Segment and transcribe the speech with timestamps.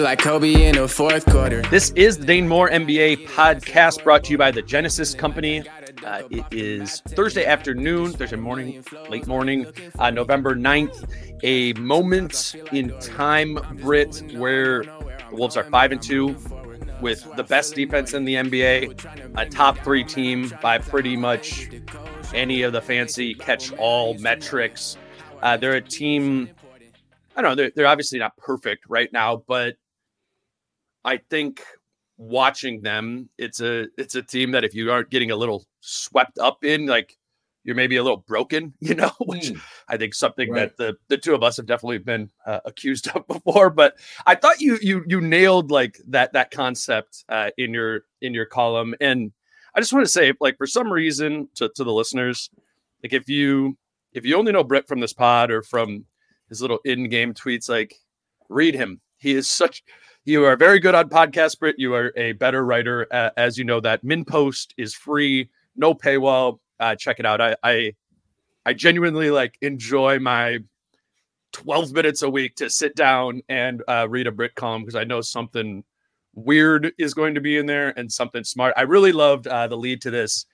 [0.00, 1.60] Like Kobe in the fourth quarter.
[1.62, 5.62] This is the Dane Moore NBA podcast brought to you by the Genesis Company.
[6.02, 9.66] Uh, it is Thursday afternoon, Thursday morning, late morning,
[9.98, 11.04] uh, November 9th.
[11.42, 16.34] A moment in time, Britt, where the Wolves are 5 and 2
[17.02, 21.68] with the best defense in the NBA, a top three team by pretty much
[22.32, 24.96] any of the fancy catch all metrics.
[25.42, 26.48] Uh, they're a team
[27.36, 27.54] I don't know.
[27.54, 29.76] They're, they're obviously not perfect right now, but
[31.04, 31.62] I think
[32.16, 36.38] watching them, it's a it's a team that if you aren't getting a little swept
[36.38, 37.16] up in, like
[37.64, 39.60] you're maybe a little broken, you know, which mm.
[39.88, 40.76] I think something right.
[40.76, 43.70] that the the two of us have definitely been uh, accused of before.
[43.70, 48.34] But I thought you you you nailed like that that concept uh, in your in
[48.34, 49.32] your column, and
[49.74, 52.50] I just want to say, like for some reason, to to the listeners,
[53.02, 53.76] like if you
[54.12, 56.04] if you only know Britt from this pod or from
[56.48, 57.94] his little in-game tweets, like
[58.48, 59.00] read him.
[59.18, 59.84] He is such
[60.24, 61.76] you are very good on podcast, Britt.
[61.78, 63.80] You are a better writer, uh, as you know.
[63.80, 66.58] That MinnPost is free, no paywall.
[66.78, 67.40] Uh, check it out.
[67.40, 67.94] I, I,
[68.64, 70.58] I genuinely like enjoy my
[71.52, 75.04] 12 minutes a week to sit down and uh, read a Britt column because I
[75.04, 75.84] know something
[76.34, 78.74] weird is going to be in there and something smart.
[78.76, 80.46] I really loved uh, the lead to this.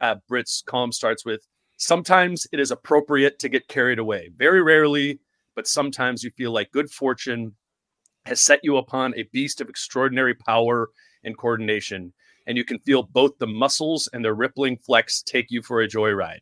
[0.00, 4.30] Uh, Britt's column starts with Sometimes it is appropriate to get carried away.
[4.36, 5.18] Very rarely,
[5.56, 7.54] but sometimes you feel like good fortune
[8.26, 10.90] has set you upon a beast of extraordinary power
[11.24, 12.12] and coordination,
[12.46, 15.88] and you can feel both the muscles and the rippling flex take you for a
[15.88, 16.40] joyride,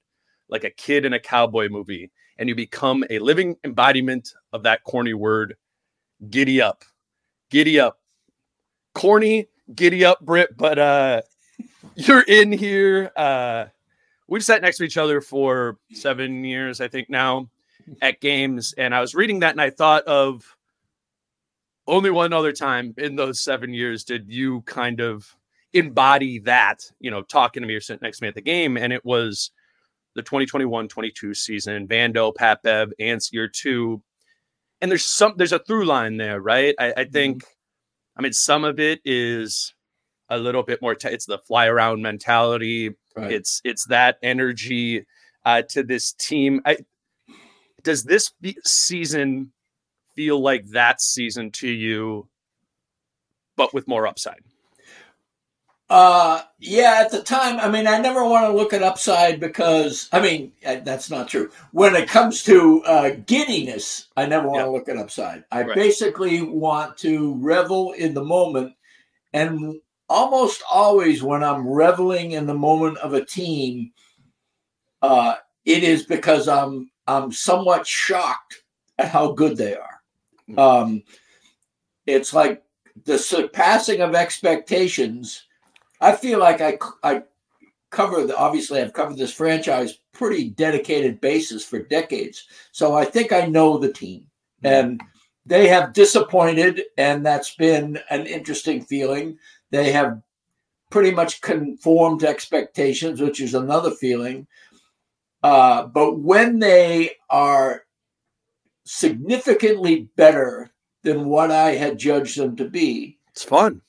[0.48, 4.82] like a kid in a cowboy movie, and you become a living embodiment of that
[4.84, 5.56] corny word,
[6.31, 6.84] giddy up.
[7.50, 7.99] Giddy up.
[8.94, 11.22] Corny, giddy up, Britt, but uh
[11.97, 13.10] you're in here.
[13.16, 13.66] Uh
[14.28, 17.49] we've sat next to each other for seven years, I think now,
[18.00, 20.56] at games, and I was reading that and I thought of
[21.87, 25.34] only one other time in those seven years did you kind of
[25.72, 28.76] embody that, you know, talking to me or sitting next to me at the game.
[28.76, 29.50] And it was
[30.15, 34.03] the 2021 22 season, Vando, Pat Bev, Ants year two.
[34.81, 36.75] And there's some, there's a through line there, right?
[36.78, 38.19] I, I think, mm-hmm.
[38.19, 39.75] I mean, some of it is
[40.28, 42.94] a little bit more, t- it's the fly around mentality.
[43.16, 43.32] Right.
[43.32, 45.06] It's, it's that energy
[45.44, 46.60] uh, to this team.
[46.64, 46.78] I,
[47.82, 48.31] does this
[48.64, 49.53] season
[50.15, 52.28] feel like that season to you,
[53.56, 54.41] but with more upside?
[55.91, 60.09] Uh, yeah, at the time, I mean, I never want to look at upside because,
[60.11, 61.50] I mean, that's not true.
[61.73, 65.45] When it comes to uh, giddiness, I never want to look at upside.
[65.53, 65.75] I right.
[65.75, 68.73] basically want to revel in the moment.
[69.34, 73.93] And almost always, when I'm reveling in the moment of a team,
[75.03, 75.34] uh,
[75.67, 78.62] it is because I'm I'm somewhat shocked
[78.99, 79.92] at how good they are.
[80.58, 81.02] Um,
[82.06, 82.62] it's like
[83.04, 85.46] the surpassing of expectations.
[86.00, 87.22] I feel like I I
[87.90, 92.46] cover the obviously I've covered this franchise pretty dedicated basis for decades.
[92.72, 94.26] So I think I know the team
[94.62, 95.00] and
[95.46, 99.38] they have disappointed and that's been an interesting feeling.
[99.70, 100.20] They have
[100.90, 104.46] pretty much conformed to expectations, which is another feeling.
[105.43, 107.84] Uh, but when they are
[108.84, 110.70] significantly better
[111.02, 113.19] than what I had judged them to be.
[113.31, 113.81] It's fun.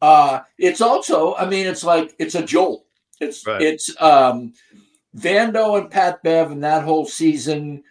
[0.00, 2.84] Uh, it's also, I mean, it's like it's a jolt.
[3.20, 3.60] It's right.
[3.60, 4.52] it's um,
[5.16, 7.82] Vando and Pat Bev and that whole season.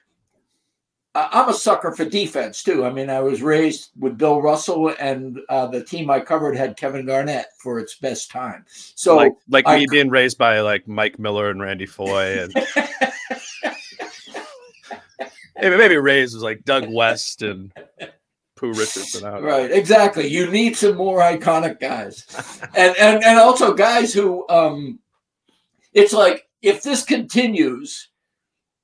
[1.13, 2.85] I- I'm a sucker for defense too.
[2.85, 6.77] I mean, I was raised with Bill Russell, and uh, the team I covered had
[6.77, 8.65] Kevin Garnett for its best time.
[8.69, 12.53] So, like like I- me being raised by like Mike Miller and Randy Foye and
[15.61, 17.71] maybe, Rays was like Doug West and
[18.55, 19.25] Pooh Richardson.
[19.25, 20.27] I right, exactly.
[20.27, 22.25] You need some more iconic guys,
[22.75, 24.99] and and and also guys who um,
[25.93, 28.09] it's like if this continues,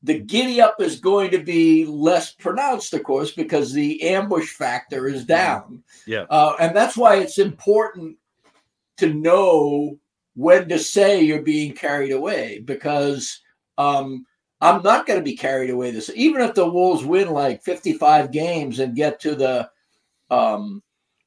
[0.04, 5.08] the giddy up is going to be less pronounced, of course, because the ambush factor
[5.08, 5.84] is down.
[6.06, 6.25] Yeah.
[6.30, 8.18] uh, and that's why it's important
[8.98, 9.98] to know
[10.36, 13.40] when to say you're being carried away because
[13.78, 14.25] um,
[14.63, 18.31] I'm not going to be carried away this even if the Wolves win like 55
[18.31, 19.69] games and get to the
[20.31, 20.81] um,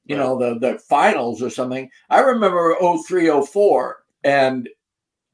[0.07, 1.91] you know the the finals or something.
[2.09, 2.75] I remember
[3.07, 4.69] 03 04 and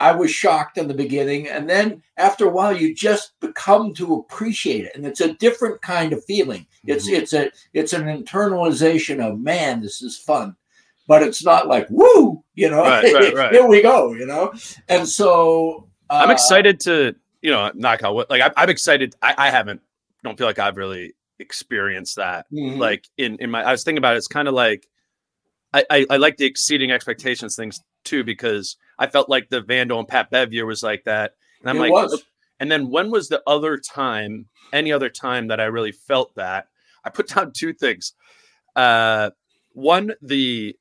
[0.00, 4.14] I was shocked in the beginning and then after a while you just become to
[4.14, 6.66] appreciate it and it's a different kind of feeling.
[6.84, 7.19] It's Mhm.
[7.19, 10.56] it's a it's an internalization of man this is fun.
[11.06, 12.82] But it's not like woo, you know.
[12.82, 13.52] Right, right, right.
[13.52, 14.52] Here we go, you know.
[14.88, 18.26] And so I'm uh, excited to you know knock on wood.
[18.30, 19.14] Like I'm, I'm excited.
[19.22, 19.82] I, I haven't
[20.24, 22.46] don't feel like I've really experienced that.
[22.52, 22.78] mhm.
[22.78, 24.18] Like in in my I was thinking about it.
[24.18, 24.88] It's kind of like
[25.74, 29.98] I, I I like the exceeding expectations things too because I felt like the Vando
[29.98, 32.24] and Pat Bev year was like that, and I'm It like, was.
[32.60, 36.68] and then when was the other time, any other time that I really felt that?
[37.04, 38.12] I put down two things.
[38.76, 39.30] Uh,
[39.72, 40.76] one the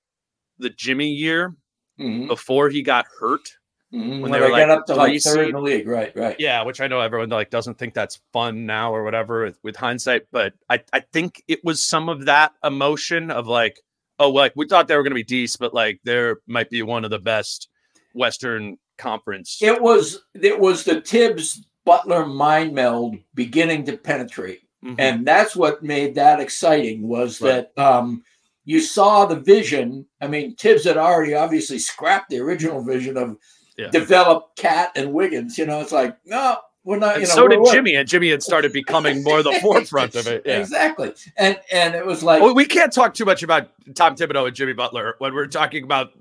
[0.60, 1.56] the Jimmy year
[2.00, 3.50] Mhm, before he got hurt.
[3.94, 4.22] Mhm.
[4.22, 5.88] when when they they, were, get like, up to three like third in the league,
[5.88, 6.16] right?
[6.16, 6.36] Right.
[6.40, 9.76] Yeah, which I know everyone like doesn't think that's fun now or whatever with, with
[9.76, 13.82] hindsight, but I, I think it was some of that emotion of like,
[14.18, 16.82] oh, like we thought they were going to be decent, but like there might be
[16.84, 17.68] one of the best
[18.14, 19.58] Western Conference.
[19.62, 24.96] It was it was the Thibs Butler mind meld beginning to penetrate, Mhm.
[25.00, 27.08] and that's what made that exciting.
[27.08, 27.68] Was Right.
[27.76, 28.24] that um,
[28.64, 30.06] you saw the vision?
[30.22, 33.38] I mean, Thibs had already obviously scrapped the original vision of
[33.82, 33.90] Yeah.
[33.90, 35.58] develop KAT and Wiggins.
[35.58, 37.16] You know, it's like no, we're not.
[37.16, 40.28] and you know, so did Jimmy, and Jimmy had started becoming more the forefront of
[40.28, 40.44] it.
[40.46, 40.60] Yeah.
[40.60, 44.48] Exactly, and and it was like Well, we can't talk too much about Tom Thibodeau
[44.48, 46.12] and Jimmy Butler when we're talking about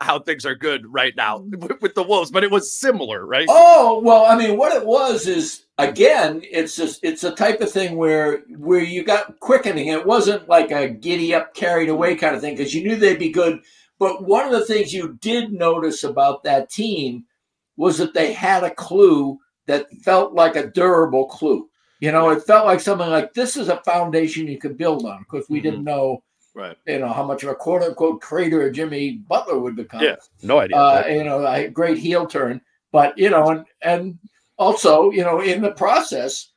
[0.00, 3.46] how things are good right now with, with the Wolves, but it was similar, right?
[3.48, 7.70] Oh well, I mean, what it was is again, it's just it's a type of
[7.70, 9.88] thing where where you got quickening.
[9.88, 13.18] It wasn't like a giddy up, carried away kind of thing because you knew they'd
[13.18, 13.60] be good.
[14.02, 17.24] But one of the things you did notice about that team
[17.76, 21.68] was that they had a clue that felt like a durable clue.
[22.00, 25.20] You know, it felt like something like this is a foundation you could build on
[25.20, 25.62] because we Mhm.
[25.62, 26.76] didn't know, Right.
[26.84, 30.16] you know, how much of a quote unquote crater Jimmy Butler would become Yeah.
[30.42, 30.76] No idea.
[30.76, 32.60] uh, you know, a great heel turn.
[32.90, 34.18] But you know, and and
[34.58, 36.48] also, you know, in the process,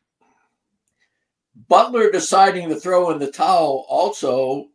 [1.68, 4.70] Butler deciding to throw in the towel also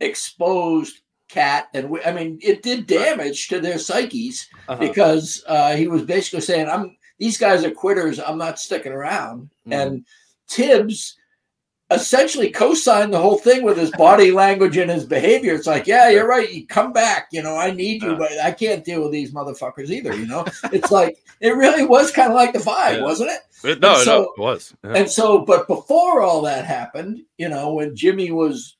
[0.00, 4.78] exposed KAT, and I mean, it did damage to their psyches Uh-huh.
[4.80, 8.18] because uh, he was basically saying, "I'm these guys are quitters.
[8.18, 9.74] I'm not sticking around." Mhm.
[9.74, 10.06] And
[10.48, 11.16] Thibs
[11.92, 15.54] essentially co-signed the whole thing with his body language and his behavior.
[15.54, 16.52] It's like, yeah, you're right.
[16.52, 17.28] You come back.
[17.32, 20.14] You know, I need you, but I can't deal with these motherfuckers either.
[20.14, 23.02] You know, it's like it really was kind of like the vibe, Yeah.
[23.02, 23.40] wasn't it?
[23.62, 24.74] But no, so- no, it was.
[24.84, 24.92] Yeah.
[24.94, 28.76] And so, but before all that happened, you know, when Jimmy was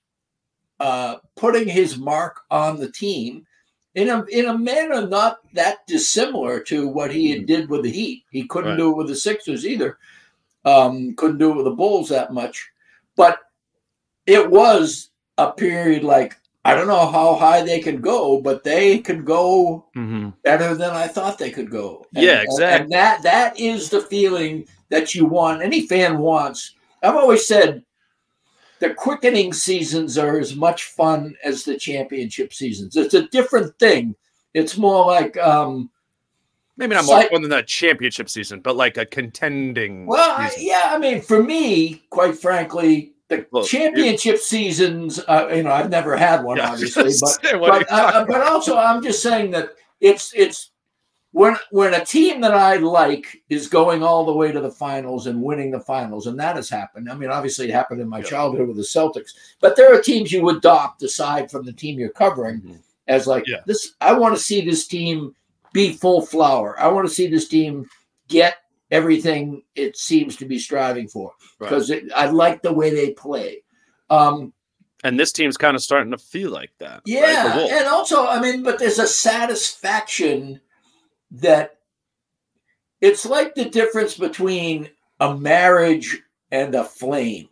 [0.81, 3.47] uh, putting his mark on the team
[3.95, 7.91] in a in a manner not that dissimilar to what he had did with the
[7.91, 8.25] Heat.
[8.31, 8.79] He couldn't Right.
[8.79, 9.99] do it with the Sixers either.
[10.65, 12.69] Um, couldn't do it with the Bulls that much,
[13.17, 13.39] but
[14.27, 18.99] it was a period like I don't know how high they can go, but they
[18.99, 20.35] could go Mhm.
[20.45, 22.05] better than I thought they could go.
[22.15, 22.83] And- Yeah, exactly.
[22.85, 25.63] And that that is the feeling that you want.
[25.63, 26.75] Any fan wants.
[27.03, 27.83] I've always said
[28.81, 32.97] the quickening seasons are as much fun as the championship seasons.
[32.97, 34.15] It's a different thing.
[34.55, 35.91] It's more like um
[36.77, 40.07] Maybe not more Psych- fun than that championship season, but like a contending.
[40.07, 45.63] well, I, yeah, I mean for me, quite frankly, the Well, championship seasons, uh, you
[45.63, 48.41] know, I've never had one Yeah, obviously, but say, what are you but, uh, but
[48.41, 50.71] also I'm just saying that it's it's
[51.33, 55.27] when when a team that I like is going all the way to the finals
[55.27, 57.11] and winning the finals, and that has happened.
[57.11, 58.25] I mean, obviously it happened in my Yeah.
[58.25, 62.09] childhood with the Celtics, but there are teams you adopt aside from the team you're
[62.11, 62.79] covering Mhm.
[63.09, 63.61] as like Yeah.
[63.67, 63.93] this.
[64.01, 65.35] I want to see this team
[65.73, 66.75] be full flower.
[66.81, 67.89] I want to see this team
[68.29, 68.57] get
[68.91, 71.69] everything it seems to be striving for Right.
[71.69, 73.63] because I like the way they play.
[74.11, 74.53] Um,
[75.05, 77.03] and this team's kind of starting to feel like that.
[77.07, 77.73] yeah, Wolves.
[77.73, 80.61] and also, I mean, but there's a satisfaction
[81.33, 81.79] that
[83.01, 86.21] it's like the difference between a marriage
[86.51, 87.49] and a flame.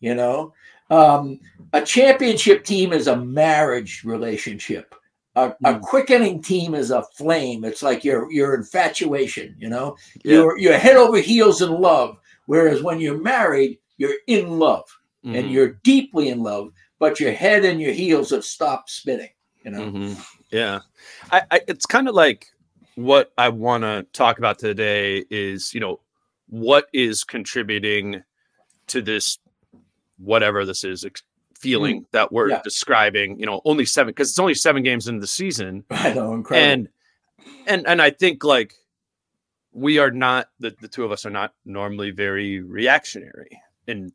[0.00, 0.52] You know,
[0.90, 1.38] um,
[1.72, 4.94] a championship team is a marriage relationship.
[5.36, 5.80] A, a, Mm.
[5.80, 7.64] quickening team is a flame.
[7.64, 9.54] It's like your your infatuation.
[9.58, 10.34] You know, Yeah.
[10.34, 12.18] you're you're head over heels in love.
[12.46, 14.84] Whereas when you're married, you're in love
[15.24, 15.52] and Mhm.
[15.52, 19.30] you're deeply in love, but your head and your heels have stopped spinning.
[19.64, 20.26] You know, Mhm.
[20.50, 20.80] Yeah,
[21.30, 22.51] I, I it's kind of like
[22.94, 26.00] what I want to talk about today is you know
[26.48, 28.22] what is contributing
[28.88, 29.38] to this
[30.18, 31.22] whatever this is ex-
[31.58, 32.50] feeling that we're Mm.
[32.50, 32.60] Yeah.
[32.64, 33.38] describing.
[33.38, 36.70] You know, only seven because it's only seven games into the season, I know, incredible.
[36.72, 36.88] and
[37.66, 38.74] and and I think like
[39.72, 43.58] we are not the, the two of us are not normally very reactionary
[43.88, 44.12] and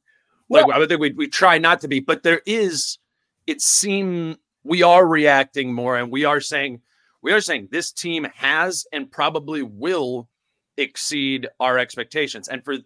[0.49, 2.99] like I would think we we try not to be, but there is
[3.47, 6.81] it seem we are reacting more and we are saying
[7.21, 10.29] we are saying this team has and probably will
[10.77, 12.47] exceed our expectations.
[12.47, 12.77] And for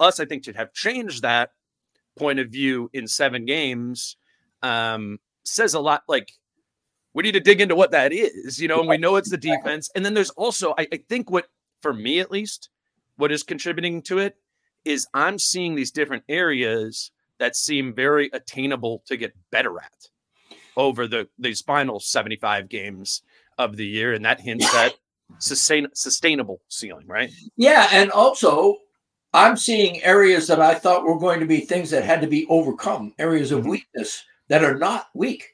[0.00, 1.50] us, I think to have changed that
[2.18, 4.16] point of view in seven games
[4.62, 6.32] um says a lot like
[7.16, 9.38] we need to dig into what that is, you know, and we know it's the
[9.38, 9.88] defense.
[9.94, 11.46] And then there's also, I, I think what,
[11.80, 12.68] for me at least,
[13.16, 14.36] what is contributing to it
[14.84, 20.08] is I'm seeing these different areas that seem very attainable to get better at
[20.76, 23.22] over the these final 75 games
[23.58, 24.12] of the year.
[24.14, 24.94] And that hints at
[25.38, 27.30] sustain, sustainable ceiling, right?
[27.56, 28.76] Yeah, and also
[29.32, 32.46] I'm seeing areas that I thought were going to be things that had to be
[32.48, 33.70] overcome, areas of Mhm.
[33.70, 35.44] weakness that are not weak.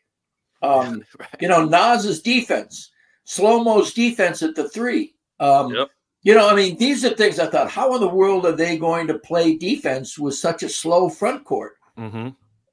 [0.62, 1.28] Um, right.
[1.40, 2.90] you know, Nas's defense,
[3.24, 5.14] Slow Mo's defense at the three.
[5.40, 5.88] Um, Yep.
[6.24, 8.78] You know, I mean, these are things I thought, how in the world are they
[8.78, 11.72] going to play defense with such a slow front court?
[11.96, 12.28] hmm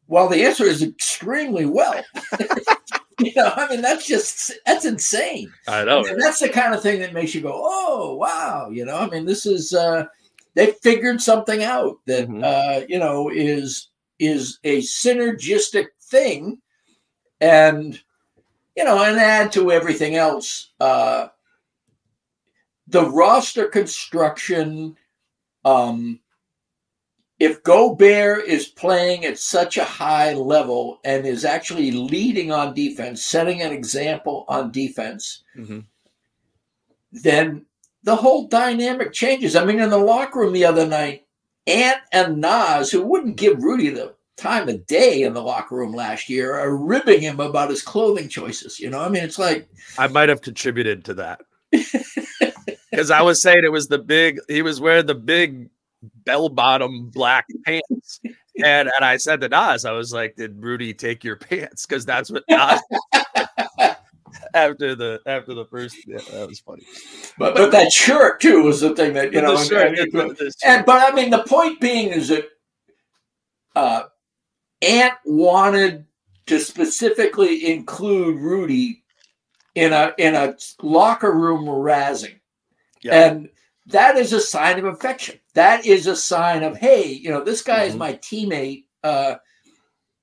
[0.08, 2.04] Well, the answer is extremely well.
[3.40, 5.52] know, I mean, that's just that's insane.
[5.68, 6.06] I know.
[6.06, 9.10] And that's the kind of thing that makes you go, "Oh, wow!" You know, I
[9.10, 10.06] mean, this is uh,
[10.56, 12.44] they figured something out that Mhm.
[12.44, 16.60] uh, you know is is a synergistic thing,
[17.42, 18.00] and
[18.76, 21.28] you know, and add to everything else, uh,
[22.88, 24.98] the roster construction.
[25.66, 26.20] Um,
[27.40, 33.24] if Gobert is playing at such a high level and is actually leading on defense,
[33.24, 35.86] setting an example on defense, Mhm.
[37.12, 37.66] then
[38.04, 39.56] the whole dynamic changes.
[39.56, 41.26] I mean, in the locker room the other night,
[41.68, 45.94] Ant and Nas, who wouldn't give Rudy the time of day in the locker room
[45.94, 48.80] last year, are ribbing him about his clothing choices.
[48.80, 49.68] You know, I mean, it's like,
[49.98, 51.42] I might have contributed to that.
[52.92, 55.70] Because I was saying it was the big, he was wearing the big
[56.26, 58.20] bell bottom black pants.
[58.64, 61.86] And and I said to Nas, I was like, Did Rudy take your pants?
[61.86, 62.80] Because that's what Nas
[64.54, 66.84] after the after the first yeah, that was funny.
[67.38, 70.12] but, but that shirt too was the thing that, you know, The and- shirt, and-
[70.12, 72.46] the- the- And but I mean, the point being is that
[73.76, 74.04] uh,
[74.82, 76.06] Ant wanted
[76.48, 79.04] to specifically include Rudy
[79.76, 82.40] in a in a locker room razzing,
[83.02, 83.28] yeah.
[83.28, 83.50] and
[83.88, 85.39] that is a sign of affection.
[85.54, 87.98] That is a sign of hey, you know, this guy is Mhm.
[88.00, 88.86] my teammate.
[89.04, 89.36] Uh,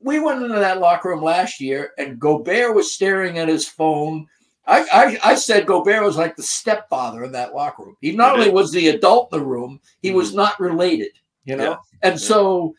[0.01, 4.27] we went into that locker room last year, and Gobert was staring at his phone.
[4.67, 7.97] I, I, I said Gobert was like the stepfather in that locker room.
[8.01, 11.13] He not only was the adult in the room, he was not related,
[11.45, 11.71] you know?
[11.71, 11.77] Yeah.
[12.03, 12.27] And Yeah.
[12.27, 12.75] so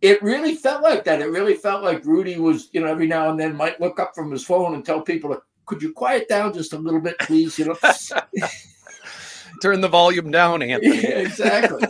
[0.00, 1.20] it really felt like that.
[1.22, 4.14] It really felt like Rudy was, you know, every now and then might look up
[4.16, 7.56] from his phone and tell people, could you quiet down just a little bit, please?
[7.58, 7.78] You know?
[9.62, 11.04] Turn the volume down, yeah, Anthony.
[11.04, 11.86] exactly.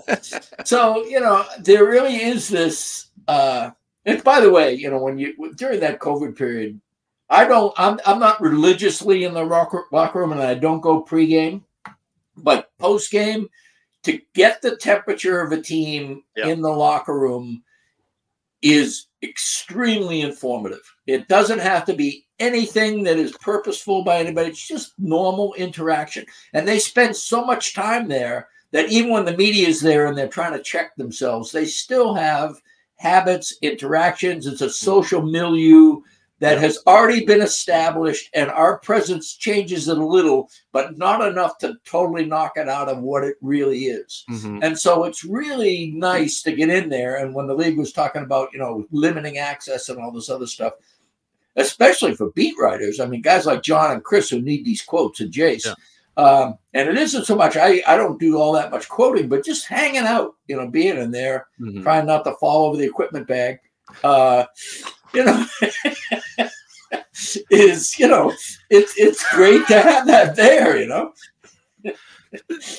[0.64, 3.70] so, you know, there really is this uh
[4.04, 6.80] and by the way, you know, when you during that COVID period,
[7.30, 11.02] I don't I'm I'm not religiously in the locker, locker room and I don't go
[11.02, 11.62] pregame,
[12.36, 13.48] but postgame
[14.02, 16.48] to get the temperature of a team Yeah.
[16.48, 17.62] in the locker room
[18.60, 20.82] is extremely informative.
[21.06, 24.50] It doesn't have to be anything that is purposeful by anybody.
[24.50, 26.26] It's just normal interaction.
[26.52, 30.18] And they spend so much time there that even when the media is there and
[30.18, 32.56] they're trying to check themselves, they still have
[32.96, 34.46] habits, interactions.
[34.46, 36.00] It's a social milieu
[36.40, 41.56] that has already been established, and our presence changes it a little, but not enough
[41.58, 44.24] to totally knock it out of what it really is.
[44.28, 44.58] Mhm.
[44.60, 47.14] And so it's really nice to get in there.
[47.18, 50.48] And when the league was talking about, you know, limiting access and all this other
[50.48, 50.72] stuff,
[51.56, 55.20] especially for beat writers, I mean, guys like John and Chris who need these quotes
[55.20, 55.66] and Jace.
[55.66, 55.74] Yeah.
[56.22, 59.44] Um, and it isn't so much, I, I don't do all that much quoting, but
[59.44, 61.82] just hanging out, you know, being in there, Mhm.
[61.82, 63.60] trying not to fall over the equipment bag.
[64.04, 64.44] Uh,
[65.14, 65.46] you know,
[67.50, 68.32] is, you know,
[68.70, 71.12] it's, it's great to have that there, you know?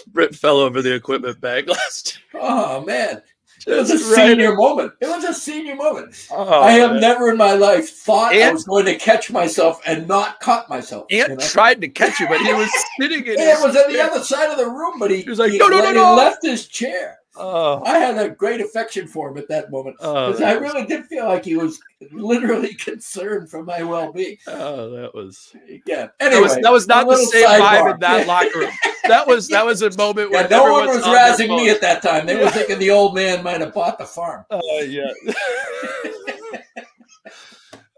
[0.08, 3.22] Britt fell over the equipment bag last Oh man.
[3.66, 4.94] It was a Just right- senior moment.
[5.00, 6.16] It was a senior moment.
[6.32, 7.02] Oh, I have man.
[7.02, 11.06] never in my life thought I was going to catch myself and not caught myself.
[11.10, 11.46] you Ant know?
[11.46, 13.38] tried to catch you, but he was sitting in.
[13.38, 15.40] Yeah, his it was on the other side of the room, but he, He was
[15.40, 17.20] like, he- "No, no, no, no." He left his chair.
[17.36, 19.96] Oh, I had a great affection for him at that moment.
[20.02, 21.80] oh, 'Cause I that was- really did feel like he was
[22.12, 24.38] literally concerned for my well-being.
[24.48, 25.56] oh, that was.
[25.88, 26.08] Yeah.
[26.08, 27.94] That Anyway, was that was not the little same vibe sidebar.
[27.96, 28.72] in that locker room.
[29.06, 31.82] That was that was a moment Yeah, where no one was on razzing me at
[31.82, 32.26] that time.
[32.26, 34.46] They were thinking the old man might have bought the farm.
[34.52, 35.10] Oh yeah.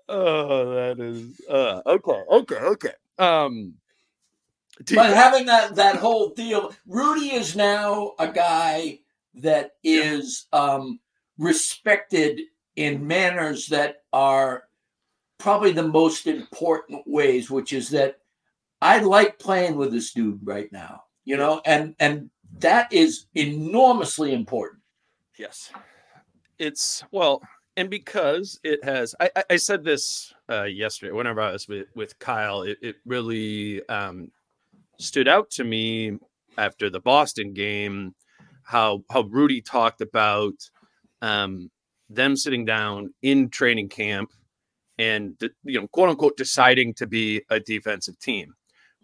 [0.09, 2.91] oh, that is uh, okay, okay, okay.
[3.19, 3.73] Um,
[4.83, 8.99] do- But having that that whole deal, Rudy is now a guy
[9.37, 10.99] that is um,
[11.37, 12.41] respected
[12.75, 14.63] in manners that are
[15.37, 18.19] probably the most important ways, which is that
[18.81, 24.33] I like playing with this dude right now, you know, and and that is enormously
[24.33, 24.81] important.
[25.37, 25.71] Yes.
[26.59, 27.41] It's well,
[27.75, 32.17] and because it has I, I- said this uh yesterday whenever I was with, with
[32.19, 34.31] Kyle, it, it really um
[34.97, 36.17] stood out to me
[36.57, 38.15] after the Boston game
[38.65, 40.53] how how Rudy talked about
[41.21, 41.71] um
[42.09, 44.31] them sitting down in training camp
[44.97, 48.53] and you know quote unquote deciding to be a defensive team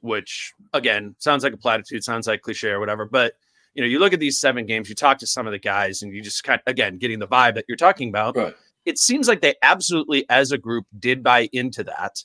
[0.01, 3.33] which again sounds like a platitude sounds like cliche or whatever but
[3.73, 6.01] you know, you look at these seven games, you talk to some of the guys,
[6.01, 8.35] and you just kind of, again, getting the vibe that you're talking about.
[8.35, 8.55] Right.
[8.85, 12.23] It seems like they absolutely, as a group, did buy into that.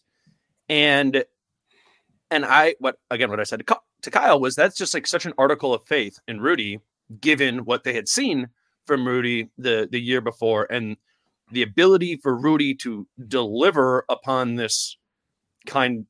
[0.69, 1.25] And,
[2.31, 5.27] and I, what, again, what I said to, to Kyle was that's just like such
[5.27, 6.81] an article of faith in Rudy,
[7.21, 8.49] given what they had seen
[8.87, 10.97] from Rudy the, the year before and
[11.51, 14.97] the ability for Rudy to deliver upon this
[15.67, 16.07] kind,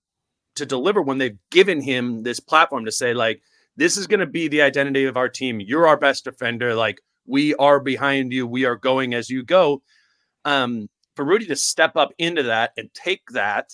[0.55, 3.43] to deliver when they've given him this platform to say, like,
[3.76, 5.61] this is going to be the identity of our team.
[5.61, 6.75] You're our best defender.
[6.75, 8.47] Like we are behind you.
[8.47, 9.83] We are going as you go.
[10.45, 13.73] Um, for Rudy to step up into that and take that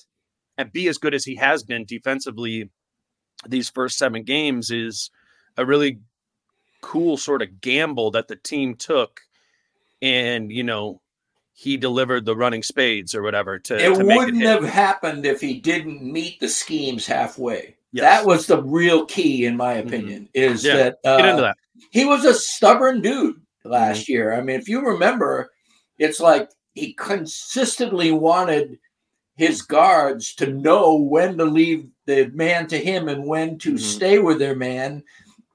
[0.56, 2.70] and be as good as he has been defensively
[3.46, 5.10] these first seven games is
[5.56, 5.98] a really
[6.82, 9.22] cool sort of gamble that the team took.
[10.02, 11.00] And, you know,
[11.54, 15.40] he delivered the running spades or whatever to, It to wouldn't it have happened if
[15.40, 17.76] he didn't meet the schemes halfway.
[17.92, 18.02] Yes.
[18.02, 20.76] That was the real key, in my opinion, is Yeah.
[20.76, 21.56] that uh, Get into that.
[21.90, 24.12] he was a stubborn dude last Mm-hmm.
[24.12, 24.34] year.
[24.34, 25.52] I mean, if you remember,
[25.98, 28.78] it's like he consistently wanted
[29.36, 33.78] his guards to know when to leave the man to him and when to Mhm.
[33.78, 35.04] stay with their man.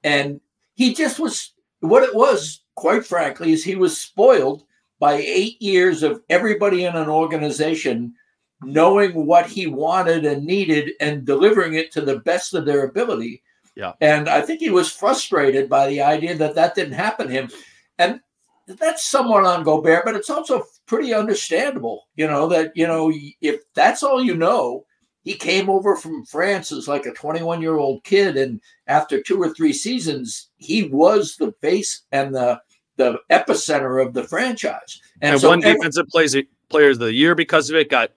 [0.04, 0.40] And
[0.78, 4.62] he just was what it was, quite frankly, is he was spoiled
[5.00, 8.14] by eight years of everybody in an organization
[8.62, 13.42] knowing what he wanted and needed and delivering it to the best of their ability.
[13.74, 13.94] Yeah.
[14.00, 17.50] And I think he was frustrated by the idea that that didn't happen to him.
[17.98, 18.20] And
[18.66, 23.62] that's somewhat on Gobert, but it's also pretty understandable, you know, that, you know, if
[23.74, 24.84] that's all you know,
[25.22, 28.36] he came over from France as like a 21 year old kid.
[28.36, 32.60] And after two or three seasons, he was the face and the,
[32.96, 35.00] the epicenter of the franchise.
[35.22, 36.36] And, so one every- defensive plays
[36.68, 38.10] players of the year because of it got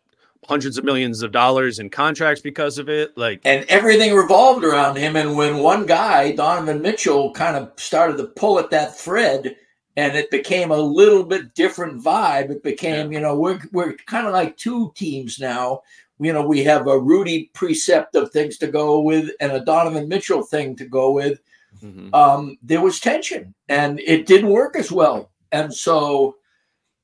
[0.48, 3.16] hundreds of millions of dollars in contracts because of it.
[3.18, 5.16] Like, and everything revolved around him.
[5.16, 9.56] And when one guy, Donovan Mitchell, kind of started to pull at that thread,
[9.98, 12.50] and it became a little bit different vibe.
[12.50, 15.82] It became, you know, we're we're kind of like two teams now.
[16.20, 20.08] You know, we have a Rudy precept of things to go with and a Donovan
[20.08, 21.40] Mitchell thing to go with.
[21.84, 22.14] Mhm.
[22.14, 25.32] Um, there was tension, and it didn't work as well.
[25.52, 26.36] And so,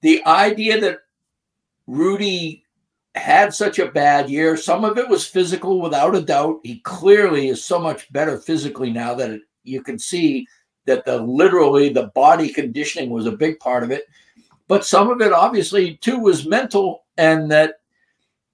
[0.01, 0.99] the idea that
[1.87, 2.65] Rudy
[3.17, 4.55] had such a bad year.
[4.55, 6.59] Some of it was physical, without a doubt.
[6.63, 10.47] He clearly is so much better physically now that it, you can see
[10.85, 14.05] that the literally the body conditioning was a big part of it.
[14.67, 17.75] But some of it, obviously, too, was mental, and that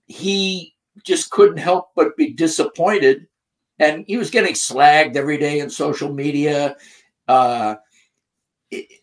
[0.05, 0.73] he
[1.03, 3.27] just couldn't help but be disappointed.
[3.83, 6.77] And he was getting slagged every day in social media.
[7.27, 7.75] Uh,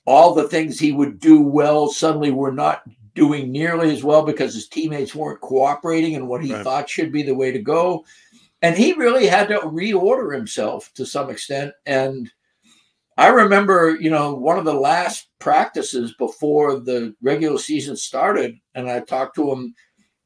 [0.07, 2.83] all the things he would do well suddenly were not
[3.15, 6.65] doing nearly as well because his teammates weren't cooperating in what he Right.
[6.65, 8.05] thought should be the way to go.
[8.63, 11.73] And he really had to reorder himself to some extent.
[11.87, 12.31] And
[13.17, 18.89] I remember, you know, one of the last practices before the regular season started, and
[18.89, 19.75] I talked to him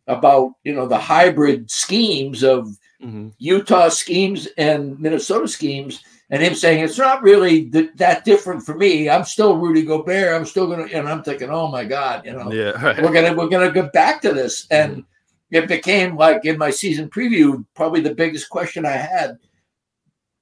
[0.07, 2.69] about, you know, the hybrid schemes of
[3.05, 3.33] Mhm.
[3.38, 8.75] Utah schemes and Minnesota schemes, and him saying it's not really th- that different for
[8.77, 9.11] me.
[9.11, 10.35] I'm still Rudy Gobert.
[10.35, 12.71] I'm still gonna, and I'm thinking, oh my god, you know, Yeah.
[12.83, 13.03] Right.
[13.03, 15.05] we're gonna we're gonna go back to this, and
[15.51, 19.38] it became like in my season preview, probably the biggest question I had.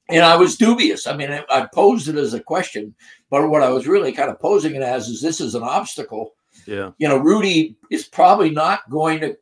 [0.09, 1.07] and I was dubious.
[1.07, 2.95] I mean, I, I posed it as a question,
[3.31, 6.35] but what I was really kind of posing it as is this is an obstacle.
[6.67, 6.91] Yeah.
[6.99, 9.37] You know, Rudy is probably not going to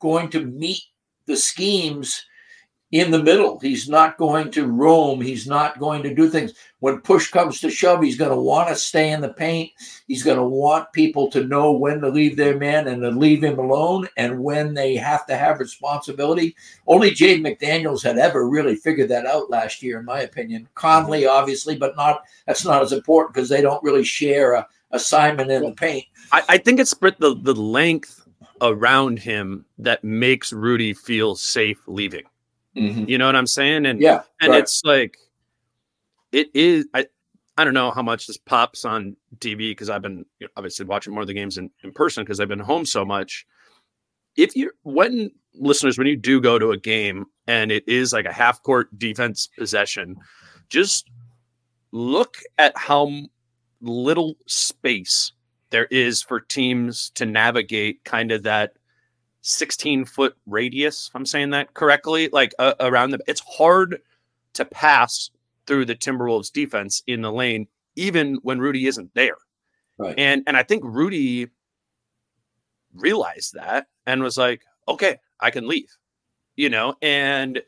[0.00, 0.80] going to meet
[1.26, 2.24] the schemes
[2.92, 3.58] in the middle.
[3.58, 5.20] He's not going to roam.
[5.20, 6.52] He's not going to do things.
[6.80, 9.70] When push comes to shove, he's going to want to stay in the paint.
[10.06, 13.42] He's going to want people to know when to leave their man and to leave
[13.42, 16.54] him alone and when they have to have responsibility.
[16.86, 20.68] Only Jaden McDaniels had ever really figured that out last year, in my opinion.
[20.74, 25.50] Conley, obviously, but not that's not as important because they don't really share a assignment
[25.50, 26.04] in the paint.
[26.32, 28.26] I, I think it's the the length
[28.60, 32.24] around him that makes Rudy feel safe leaving.
[32.76, 33.08] Mhm.
[33.08, 33.86] You know what I'm saying?
[33.86, 34.62] And Yeah, and right.
[34.62, 35.16] it's like
[36.32, 37.06] it is I
[37.58, 40.86] I don't know how much this pops on TV because I've been you know, obviously
[40.86, 43.46] watching more of the games in, in person because I've been home so much.
[44.36, 48.24] If you when listeners, when you do go to a game and it is like
[48.24, 50.16] a half court defense possession,
[50.70, 51.10] just
[51.90, 53.10] look at how
[53.82, 55.32] little space
[55.68, 58.72] there is for teams to navigate kind of that
[59.42, 64.00] 16 foot radius if i'm saying that correctly like uh, around the it's hard
[64.54, 65.30] to pass
[65.66, 69.36] through the timberwolves defense in the lane even when rudy isn't there
[69.98, 70.14] Right.
[70.18, 71.48] and and i think rudy
[72.94, 75.90] realized that and was like okay i can leave
[76.56, 77.60] you know and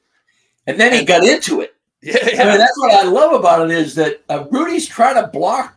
[0.66, 1.74] and then he got into it.
[2.02, 5.26] yeah, I mean, that's what I love about it is that uh, Rudy's trying to
[5.28, 5.76] block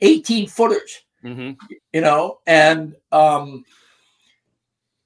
[0.00, 1.02] 18 footers.
[1.24, 1.56] Mhm.
[1.92, 3.64] you know and um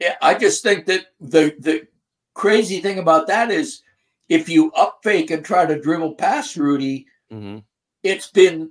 [0.01, 1.87] yeah i just think that the the
[2.35, 3.83] crazy thing about that is
[4.29, 7.63] if you up fake and try to dribble past rudy Mhm.
[8.03, 8.71] it's been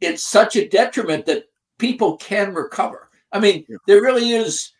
[0.00, 1.44] it's such a detriment that
[1.78, 3.76] people can recover i mean Yeah.
[3.86, 4.72] there really is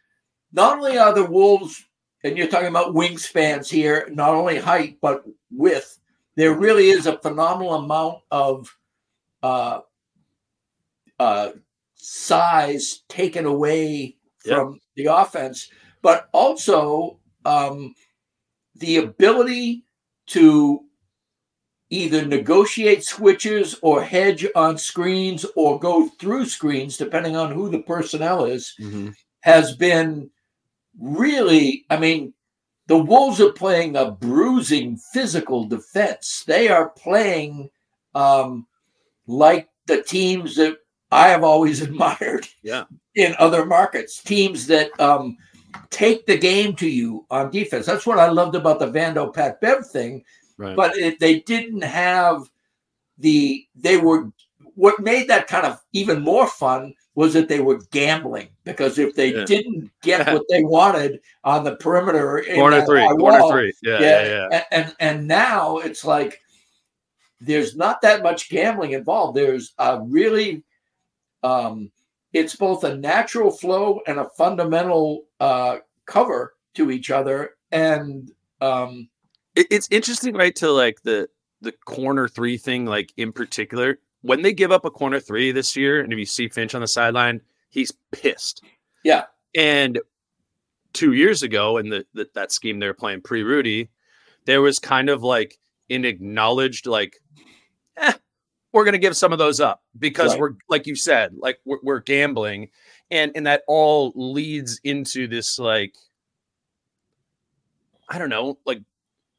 [0.53, 1.85] not only are the wolves
[2.25, 5.99] and you're talking about wingspans here not only height but width
[6.37, 8.75] there really is a phenomenal amount of
[9.43, 9.81] uh
[11.19, 11.51] uh
[11.95, 14.57] size taken away Yeah.
[14.57, 15.71] from the offense,
[16.03, 17.95] but also um,
[18.77, 19.85] the ability
[20.27, 20.85] to
[21.91, 27.81] either negotiate switches or hedge on screens or go through screens, depending on who the
[27.83, 29.15] personnel is, Mhm.
[29.41, 30.31] has been
[30.99, 32.35] really, I mean,
[32.87, 36.45] the Wolves are playing a bruising physical defense.
[36.47, 37.71] They are playing
[38.15, 38.67] um,
[39.27, 40.77] like the teams that
[41.11, 42.85] I have always admired yeah
[43.15, 45.37] in other markets, teams that um,
[45.91, 47.87] take the game to you on defense.
[47.87, 50.25] That's what I loved about the Vando Pat Bev thing.
[50.59, 52.51] right But if they didn't have
[53.19, 54.31] the, they were,
[54.75, 59.15] what made that kind of even more fun was that they were gambling because if
[59.15, 59.45] they Yeah.
[59.45, 64.01] didn't get what they wanted on the perimeter, corner three high corner three yeah yeah,
[64.01, 66.41] yeah yeah, And, and and now it's like
[67.41, 69.37] there's not that much gambling involved.
[69.37, 70.63] There's a really
[71.43, 71.91] um
[72.33, 77.51] it's both a natural flow and a fundamental uh cover to each other.
[77.73, 79.09] And um
[79.57, 80.55] it, it's interesting, right?
[80.57, 81.29] To like the
[81.61, 85.77] the corner three thing, like in particular, when they give up a corner three this
[85.77, 88.63] year, and if you see Finch on the sideline, he's pissed.
[89.05, 89.25] Yeah.
[89.55, 90.01] And
[90.93, 93.91] two years ago, in the, the that scheme they were playing pre Rudy,
[94.47, 95.59] there was kind of like
[95.91, 97.17] an acknowledged like,
[97.97, 98.13] eh,
[98.73, 100.41] we're gonna give some of those up because Right.
[100.41, 102.71] we're like you said, like we're, we're gambling,
[103.13, 105.95] and and that all leads into this like,
[108.09, 108.81] I don't know, like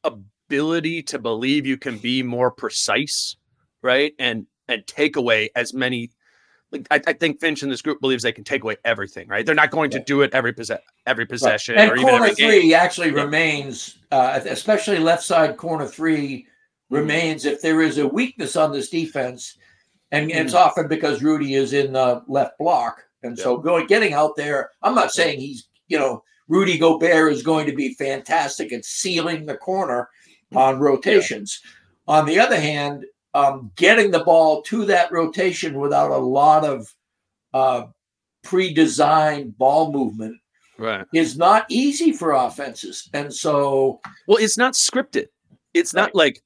[0.04, 3.36] ability to believe you can be more precise,
[3.82, 4.14] right?
[4.18, 6.10] And and take away as many.
[6.70, 9.44] Like I, I think Finch and this group believes they can take away everything, right?
[9.44, 12.36] They're not going to do it every possess every possession and or even corner every
[12.36, 12.50] game.
[12.50, 13.24] three actually Yeah.
[13.24, 16.46] remains uh especially left side corner three
[16.90, 19.58] remains if there is a weakness on this defense,
[20.12, 20.56] and it's Mm-hmm.
[20.56, 24.70] often because Rudy is in the left block, and so going getting out there.
[24.82, 29.46] I'm not saying he's you know Rudy Gobert is going to be fantastic at sealing
[29.46, 30.08] the corner
[30.54, 31.60] on rotations.
[32.06, 36.94] On the other hand, um, getting the ball to that rotation without a lot of
[37.54, 37.86] uh,
[38.42, 40.36] pre-designed ball movement
[40.76, 41.06] Right.
[41.14, 45.28] is not easy for offenses, and so Well, it's not scripted.
[45.72, 46.42] It's not like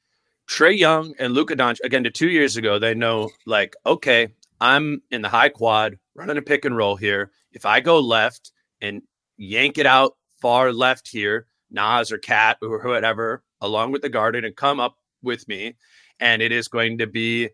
[0.48, 1.80] Trae Young and Luka Doncic.
[1.82, 4.28] Again, to two years ago, they know like, okay,
[4.60, 7.30] I'm in the high quad running a pick and roll here.
[7.52, 8.50] If I go left
[8.80, 9.02] and
[9.36, 14.44] yank it out far left here, Nas or KAT or whatever, along with the guardian,
[14.44, 15.76] and come up with me,
[16.18, 17.50] and it is going to be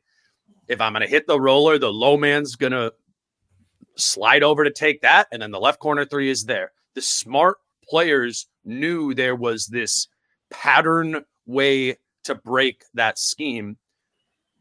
[0.66, 2.94] if I'm going to hit the roller, the low man's going to
[3.96, 6.72] slide over to take that, and then the left corner three is there.
[6.94, 10.08] The smart players knew there was this
[10.50, 13.76] pattern way to break that scheme.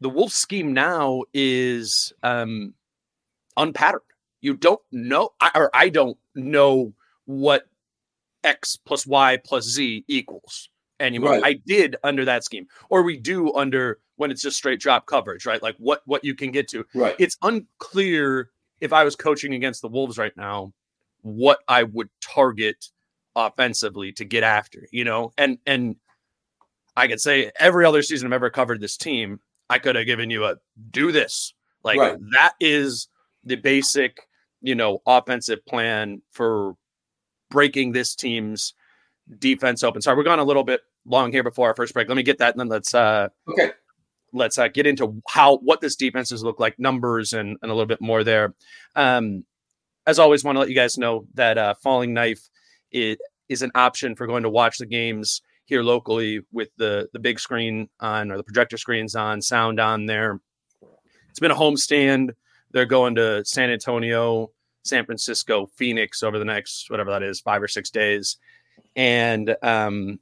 [0.00, 2.74] The Wolf scheme now is um,
[3.56, 4.02] unpatterned.
[4.40, 6.92] You don't know, or I don't know
[7.24, 7.66] what
[8.42, 10.68] X plus Y plus Z equals
[11.00, 11.30] anymore.
[11.32, 11.42] Right.
[11.44, 15.46] I did under that scheme, or we do under when it's just straight drop coverage,
[15.46, 15.62] right?
[15.62, 16.84] Like what what you can get to.
[16.94, 17.16] Right.
[17.18, 20.72] It's unclear if I was coaching against the Wolves right now,
[21.22, 22.90] what I would target
[23.34, 25.96] offensively to get after, you know, and and
[26.96, 30.30] I could say every other season I've ever covered this team, I could have given
[30.30, 30.56] you a
[30.90, 31.54] do this.
[31.82, 32.18] Like right.
[32.32, 33.08] that is
[33.44, 34.28] the basic,
[34.60, 36.74] you know, offensive plan for
[37.50, 38.74] breaking this team's
[39.38, 40.02] defense open.
[40.02, 42.08] Sorry, we're going a little bit long here before our first break.
[42.08, 43.72] Let me get that and then let's uh okay.
[44.32, 47.86] Let's uh, get into how what this defenses look like, numbers and, and a little
[47.86, 48.52] bit more there.
[48.96, 49.44] Um,
[50.08, 52.48] as always, want to let you guys know that uh, Falling Knife
[52.90, 57.20] it is an option for going to watch the games here locally with the the
[57.20, 60.40] big screen on or the projector screens on, sound on there.
[61.30, 62.30] It's been a homestand.
[62.74, 64.50] They're going to San Antonio,
[64.82, 68.36] San Francisco, Phoenix over the next whatever that is, five or six days.
[68.96, 70.18] And um,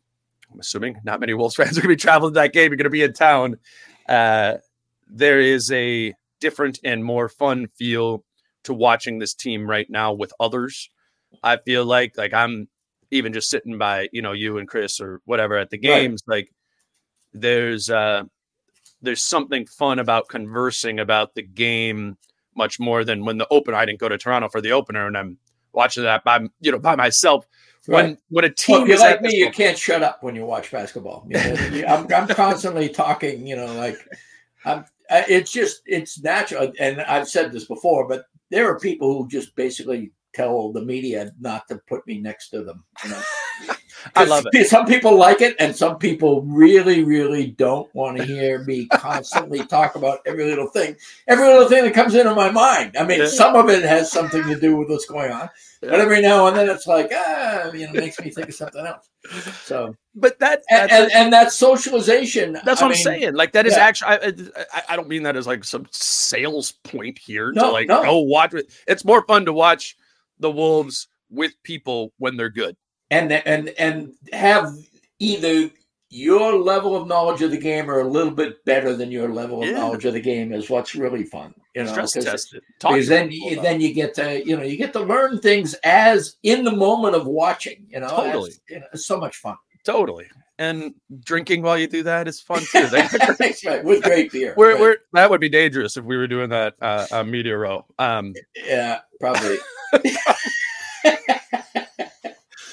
[0.53, 2.71] I'm assuming not many Wolves fans are going to be traveling to that game.
[2.71, 3.57] You're going to be in town.
[4.07, 4.59] Uh,
[5.09, 8.23] there is a different and more fun feel
[8.65, 10.91] to watching this team right now with others.
[11.43, 12.69] I feel like like I'm
[13.11, 16.37] even just sitting by you know you and Chris or whatever at the games right.
[16.37, 16.53] like
[17.33, 18.25] there's uh
[19.01, 22.19] there's something fun about conversing about the game
[22.57, 25.17] much more than when the opener I didn't go to Toronto for the opener and
[25.17, 25.39] I'm
[25.73, 27.47] watching that by you know by myself
[27.87, 28.05] right.
[28.05, 30.45] when when a team well, if you're like me you can't shut up when you
[30.45, 33.97] watch basketball you know, I'm, I'm constantly talking you know like
[34.65, 39.29] I'm it's just it's natural and I've said this before but there are people who
[39.29, 42.85] just basically tell the media not to put me next to them.
[43.05, 43.23] You know?
[44.15, 44.67] I love it.
[44.69, 49.65] Some people like it, and some people really, really don't want to hear me constantly
[49.67, 50.97] talk about every little thing,
[51.29, 52.97] every little thing that comes into my mind.
[52.99, 53.27] I mean, yeah.
[53.27, 55.49] some of it has something to do with what's going on,
[55.83, 55.91] yeah.
[55.91, 58.85] but every now and then it's like, ah, you know, makes me think of something
[58.85, 59.09] else.
[59.65, 62.59] So, but that and, and, and, that socialization.
[62.65, 63.35] That's what I am saying.
[63.35, 63.85] Like that is yeah.
[63.85, 64.09] actually.
[64.09, 64.17] I,
[64.73, 68.03] I, I, don't mean that as like some sales point here no, to like no.
[68.05, 68.73] oh watch it.
[68.89, 69.97] It's more fun to watch
[70.41, 72.77] the Wolves with people when they're good.
[73.13, 74.73] And and and have
[75.19, 75.71] either
[76.09, 79.63] your level of knowledge of the game or a little bit better than your level
[79.63, 79.79] of yeah.
[79.79, 81.55] knowledge of the game is what's really fun.
[81.75, 82.63] You know, Stress tested.
[82.81, 86.37] because then you, then you get to you know you get to learn things as
[86.43, 87.87] in the moment of watching.
[87.89, 88.51] You know, totally.
[88.51, 89.57] As, you know, it's so much fun.
[89.85, 90.27] Totally.
[90.59, 90.95] And
[91.25, 92.87] drinking while you do that is fun too.
[92.89, 94.55] That's right, with great beer.
[94.57, 94.81] We're, right.
[94.81, 97.85] we're, that would be dangerous if we were doing that uh, on Media Row.
[97.99, 99.57] Um, yeah, probably.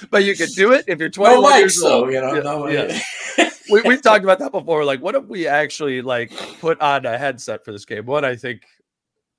[0.09, 2.11] but you could do it if you're 20 no years old.
[2.11, 2.99] you know, yeah, no yeah.
[3.69, 4.83] we, we've talked about that before.
[4.83, 8.05] Like, what if we actually like put on a headset for this game?
[8.05, 8.61] One, I think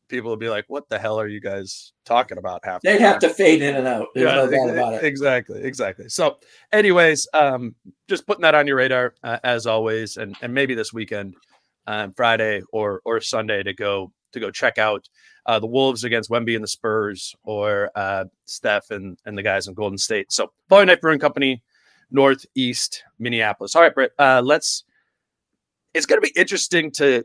[0.09, 3.21] people would be like, "What the hell are you guys talking about?" Half they'd have
[3.21, 4.09] to fade in and out.
[4.15, 5.05] There's yeah, no doubt about it.
[5.05, 6.09] Exactly, exactly.
[6.09, 6.39] So,
[6.73, 7.75] anyways, um,
[8.09, 11.37] just putting that on your radar uh, as always, and and maybe this weekend,
[11.87, 15.09] um, Friday or or Sunday to go to go check out
[15.47, 19.69] uh, the Wolves against Wemby and the Spurs, or uh, Steph and, and the guys
[19.69, 20.33] in Golden State.
[20.33, 21.63] So, Falling Knife Brewing Company,
[22.11, 23.75] Northeast Minneapolis.
[23.75, 24.85] All right, Britt, uh, let's.
[25.93, 27.25] It's going to be interesting to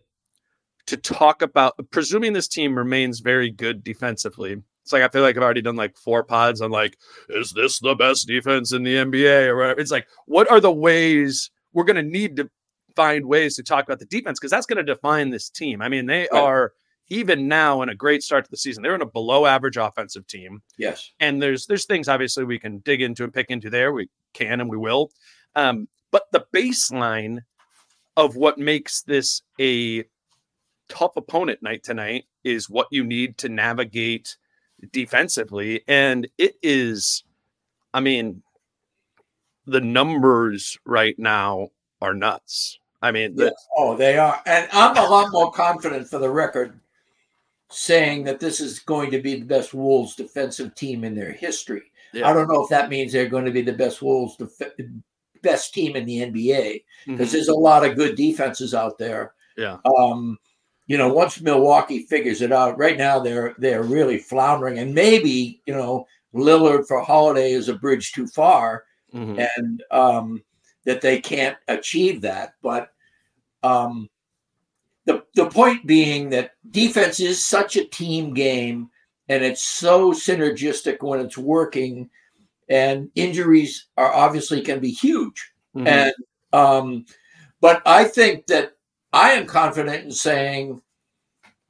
[0.87, 4.61] to talk about, presuming this team remains very good defensively.
[4.83, 6.97] It's like I feel like I've already done like four pods on like,
[7.29, 9.79] is this the best defense in the NBA or whatever?
[9.79, 12.49] It's like, what are the ways we're going to need to
[12.95, 15.81] find ways to talk about the defense because that's going to define this team.
[15.81, 16.41] I mean, they right.
[16.41, 16.73] are
[17.09, 18.81] even now in a great start to the season.
[18.81, 20.61] They're in a below average offensive team.
[20.77, 21.11] Yes.
[21.19, 23.93] And there's there's things obviously we can dig into and pick into there.
[23.93, 25.11] We can and we will.
[25.55, 27.39] Um, but the baseline
[28.17, 30.05] of what makes this a
[30.87, 34.37] tough opponent night to night is what you need to navigate
[34.91, 35.81] defensively.
[35.87, 37.23] And it is,
[37.93, 38.43] I mean,
[39.65, 41.69] the numbers right now
[42.01, 42.79] are nuts.
[43.01, 43.67] I mean, the, yes.
[43.77, 44.41] oh, they are.
[44.45, 46.79] And I'm a lot more confident for the record
[47.69, 51.83] saying that this is going to be the best Wolves defensive team in their history.
[52.13, 52.29] Yeah.
[52.29, 54.71] I don't know if that means they're going to be the best Wolves def-
[55.41, 57.31] best team in the NBA because mm-hmm.
[57.31, 59.33] there's a lot of good defenses out there.
[59.57, 59.77] Yeah.
[59.97, 60.37] Um,
[60.87, 65.61] you know, once Milwaukee figures it out, right now they're they're really floundering, and maybe
[65.65, 69.41] you know Lillard for Holiday is a bridge too far, mm-hmm.
[69.57, 70.43] and um,
[70.85, 72.53] that they can't achieve that.
[72.61, 72.89] But
[73.63, 74.07] um,
[75.35, 78.89] the point being that defense is such a team game
[79.27, 82.09] and it's so synergistic when it's working
[82.69, 85.87] and injuries are obviously can be huge mm-hmm.
[85.87, 86.13] and
[86.53, 87.05] um,
[87.59, 88.73] but I think that
[89.11, 90.81] I am confident in saying.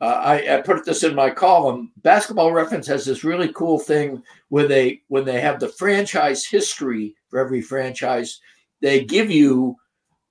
[0.01, 1.93] Uh, I, I put this in my column.
[2.04, 7.15] Basketball Reference has this really cool thing where they when they have the franchise history
[7.30, 8.41] for every franchise,
[8.82, 9.78] they give you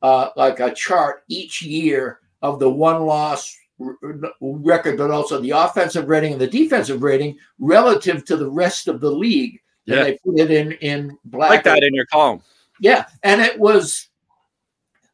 [0.03, 6.09] uh, like a chart each year of the one loss record, but also the offensive
[6.09, 9.61] rating and the defensive rating relative to the rest of the league.
[9.87, 9.97] Yeah.
[9.97, 11.51] And they put it in in black.
[11.51, 12.43] like that in your column.
[12.81, 14.09] Yeah, and it was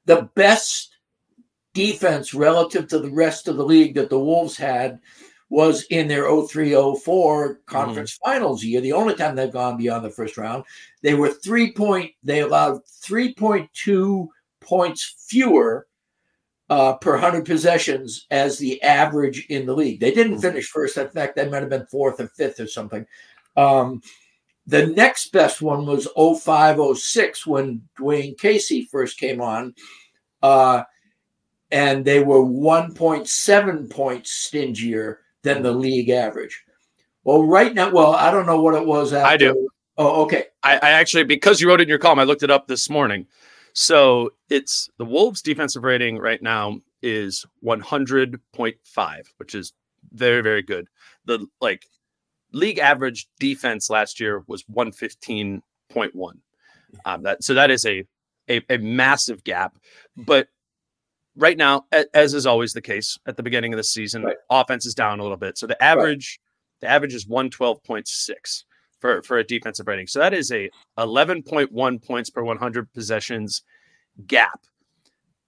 [0.07, 0.97] the best
[1.73, 4.99] defense relative to the rest of the league that the Wolves had
[5.51, 8.31] was in their 0304 conference mm-hmm.
[8.31, 8.81] finals year.
[8.81, 10.64] The only time they've gone beyond the first round.
[11.03, 14.29] They were three point, they allowed 3.2
[14.61, 15.87] points fewer
[16.70, 19.98] uh, per 100 possessions as the average in the league.
[19.98, 20.96] They didn't finish first.
[20.96, 23.04] In fact, they might have been fourth or fifth or something.
[23.56, 24.00] Um,
[24.66, 29.74] the next best one was 0506 when Dwane Casey first came on.
[30.42, 30.85] Uh,
[31.72, 36.64] and they were 1.7 points stingier than the league average.
[37.24, 39.12] Well, right now, well, I don't know what it was.
[39.12, 39.26] After.
[39.26, 39.68] I do.
[39.98, 40.44] Oh, okay.
[40.62, 42.88] I, I actually, because you wrote it in your column, I looked it up this
[42.88, 43.26] morning.
[43.81, 49.73] So it's the Wolves' defensive rating right now is 100.5, which is
[50.12, 50.87] very, very good.
[51.25, 51.87] The like
[52.53, 55.62] league average defense last year was 115.1.
[57.07, 58.05] Um, that so that is a,
[58.51, 59.79] a a massive gap.
[60.14, 60.49] But
[61.35, 64.37] right now, as is always the case at the beginning of the season, Right.
[64.51, 65.57] offense is down a little bit.
[65.57, 66.38] So the average
[66.83, 68.64] the average is 112.6
[69.01, 70.07] for for a defensive rating.
[70.07, 73.63] So that is a 11.1 points per 100 possessions
[74.27, 74.61] gap.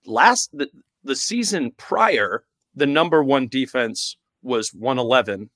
[0.05, 0.69] Last the,
[1.05, 5.51] the season prior, the number one defense was 111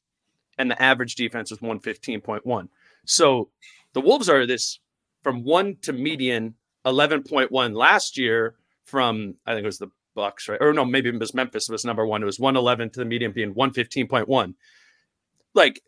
[0.59, 2.69] and the average defense was 115.1.
[3.05, 3.51] So
[3.93, 4.79] the Wolves are this
[5.23, 6.55] from one to median
[6.85, 8.55] 11.1 last year
[8.85, 10.61] from I think it was the Bucks, right?
[10.61, 12.23] Or no, maybe it was Memphis was number one.
[12.23, 14.55] It was 111 to the median being 115.1.
[15.55, 15.83] Like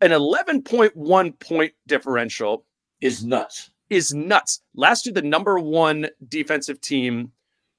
[0.00, 2.64] an 11.1 point differential
[3.00, 3.70] Is nuts.
[3.90, 4.60] is nuts.
[4.74, 7.32] Last year, the number one defensive team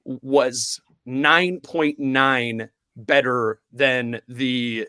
[0.05, 4.87] was 9.9 better than the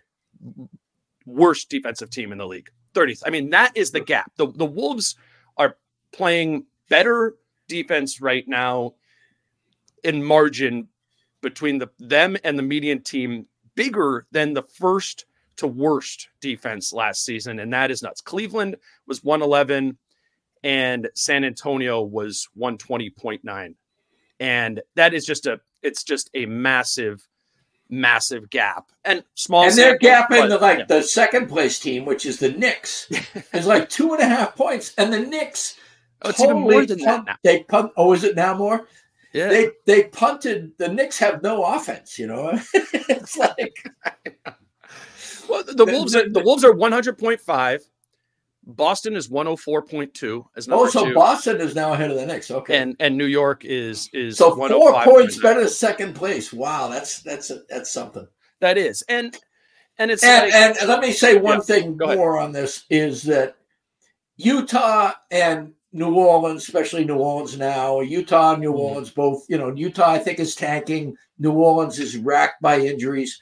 [1.24, 2.70] worst defensive team in the league.
[2.94, 3.22] 30th.
[3.26, 4.32] I mean, that is the gap.
[4.36, 5.16] The, the Wolves
[5.56, 5.76] are
[6.12, 7.34] playing better
[7.68, 8.94] defense right now
[10.02, 10.88] in margin
[11.42, 17.24] between the them and the median team bigger than the first to worst defense last
[17.24, 18.20] season and that is nuts.
[18.20, 19.96] Cleveland was 111
[20.62, 23.74] and San Antonio was 120.9.
[24.38, 27.26] And that is just a it's just a massive
[27.88, 28.90] massive gap.
[29.04, 30.84] And small and they're sample, gapping the like yeah.
[30.86, 33.08] the second place team, which is the Knicks,
[33.52, 35.76] is like two and a half points, and the Knicks.
[36.22, 37.36] Oh, it's even more totally than that now.
[37.44, 37.92] They punt.
[37.96, 38.88] Oh, is it now more?
[39.32, 39.48] Yeah.
[39.48, 40.72] They they punted.
[40.78, 42.18] The Knicks have no offense.
[42.18, 43.86] You know, it's like
[45.48, 47.82] Well, the, the Wolves are the Wolves are 100.5.
[48.68, 51.14] Boston is 104.2 as number oh, so two.
[51.14, 52.50] Boston is now ahead of the Knicks.
[52.50, 56.52] Okay, and and New York is is so four points better than second place.
[56.52, 58.26] Wow, that's that's that's something.
[58.61, 59.02] That is.
[59.09, 59.37] And
[59.98, 63.22] and it's And, like, and let me say one Yeah, thing more on this is
[63.24, 63.56] that
[64.37, 68.78] Utah and New Orleans, especially New Orleans now, Utah and New Mhm.
[68.78, 71.16] Orleans both, you know, Utah I think is tanking.
[71.38, 73.40] New Orleans is racked by injuries.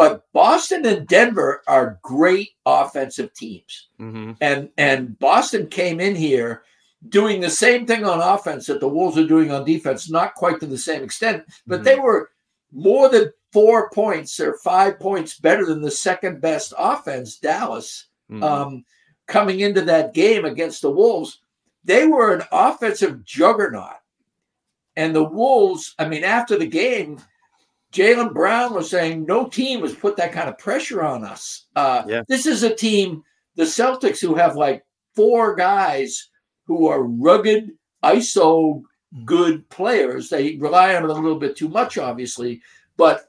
[0.00, 3.88] But Boston and Denver are great offensive teams.
[4.00, 4.36] Mhm.
[4.40, 6.62] And and Boston came in here
[7.08, 10.58] doing the same thing on offense that the Wolves are doing on defense, not quite
[10.60, 11.84] to the same extent, but Mhm.
[11.84, 12.30] they were
[12.72, 18.42] more than four points or five points better than the second best offense, Dallas, Mhm.
[18.42, 18.84] um,
[19.26, 21.40] coming into that game against the Wolves.
[21.84, 24.00] They were an offensive juggernaut.
[24.96, 27.20] And the Wolves, I mean, after the game,
[27.92, 31.66] Jaylen Brown was saying no team has put that kind of pressure on us.
[31.74, 32.22] Uh, Yeah.
[32.28, 33.22] This is a team,
[33.56, 36.28] the Celtics, who have like four guys
[36.64, 37.72] who are rugged,
[38.04, 38.82] ISO
[39.24, 40.28] good players.
[40.28, 42.62] They rely on it a little bit too much, obviously,
[42.96, 43.24] but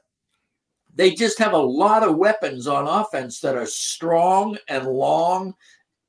[0.94, 5.54] they just have a lot of weapons on offense that are strong and long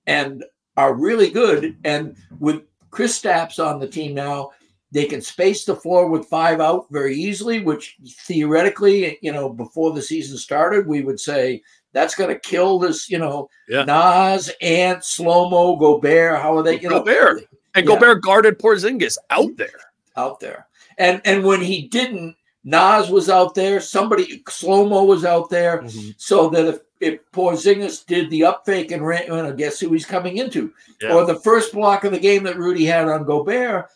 [0.05, 0.43] and
[0.77, 1.77] are really good.
[1.83, 4.51] And with Kristaps on the team now,
[4.93, 9.91] they can space the floor with five out very easily, which theoretically, you know, before
[9.91, 11.61] the season started, we would say
[11.93, 13.85] that's going to kill this, you know, Yeah.
[13.85, 16.39] Naz, Ant, Slow Mo, Gobert.
[16.39, 17.43] How are they, you know, Gobert.
[17.75, 17.95] And Yeah.
[17.95, 19.79] Gobert guarded Porzingis out there.
[20.15, 20.67] out there.
[20.99, 23.81] And and when he didn't, Naz was out there.
[23.81, 25.81] Somebody Slow Mo was out there.
[25.81, 26.11] Mm-hmm.
[26.17, 30.05] So that if, if Porzingis did the up fake and ran, well, guess who he's
[30.05, 30.71] coming into?
[31.01, 31.13] Yeah.
[31.15, 33.87] Or the first block of the game that Rudy had on Gobert,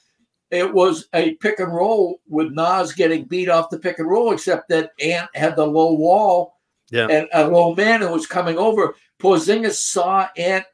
[0.52, 4.32] it was a pick and roll with Naz getting beat off the pick and roll,
[4.32, 6.58] except that Ant had the low wall
[6.90, 7.08] Yeah.
[7.10, 8.96] and a low man who was coming over.
[9.20, 10.66] Porzingis saw Ant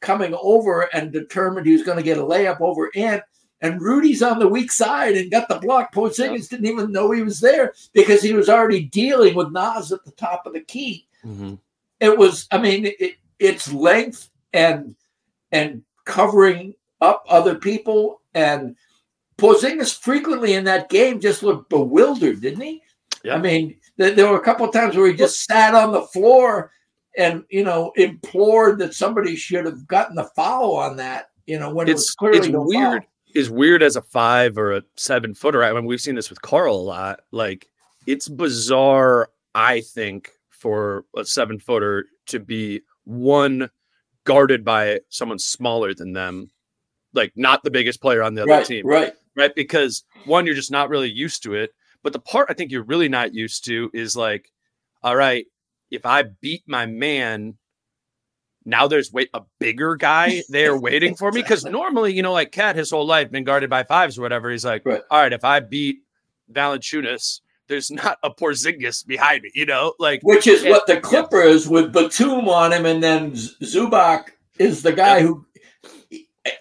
[0.00, 3.22] coming over and determined he was going to get a layup over Ant.
[3.60, 5.94] And Rudy's on the weak side and got the block.
[5.94, 10.04] Porzingis didn't even know he was there because he was already dealing with Naz at
[10.04, 11.58] the top of the key Mhm.
[12.00, 14.96] it was i mean it, its length and
[15.52, 18.74] and covering up other people and
[19.38, 22.82] Porzingis frequently in that game just looked bewildered didn't he
[23.24, 23.34] Yeah.
[23.36, 26.02] i mean th- there were a couple of times where he just sat on the
[26.02, 26.70] floor
[27.16, 31.72] and you know implored that somebody should have gotten the foul on that you know
[31.74, 33.02] when it was It's clearly it's no weird.
[33.02, 33.08] foul.
[33.34, 35.64] Is weird as a five or a seven footer.
[35.64, 37.20] I mean, we've seen this with Karl a lot.
[37.30, 37.66] Like
[38.06, 39.30] it's bizarre.
[39.54, 43.70] I think for a seven footer to be one
[44.24, 46.50] guarded by someone smaller than them,
[47.14, 49.54] like not the biggest player on the other right team, right right?
[49.54, 51.70] Because one, you're just not really used to it.
[52.02, 54.50] But the part I think you're really not used to is like,
[55.02, 55.46] all right,
[55.90, 57.54] if I beat my man,
[58.64, 61.42] now there's wait a bigger guy there waiting for me.
[61.42, 64.50] Because normally, you know, like KAT his whole life been guarded by fives or whatever.
[64.50, 65.02] He's like, Right.
[65.10, 65.98] all right, if I beat
[66.52, 70.70] Valanciunas, there's not a Porzingis behind me, you know, like which is Yeah.
[70.70, 75.22] what the Clippers with Batum on him, and then Zubac is the guy Yeah.
[75.22, 75.46] who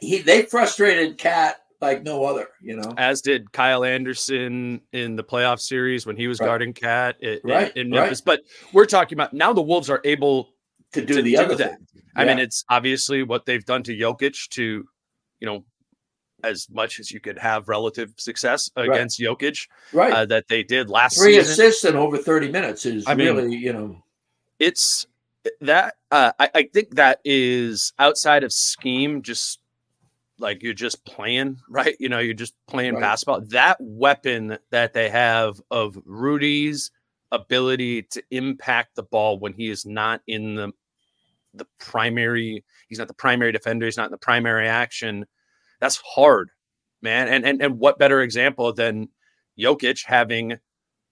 [0.02, 2.48] he they frustrated KAT like no other.
[2.62, 6.46] You know, as did Kyle Anderson in the playoff series when he was Right.
[6.48, 8.02] guarding KAT in, Right, in right.
[8.02, 8.22] Memphis.
[8.22, 8.42] But
[8.74, 10.50] we're talking about now the Wolves are able
[10.94, 11.70] to do to the do other that.
[11.78, 11.88] thing.
[12.16, 14.86] I mean, it's obviously what they've done to Jokic to,
[15.40, 15.64] you know,
[16.44, 20.12] as much as you could have relative success against Jokic right.
[20.12, 21.52] uh, that they did last Three season.
[21.54, 24.04] assists in over thirty minutes is I mean, really you know
[24.60, 25.06] It's
[25.62, 29.60] that uh, I, I think that is outside of scheme, just
[30.42, 31.96] like you're just playing, right?
[32.00, 33.02] You know, you're just playing Right.
[33.02, 33.42] basketball.
[33.50, 36.92] That weapon that they have of Rudy's
[37.32, 40.72] ability to impact the ball when he is not in the
[41.54, 45.26] the primary he's not the primary defender he's not in the primary action
[45.82, 46.50] that's hard
[47.02, 49.08] man and and, and what better example than
[49.60, 50.58] Jokic having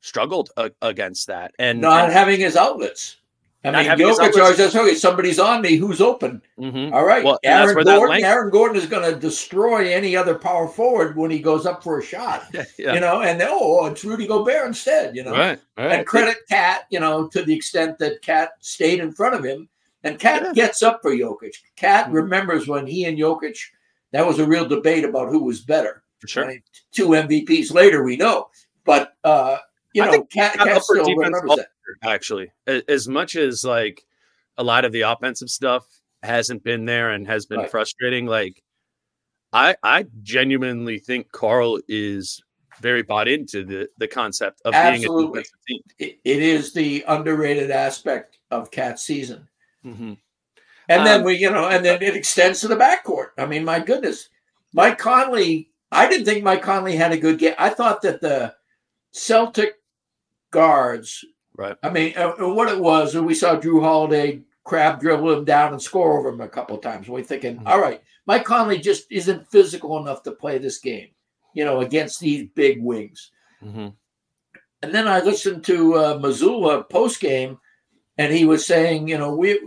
[0.02, 3.18] struggled a- against that and, not and- having his outlets.
[3.66, 5.76] I mean, having his Jokic always says, "Okay, somebody's on me.
[5.76, 6.42] Who's open?
[6.58, 6.94] Mhm.
[6.94, 8.10] All right, Well, and that's Aaron where Gordon.
[8.12, 11.84] length- Aaron Gordon is going to destroy any other power forward when he goes up
[11.84, 12.46] for a shot.
[12.78, 15.14] yeah You know, and oh, it's Rudy Gobert instead.
[15.16, 15.92] You know, right, right.
[15.92, 19.68] and credit KAT, you know, to the extent that KAT stayed in front of him.
[20.06, 20.54] And KAT Yeah.
[20.54, 21.56] gets up for Jokic.
[21.76, 22.14] KAT Mhm.
[22.14, 23.60] remembers when he and Jokic,
[24.14, 26.04] that was a real debate about who was better.
[26.22, 28.50] for sure I mean, two MVPs later, we know.
[28.84, 29.58] But, uh,
[29.94, 31.68] you I know, think KAT, KAT KAT up for still remembers all- that.
[32.04, 34.04] Actually as much as like
[34.58, 35.86] a lot of the offensive stuff
[36.24, 37.72] hasn't been there and has been Right.
[37.72, 38.62] frustrating like
[39.54, 42.42] i i genuinely think karl is
[42.82, 47.72] very bought into the the concept of being a defensive team It, is the underrated
[47.72, 49.48] aspect of KAT season.
[49.86, 50.18] Mhm.
[50.88, 53.32] And then Um, we, you know, and then it extends to the backcourt.
[53.38, 54.30] I mean, my goodness,
[54.74, 55.72] Mike Conley.
[55.92, 57.54] I didn't think Mike Conley had a good game.
[57.60, 58.56] I thought that the
[59.12, 59.76] Celtic
[60.52, 61.26] guards.
[61.60, 61.76] Right.
[61.84, 65.44] I mean, uh, uh, what it was, and we saw Jrue Holiday crab dribble him
[65.44, 67.10] down and score over him a couple of times.
[67.10, 67.68] We're thinking, Mhm.
[67.68, 71.10] all right, Mike Conley just isn't physical enough to play this game,
[71.54, 73.32] you know, against these big wings.
[73.62, 73.94] Mhm.
[74.82, 77.58] And then I listened to uh, Mazzulla post game,
[78.18, 79.60] and he was saying, you know, we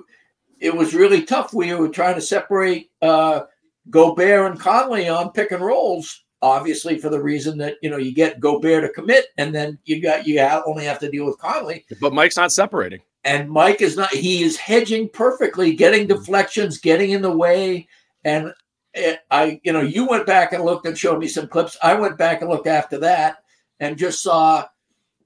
[0.61, 1.53] it was really tough.
[1.53, 3.43] We were trying to separate uh,
[3.90, 8.12] Gobert and Conley on pick and rolls, obviously for the reason that you know you
[8.12, 11.38] get Gobert to commit, and then you got you ha- only have to deal with
[11.38, 11.84] Conley.
[12.01, 17.11] but mike's not separating And Mike is not; he is hedging perfectly, getting deflections, getting
[17.12, 17.86] in the way,
[18.24, 18.53] and.
[18.95, 21.78] eh, I, you know, you went back and looked and showed me some clips.
[21.82, 23.38] I went back and looked after that
[23.80, 24.66] and just saw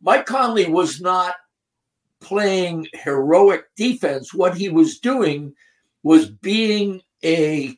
[0.01, 1.35] Mike Conley was not
[2.21, 4.33] playing heroic defense.
[4.33, 5.53] What he was doing
[6.05, 7.77] was being a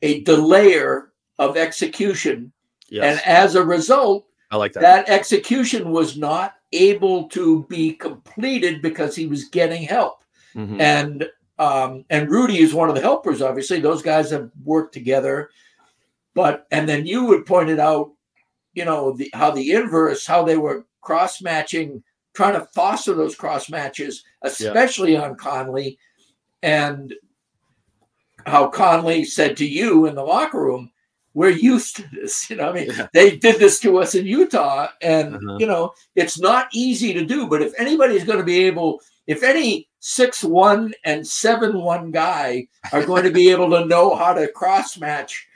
[0.00, 2.52] a delayer of execution,
[2.88, 7.92] yes and as a result, i like that, that execution was not able to be
[7.92, 10.24] completed because he was getting help.
[10.54, 10.80] Mhm.
[10.80, 11.28] And
[11.58, 13.40] um, and Rudy is one of the helpers.
[13.40, 15.50] Obviously, those guys have worked together.
[16.34, 18.12] But and then you had pointed out,
[18.74, 22.02] you know, the, how the inverse, how they were cross matching,
[22.34, 25.96] trying to foster those cross matches, especially on Conley,
[26.62, 27.14] and
[28.46, 30.90] how Conley said to you in the locker room,
[31.34, 33.08] "We're used to this." You know, I mean, Yeah.
[33.12, 35.56] they did this to us in Utah, and Uh-huh.
[35.58, 37.46] you know, it's not easy to do.
[37.46, 42.66] But if anybody's going to be able, if any six one and seven one guy
[42.92, 45.46] are going to be able to know how to cross match,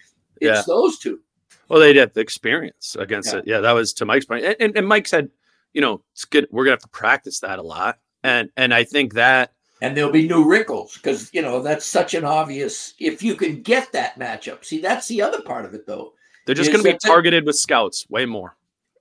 [0.40, 0.62] it's Yeah.
[0.66, 1.20] those two.
[1.68, 3.38] Well, they had the experience against Yeah.
[3.40, 3.46] it.
[3.46, 4.24] Yeah, that was to Mike's.
[4.30, 5.28] And, and, and Mike said,
[5.74, 6.48] you know, it's good.
[6.50, 7.98] We're gonna have to practice that a lot.
[8.24, 9.52] And and I think that
[9.82, 12.94] and there'll be new wrinkles because you know that's such an obvious.
[12.98, 16.12] If you can get that matchup, see that's the other part of it though,
[16.46, 18.56] they're just gonna be targeted with scouts way more.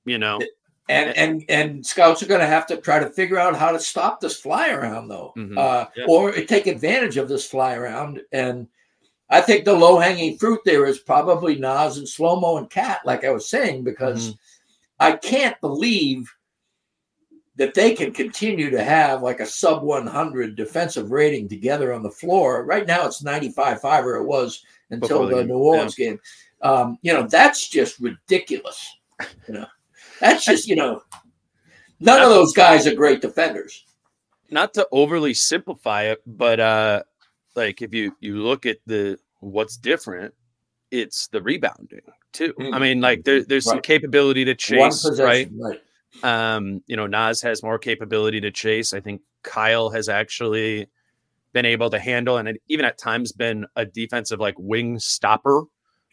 [0.06, 0.40] You know,
[0.90, 3.80] and and and scouts are going to have to try to figure out how to
[3.80, 5.58] stop this fly around though, Mhm.
[5.58, 6.06] uh, Yeah.
[6.08, 8.22] or take advantage of this fly around.
[8.32, 8.68] And
[9.30, 13.02] I think the low hanging fruit there is probably Naz and Slow Mo and KAT,
[13.04, 14.38] like I was saying, because Mm-hmm.
[15.00, 16.34] I can't believe
[17.58, 22.12] that they can continue to have like a sub 100 defensive rating together on the
[22.12, 22.64] floor.
[22.66, 26.20] Right now it's 95 5 or it was until Before the New Orleans game.
[26.62, 28.96] Um, you know, that's just ridiculous.
[29.48, 29.66] You know,
[30.20, 31.02] that's just, you know,
[32.00, 33.84] none of those guys are great defenders.
[34.50, 37.04] not to overly simplify it, but uh
[37.56, 40.34] like if you you look at the what's different,
[40.92, 42.02] it's the rebounding
[42.34, 42.54] too.
[42.60, 42.82] I Mm.
[42.82, 45.50] mean, like there, there's some capability to chase, right?
[45.60, 45.82] right?
[46.24, 48.94] Um, you know, Naz has more capability to chase.
[48.94, 50.88] I think Kyle has actually
[51.54, 55.64] been able to handle and even at times been a defensive like wing stopper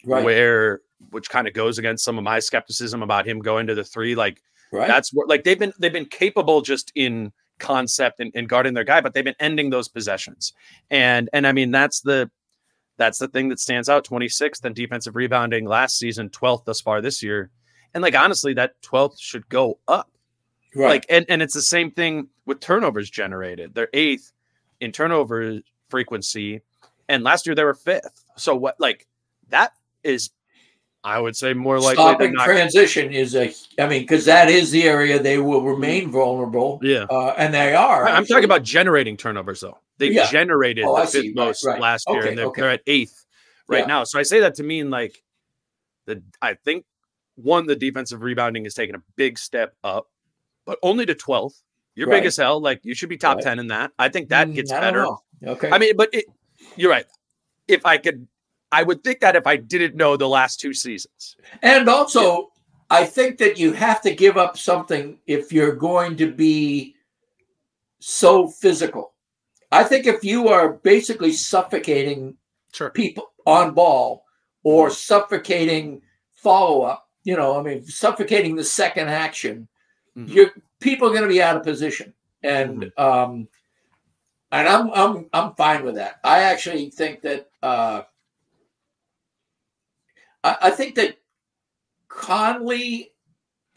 [0.06, 0.24] Right.
[0.24, 0.80] where
[1.10, 4.14] which kind of goes against some of my skepticism about him going to the three.
[4.14, 4.42] Like
[4.72, 4.86] right.
[4.86, 8.84] that's what like they've been they've been capable just in concept and, and guarding their
[8.84, 10.52] guy, but they've been ending those possessions.
[10.90, 12.30] And and I mean that's the
[12.96, 17.00] that's the thing that stands out 26th in defensive rebounding last season, 12th thus far
[17.00, 17.50] this year.
[17.94, 20.10] And like honestly, that 12th should go up.
[20.74, 20.88] right.
[20.88, 23.74] Like and, and it's the same thing with turnovers generated.
[23.74, 24.32] They're eighth
[24.80, 26.60] in turnover frequency.
[27.08, 28.24] And last year they were fifth.
[28.36, 29.06] So what like
[29.48, 29.72] that
[30.02, 30.30] is
[31.06, 32.44] I would say more likely than Stopping not.
[32.46, 36.80] transition is a, I mean, because that is the area they will remain vulnerable.
[36.82, 37.04] Yeah.
[37.10, 38.06] Uh, and they are.
[38.08, 38.26] I'm actually.
[38.28, 39.76] talking about generating turnovers, though.
[39.98, 40.30] They Yeah.
[40.30, 41.18] generated Oh, I the see.
[41.20, 41.78] fifth Right, most right.
[41.80, 42.60] last year, Okay, and they're, okay.
[42.62, 43.26] they're at eighth
[43.68, 43.86] right Yeah.
[43.86, 44.04] now.
[44.04, 45.22] So I say that to mean like
[46.06, 46.86] the I think
[47.36, 50.08] one the defensive rebounding is taking a big step up,
[50.66, 51.60] but only to 12th.
[51.96, 52.60] You're big as hell.
[52.60, 53.44] Like you should be top Right.
[53.44, 53.92] 10 in that.
[53.98, 55.06] I think that Mm, gets I better.
[55.46, 55.70] Okay.
[55.70, 56.24] I mean, but it,
[56.76, 57.06] you're right.
[57.68, 58.26] If I could,
[58.72, 61.36] I would think that if I didn't know the last two seasons.
[61.62, 62.50] And also,
[62.90, 66.96] I think that you have to give up something if you're going to be
[68.00, 69.14] so physical.
[69.70, 72.36] I think if you are basically suffocating
[72.72, 72.90] Sure.
[72.90, 74.24] people on ball
[74.64, 79.66] or suffocating follow up, you know, I mean, suffocating the second action,
[80.16, 80.28] Mhm.
[80.28, 80.50] you're
[80.80, 82.12] people are going to be out of position,
[82.42, 83.48] and um,
[84.52, 86.20] and I'm I'm I'm fine with that.
[86.22, 88.02] I actually think that uh,
[90.44, 91.16] I, I think that
[92.08, 93.12] Conley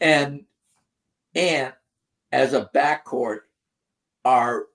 [0.00, 0.44] and
[1.34, 1.74] Ant
[2.30, 3.40] as a backcourt
[4.24, 4.66] are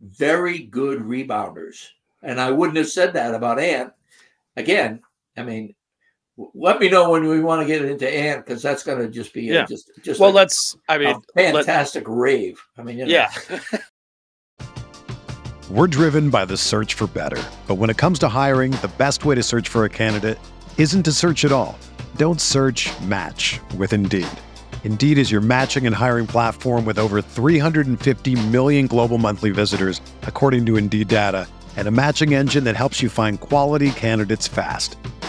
[0.00, 1.88] very good rebounders.
[2.22, 3.92] And I wouldn't have said that about Ant.
[4.56, 5.00] Again,
[5.36, 5.74] I mean,
[6.54, 9.32] let me know when we want to get into Ant because that's going to just
[9.34, 10.76] be a- just just Well, a, let's.
[10.88, 12.60] I a mean, let- fantastic rave.
[12.78, 13.30] I mean, you know, yeah.
[15.70, 17.40] We're driven by the search for better.
[17.68, 20.38] But when it comes to hiring, the best way to search for a candidate
[20.78, 21.78] isn't to search at all.
[22.16, 24.26] Don't search match with Indeed.
[24.82, 30.66] Indeed is your matching and hiring platform with over 350 million global monthly visitors, according
[30.66, 34.96] to Indeed data, and a matching engine that helps you find quality candidates fast.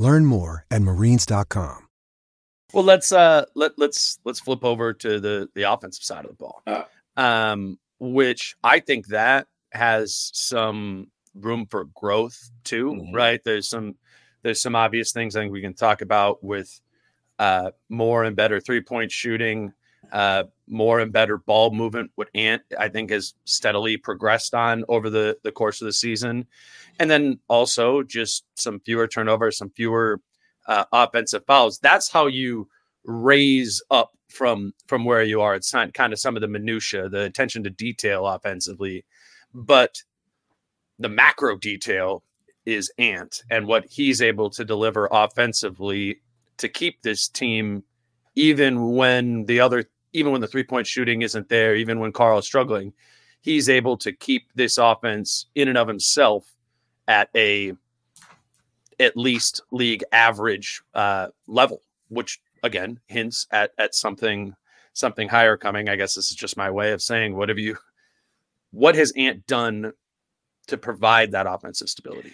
[0.00, 1.86] Learn more at marines.com.
[2.72, 6.36] Well, let's uh let let's let's flip over to the the offensive side of the
[6.36, 6.62] ball.
[6.66, 6.84] Uh.
[7.20, 13.14] um which I think that has some room for growth too, Mhm.
[13.14, 13.40] right?
[13.44, 13.96] There's some
[14.42, 16.80] there's some obvious things I think we can talk about with
[17.38, 19.72] uh, more and better three point shooting,
[20.12, 22.10] uh, more and better ball movement.
[22.14, 26.46] What Ant I think has steadily progressed on over the the course of the season,
[26.98, 30.20] and then also just some fewer turnovers, some fewer
[30.66, 31.78] uh, offensive fouls.
[31.78, 32.68] That's how you
[33.04, 35.54] raise up from from where you are.
[35.54, 39.04] It's not kind of some of the minutia, the attention to detail offensively,
[39.52, 40.02] but
[40.98, 42.22] the macro detail
[42.66, 46.20] is Ant and what he's able to deliver offensively
[46.58, 47.82] to keep this team,
[48.34, 52.38] even when the other, even when the three point shooting isn't there, even when Karl
[52.38, 52.92] is struggling,
[53.40, 56.54] he's able to keep this offense in and of himself
[57.08, 57.72] at a
[58.98, 64.54] at least league average uh, level, which again hints at at something
[64.92, 65.88] something higher coming.
[65.88, 67.76] I guess this is just my way of saying what have you
[68.70, 69.92] what has Ant done
[70.68, 72.32] to provide that offensive stability?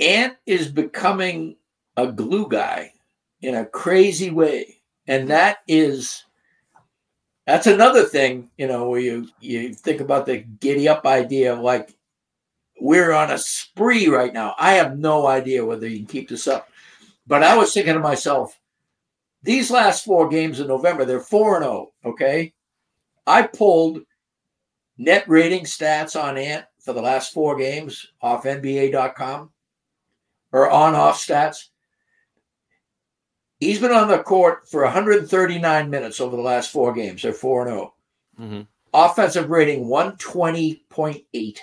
[0.00, 1.56] Ant is becoming
[1.96, 2.92] a glue guy
[3.40, 4.81] in a crazy way.
[5.06, 6.24] And that is
[7.46, 11.60] that's another thing, you know, where you you think about the giddy up idea of
[11.60, 11.96] like
[12.80, 14.54] we're on a spree right now.
[14.58, 16.68] I have no idea whether you can keep this up.
[17.26, 18.58] But I was thinking to myself,
[19.42, 22.52] these last four games in November, they're 4 and 0, okay?
[23.26, 24.00] I pulled
[24.98, 29.50] net rating stats on Ant for the last four games off NBA.com
[30.50, 31.68] or on off stats.
[33.62, 37.22] He's been on the court for 139 minutes over the last four games.
[37.22, 37.94] They're 4 0.
[38.40, 38.62] Mm-hmm.
[38.92, 41.58] Offensive rating 120.8.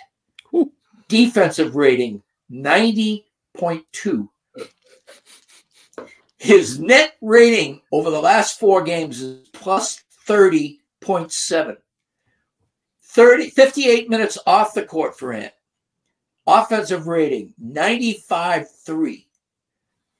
[1.10, 4.30] Defensive rating 90.2.
[6.38, 11.76] His net rating over the last four games is plus 30.7.
[13.04, 15.52] 30, 58 minutes off the court for Ant.
[16.48, 19.26] Offensive rating 95.3.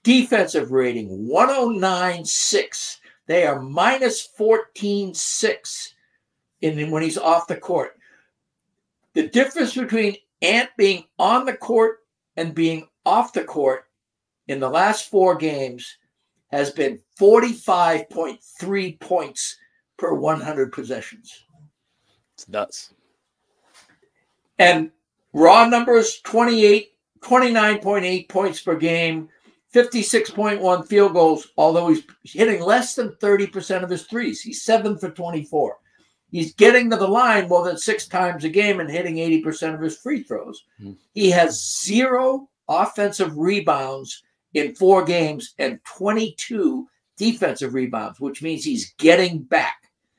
[0.10, 2.98] Defensive rating 109.6.
[3.28, 5.94] They are minus 14.6
[6.62, 7.92] in when he's off the court.
[9.14, 12.00] The difference between Ant being on the court
[12.38, 13.86] and being off the court
[14.48, 15.98] in the last four games
[16.48, 19.58] has been 45.3 points
[19.96, 21.46] per 100 possessions.
[22.34, 22.96] It's nuts.
[24.58, 24.90] And
[25.34, 29.30] raw numbers 28, 29.8 points per game,
[29.74, 34.42] 56.1 field goals, although he's hitting less than 30% of his threes.
[34.42, 35.78] He's seven for 24.
[36.32, 39.82] He's getting to the line more than six times a game and hitting 80% of
[39.82, 40.64] his free throws.
[40.82, 40.96] Mm.
[41.14, 48.94] He has zero offensive rebounds in four games and 22 defensive rebounds, which means he's
[48.94, 49.78] getting back.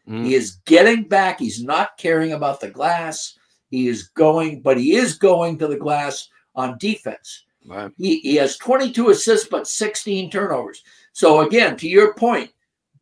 [0.09, 0.27] Mm.
[0.27, 1.39] He is getting back.
[1.39, 3.39] He's not caring about the glass.
[3.71, 7.45] He is going, but he is going to the glass on defense.
[7.67, 7.93] Right.
[7.99, 10.83] He, he has 22 assists, but 16 turnovers.
[11.13, 12.51] So, again, to your point,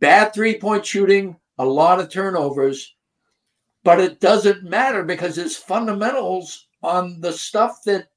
[0.01, 2.95] bad three point shooting, a lot of turnovers,
[3.85, 8.09] but it doesn't matter because his fundamentals on the stuff that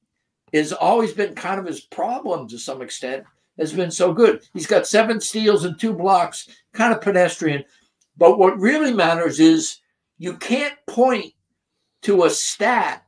[0.52, 3.24] has always been kind of his problem to some extent
[3.58, 4.42] has been so good.
[4.52, 7.64] He's got seven steals and two blocks, kind of pedestrian.
[8.16, 9.78] But what really matters is
[10.18, 11.32] you can't point
[12.02, 13.04] to a stat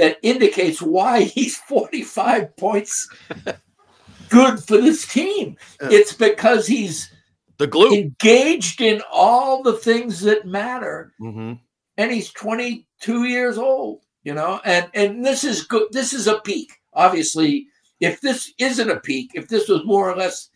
[0.00, 3.06] that indicates why he's 45 points
[4.30, 5.56] good for this team.
[5.78, 7.12] It's because he's
[7.58, 11.12] the glue engaged in all the things that matter.
[11.20, 11.54] Mm-hmm.
[11.98, 15.88] And he's 22 years old, you know, and and this is good.
[15.92, 16.72] This is a peak.
[16.94, 17.66] Obviously,
[18.00, 20.48] if this isn't a peak, if this was more or less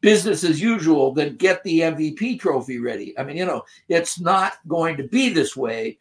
[0.00, 3.16] business as usual, then get the MVP trophy ready.
[3.16, 5.98] I mean, you know, it's not going to be this way,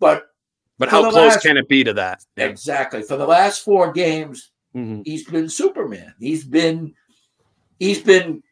[0.00, 0.33] but
[0.78, 2.24] but how close last, can it be to that?
[2.36, 3.02] Exactly.
[3.02, 5.02] For the last four games, mm-hmm.
[5.04, 6.14] he's been Superman.
[6.18, 6.94] He's been
[7.78, 8.42] he's been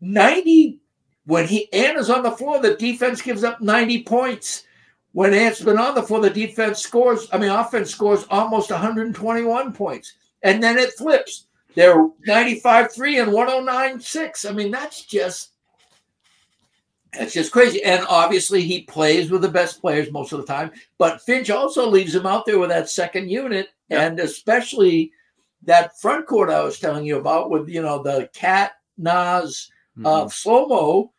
[0.00, 0.80] 90
[1.26, 4.64] when he Ant on the floor, the defense gives up 90 points.
[5.12, 9.72] When Ant's been on the floor, the defense scores, I mean, offense scores almost 121
[9.72, 10.14] points.
[10.42, 11.46] And then it flips.
[11.74, 14.44] They're 95 3 and 109 6.
[14.44, 15.53] I mean, that's just
[17.18, 17.82] it's just crazy.
[17.82, 20.70] And obviously, he plays with the best players most of the time.
[20.98, 25.12] But Finch also leaves him out there with that second unit, and especially
[25.62, 30.06] that front court I was telling you about with you know the KAT Naz mm-hmm.
[30.06, 31.10] uh, slow mo.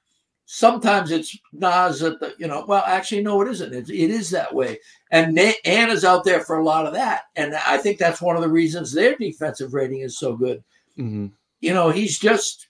[0.48, 2.66] Sometimes it's Naz at the you know.
[2.68, 3.74] Well, actually, no, it isn't.
[3.74, 4.80] It, it is that way.
[5.12, 8.42] And Anna's out there for a lot of that, and I think that's one of
[8.42, 10.64] the reasons their defensive rating is so good.
[10.98, 11.28] Mm-hmm.
[11.62, 12.68] You know, he's just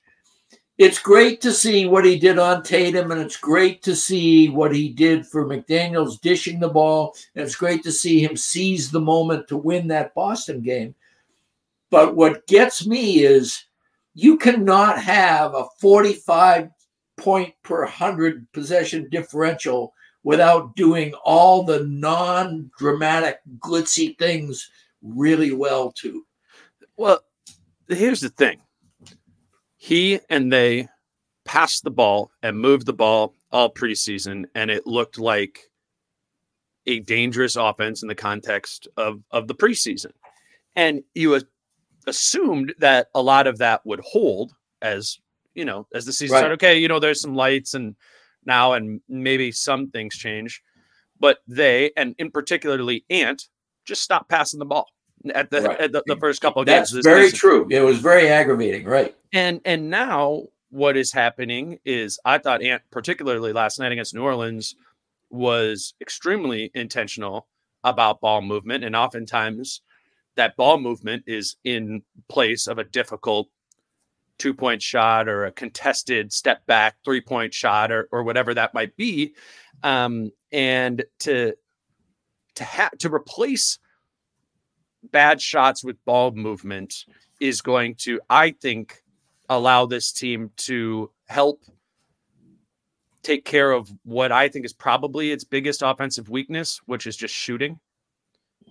[0.78, 4.76] it's great to see what he did on Tatum, and it's great to see what
[4.76, 7.16] he did for McDaniels dishing the ball.
[7.34, 10.94] And it's great to see him seize the moment to win that Boston game.
[11.90, 13.66] But what gets me is
[14.16, 16.70] you cannot have a 45
[17.16, 24.70] point per 100 possession differential without doing all the non dramatic, glitzy things
[25.02, 26.26] really well, too.
[26.98, 27.22] Well,
[27.88, 28.60] here's the thing
[29.86, 30.88] he and they
[31.46, 35.60] passed the ball and moved the ball all preseason, and it looked like
[36.88, 40.12] a dangerous offense in the context of, of the preseason.
[40.76, 41.40] And you
[42.08, 45.20] assumed that a lot of that would hold as
[45.54, 46.40] you know as the season right.
[46.40, 46.56] started.
[46.56, 47.96] Okay, you know there's some lights and
[48.44, 50.64] now and maybe some things change,
[51.20, 53.50] but they and in particularly Ant
[53.86, 54.88] just stopped passing the ball
[55.34, 55.80] at the right.
[55.80, 57.04] at the, the, first couple of That's games.
[57.04, 57.40] That's very season.
[57.40, 57.68] true.
[57.70, 59.16] It was very aggravating, right?
[59.36, 64.24] And and now what is happening is I thought Ant, particularly last night against New
[64.24, 64.76] Orleans,
[65.30, 67.46] was extremely intentional
[67.84, 69.82] about ball movement, and oftentimes
[70.36, 73.50] that ball movement is in place of a difficult
[74.38, 78.74] two point shot or a contested step back three point shot or, or whatever that
[78.74, 79.34] might be
[79.84, 81.54] um, and to
[82.56, 83.80] to have to replace
[85.12, 87.06] bad shots with ball movement
[87.40, 89.02] is going to i think
[89.50, 91.62] allow this team to help
[93.24, 97.34] take care of what i think is probably its biggest offensive weakness which is just
[97.34, 97.80] shooting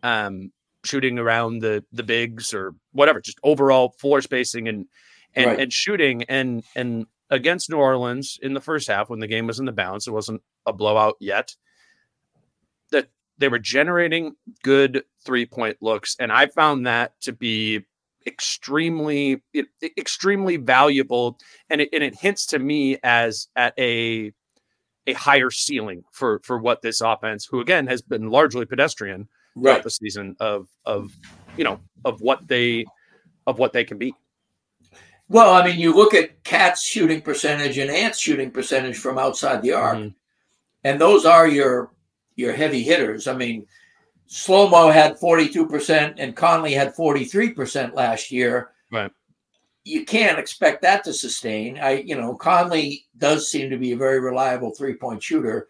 [0.02, 0.52] um
[0.84, 4.86] shooting around the the bigs or whatever, just overall floor spacing and
[5.34, 5.60] and right.
[5.60, 9.58] and shooting and and against New Orleans in the first half when the game was
[9.58, 11.56] in the balance, it wasn't a blowout yet.
[12.92, 13.08] That
[13.38, 17.84] they were generating good three point looks, and I found that to be
[18.26, 19.42] extremely
[19.82, 21.38] extremely valuable,
[21.70, 24.32] and it, and it hints to me as at a
[25.06, 29.74] a higher ceiling for for what this offense, who again has been largely pedestrian, throughout
[29.74, 29.82] right.
[29.82, 31.10] the season of of
[31.56, 32.84] you know of what they
[33.46, 34.14] of what they can be.
[35.28, 39.62] Well, I mean, you look at KAT's shooting percentage and Ant's shooting percentage from outside
[39.62, 40.08] the arc, mm-hmm.
[40.84, 41.90] and those are your
[42.36, 43.26] your heavy hitters.
[43.26, 43.66] I mean,
[44.28, 48.70] Slomo had forty two percent and Conley had forty three percent last year.
[48.90, 49.10] Right.
[49.84, 51.78] You can't expect that to sustain.
[51.78, 55.68] I, you know, Conley does seem to be a very reliable three point shooter,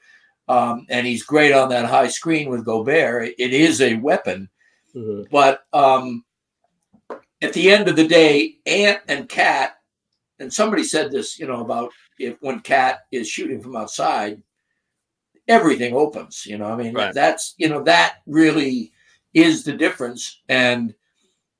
[0.49, 3.25] um, and he's great on that high screen with Gobert.
[3.25, 4.49] It, it is a weapon,
[4.95, 5.23] mm-hmm.
[5.33, 6.25] but um,
[7.43, 9.77] at the end of the day, Ant and KAT,
[10.39, 14.41] and somebody said this, you know, about if when KAT is shooting from outside,
[15.49, 16.47] everything opens.
[16.47, 17.15] You know, I mean, right.
[17.15, 18.93] that's you know that really
[19.33, 20.95] is the difference, and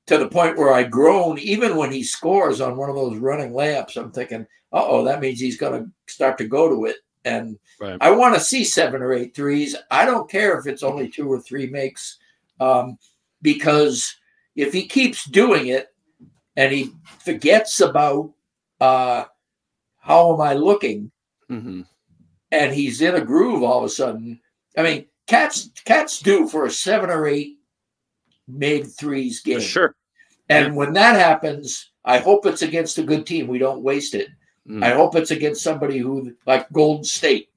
[0.07, 3.51] to the point where I groan even when he scores on one of those running
[3.51, 3.97] layups.
[3.97, 6.97] I'm thinking, oh, that means he's going to start to go to it.
[7.23, 7.97] And right.
[8.01, 9.75] I want to see seven or eight threes.
[9.89, 12.19] I don't care if it's only two or three makes,
[12.59, 12.99] um,
[13.41, 14.15] because
[14.55, 15.87] if he keeps doing it
[16.55, 18.31] and he forgets about
[18.79, 19.25] uh,
[19.97, 21.11] how am I looking,
[21.49, 21.81] mm-hmm.
[22.55, 24.39] And he's in a groove all of a sudden.
[24.77, 27.57] I mean, cats cats do for a seven or eight
[28.47, 29.59] mid threes game.
[29.59, 29.95] Sure.
[30.49, 30.73] And yeah.
[30.73, 33.47] when that happens, I hope it's against a good team.
[33.47, 34.29] We don't waste it.
[34.67, 34.83] Mm.
[34.83, 37.49] I hope it's against somebody who like Golden State.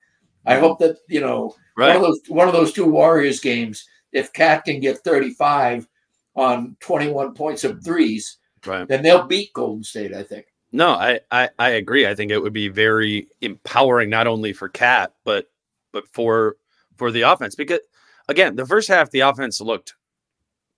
[0.46, 0.60] I mm.
[0.60, 1.88] hope that you know right.
[1.88, 3.86] one of those one of those two Warriors games.
[4.10, 5.86] If KAT can get 35
[6.34, 8.88] on 21 points of threes, right.
[8.88, 10.14] then they'll beat Golden State.
[10.14, 10.46] I think.
[10.72, 12.06] No, I, I I agree.
[12.06, 15.46] I think it would be very empowering not only for KAT but
[15.92, 16.56] but for
[16.96, 17.80] for the offense because
[18.28, 19.94] again the first half the offense looked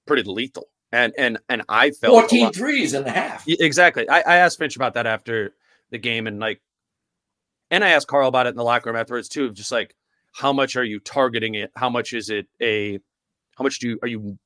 [0.07, 3.45] pretty lethal and and and I felt 14 threes in the half.
[3.49, 4.09] Exactly.
[4.09, 5.55] I, I asked Finch about that after
[5.91, 6.61] the game and like
[7.71, 9.95] and I asked Karl about it in the locker room afterwards too, just like
[10.33, 11.71] how much are you targeting it?
[11.77, 13.01] How much is it a
[13.57, 14.39] how much do you are you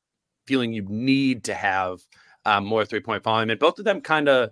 [0.47, 2.01] feeling you need to have
[2.45, 3.51] um, more three point volume?
[3.51, 4.51] And both of them kind of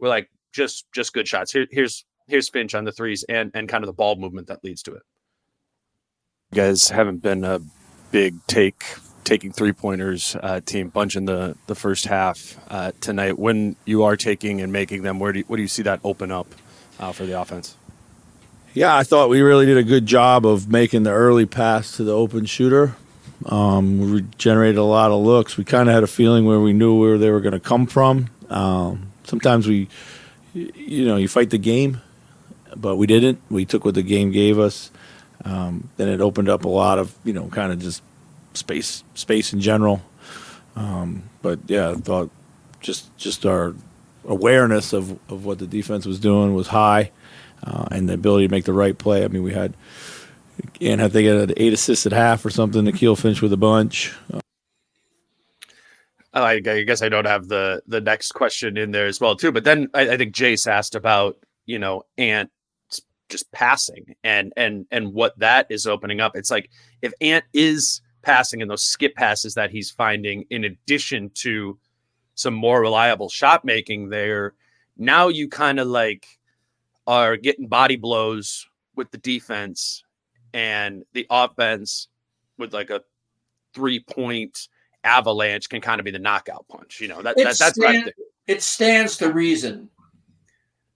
[0.00, 1.52] were like just just good shots.
[1.52, 4.64] Here, here's here's Finch on the threes and and kind of the ball movement that
[4.64, 5.02] leads to it.
[6.52, 7.60] You guys haven't been a
[8.10, 8.84] big take
[9.24, 13.38] taking three pointers uh, team bunch in the, the first half uh, tonight.
[13.38, 16.00] When you are taking and making them, where do you, what do you see that
[16.02, 16.52] open up
[16.98, 17.76] uh, for the offense?
[18.74, 22.04] Yeah, I thought we really did a good job of making the early pass to
[22.04, 22.96] the open shooter.
[23.46, 25.56] Um, we generated a lot of looks.
[25.56, 27.86] We kind of had a feeling where we knew where they were going to come
[27.86, 28.30] from.
[28.48, 29.88] Um, sometimes we,
[30.52, 32.00] you know, you fight the game,
[32.76, 33.40] but we didn't.
[33.48, 34.90] We took what the game gave us.
[35.44, 38.02] Um, then it opened up a lot of, you know, kind of just
[38.52, 40.02] space space in general.
[40.76, 42.30] Um, but yeah, I thought
[42.80, 43.74] just just our
[44.26, 47.10] awareness of, of what the defense was doing was high,
[47.64, 49.24] uh, and the ability to make the right play.
[49.24, 49.74] I mean, we had
[50.80, 52.86] and I think had eight assists at half or something.
[52.86, 54.12] Akil Finch with a bunch.
[56.32, 59.36] Oh, I, I guess I don't have the the next question in there as well
[59.36, 59.52] too.
[59.52, 62.50] But then I, I think Jace asked about you know Ant
[63.28, 66.36] just passing and and and what that is opening up.
[66.36, 66.70] It's like
[67.02, 71.78] if Ant is passing and those skip passes that he's finding, in addition to
[72.34, 74.54] some more reliable shot making there,
[74.96, 76.26] now you kind of like
[77.06, 80.04] are getting body blows with the defense
[80.52, 82.08] and the offense
[82.58, 83.02] with like a
[83.74, 84.68] three point
[85.04, 87.00] avalanche can kind of be the knockout punch.
[87.00, 88.12] You know, that, that that's stand,
[88.46, 89.88] it stands to reason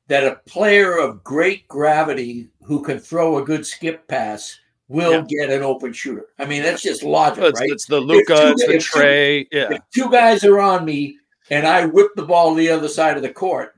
[0.09, 5.47] that a player of great gravity who can throw a good skip pass will yeah.
[5.47, 6.27] get an open shooter.
[6.39, 7.71] I mean, that's just logic, it's, right?
[7.71, 9.49] It's the Luka, it's the Trae.
[9.51, 9.73] Two, yeah.
[9.73, 11.17] If two guys are on me
[11.51, 13.75] and I whip the ball the other side of the court,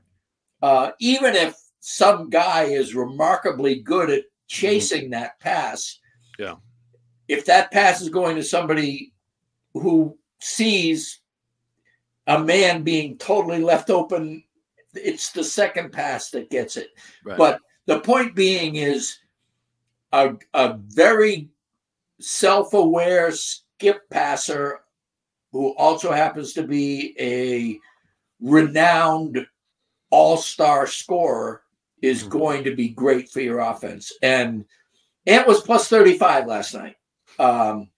[0.61, 4.47] uh, even if some guy is remarkably good at mm-hmm.
[4.47, 5.11] chasing mm-hmm.
[5.11, 5.99] that pass,
[6.37, 6.55] yeah.
[7.27, 9.13] If that pass is going to somebody
[9.79, 11.19] who sees
[12.27, 14.43] a man being totally left open,
[14.93, 16.89] it's the second pass that gets it.
[17.23, 17.37] Right.
[17.37, 19.17] But the point being is
[20.11, 21.49] a, a very
[22.19, 24.81] self aware skip passer
[25.51, 27.79] who also happens to be a
[28.41, 29.45] renowned
[30.09, 31.63] all star scorer
[32.01, 32.29] is mm-hmm.
[32.37, 34.11] going to be great for your offense.
[34.21, 34.65] And
[35.25, 36.95] Ant was plus 35 last night.
[37.39, 37.89] Um,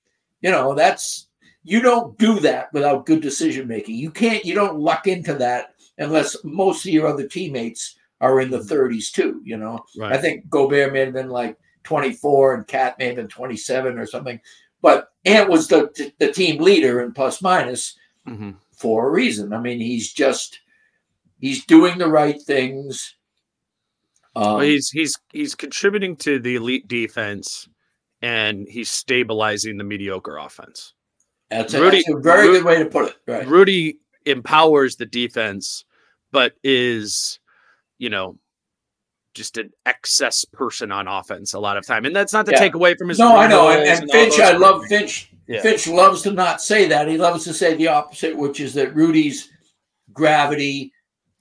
[0.42, 1.28] you know, that's
[1.64, 3.96] you don't do that without good decision making.
[3.96, 8.50] You can't, you don't luck into that unless most of your other teammates are in
[8.50, 9.22] the 30s mm-hmm.
[9.22, 9.42] too.
[9.44, 10.14] You know, right.
[10.14, 14.06] I think Gobert may have been like 24 and KAT may have been 27 or
[14.06, 14.40] something,
[14.82, 17.98] but Ant was the the team leader in plus minus
[18.28, 18.52] mm-hmm.
[18.72, 19.54] for a reason.
[19.54, 20.60] I mean, he's just
[21.40, 23.16] he's doing the right things.
[24.36, 27.68] Um, well, he's he's he's contributing to the elite defense,
[28.22, 30.94] and he's stabilizing the mediocre offense.
[31.50, 33.16] That's a, Rudy, that's a very Rudy, good way to put it.
[33.28, 33.48] Right.
[33.48, 35.86] Rudy empowers the defense,
[36.32, 37.40] but is,
[37.98, 38.38] you know,
[39.34, 42.06] just an excess person on offense a lot of time.
[42.06, 42.60] And that's not to yeah.
[42.60, 43.20] take away from his.
[43.20, 43.70] No, I know.
[43.70, 45.32] And, and, and Finch, I love Finch.
[45.48, 45.62] Yeah.
[45.62, 47.08] Finch loves to not say that.
[47.08, 49.50] He loves to say the opposite, which is that Rudy's
[50.14, 50.92] gravity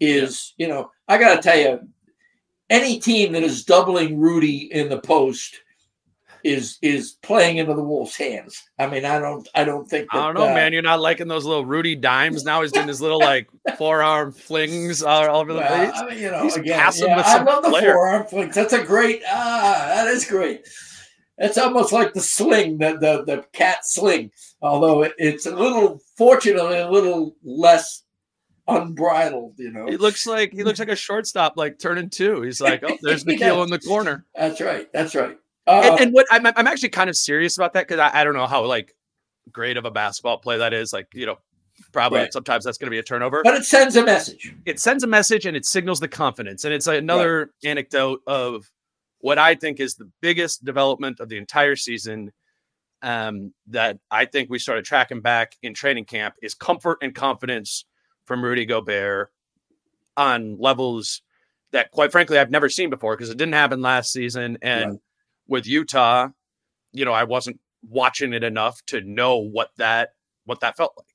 [0.00, 0.66] is, yeah.
[0.66, 1.80] you know, I got to tell you,
[2.70, 5.56] any team that is doubling Rudy in the post
[6.44, 8.62] is is playing into the Wolves' hands.
[8.78, 10.72] I mean, I don't I don't think that, I don't know, uh, man.
[10.72, 12.62] You're not liking those little Rudy dimes now.
[12.62, 16.00] He's doing his little like forearm flings all, all over the well, place.
[16.00, 18.54] I mean, you know, he's again, passing yeah, with some I love the forearm flings.
[18.54, 20.66] That's a great ah, that is great.
[21.38, 26.00] It's almost like the sling, the the, the cat sling, although it, it's a little,
[26.16, 28.02] fortunately, a little less
[28.66, 29.54] unbridled.
[29.56, 32.42] You know, he looks like he looks like a shortstop, like turning two.
[32.42, 34.26] He's like, oh, there's Nickeil in the corner.
[34.34, 34.92] That's right.
[34.92, 35.38] That's right.
[35.68, 38.24] Uh, and, and, what I'm, I'm actually kind of serious about that because I, I
[38.24, 38.94] don't know how like
[39.52, 40.94] great of a basketball play that is.
[40.94, 41.36] Like, you know,
[41.92, 42.32] probably right.
[42.32, 44.54] sometimes that's going to be a turnover, but it sends a message.
[44.64, 46.64] It sends a message and it signals the confidence.
[46.64, 47.70] And it's another right.
[47.70, 48.70] anecdote of
[49.18, 52.32] what I think is the biggest development of the entire season.
[53.00, 57.84] Um, that I think we started tracking back in training camp is comfort and confidence
[58.24, 59.30] from Rudy Gobert
[60.16, 61.22] on levels
[61.70, 64.58] that, quite frankly, I've never seen before because it didn't happen last season.
[64.62, 65.00] And right
[65.48, 66.28] with Utah,
[66.92, 70.10] you know, I wasn't watching it enough to know what that
[70.44, 71.06] what that felt like.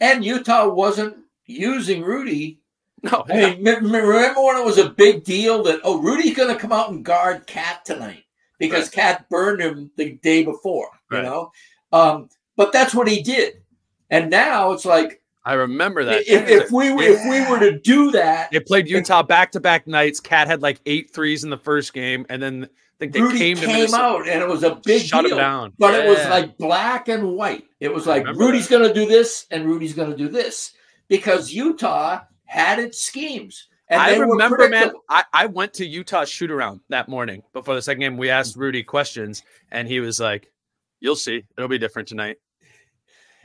[0.00, 2.60] And Utah wasn't using Rudy.
[3.02, 6.60] No, I mean, remember when it was a big deal that oh, Rudy's going to
[6.60, 8.24] come out and guard KAT tonight
[8.58, 9.18] because right.
[9.18, 11.18] KAT burned him the day before, right.
[11.18, 11.52] you know.
[11.92, 13.62] Um, but that's what he did,
[14.10, 16.22] and now it's like I remember that.
[16.26, 16.96] If, if we yeah.
[17.00, 20.20] if we were to do that, they played Utah back to back nights.
[20.20, 22.68] KAT had like eight threes in the first game, and then
[22.98, 25.32] think they Rudy came, came out and it was a big shut deal.
[25.32, 25.72] him down.
[25.78, 26.00] But yeah.
[26.00, 27.64] it was like black and white.
[27.80, 30.72] It was like Rudy's going to do this and Rudy's going to do this
[31.08, 33.68] because Utah had its schemes.
[33.90, 37.80] And I remember, man, I, I went to Utah shoot around that morning before the
[37.80, 38.16] second game.
[38.18, 40.52] We asked Rudy questions, and he was like,
[41.00, 41.44] You'll see.
[41.56, 42.36] It'll be different tonight.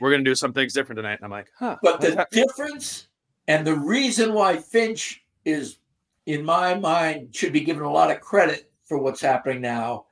[0.00, 1.14] We're going to do some things different tonight.
[1.14, 1.76] And I'm like, Huh.
[1.82, 3.08] But the difference
[3.48, 5.78] and the reason why Finch is,
[6.26, 10.06] in my mind, should be given a lot of credit for what's happening now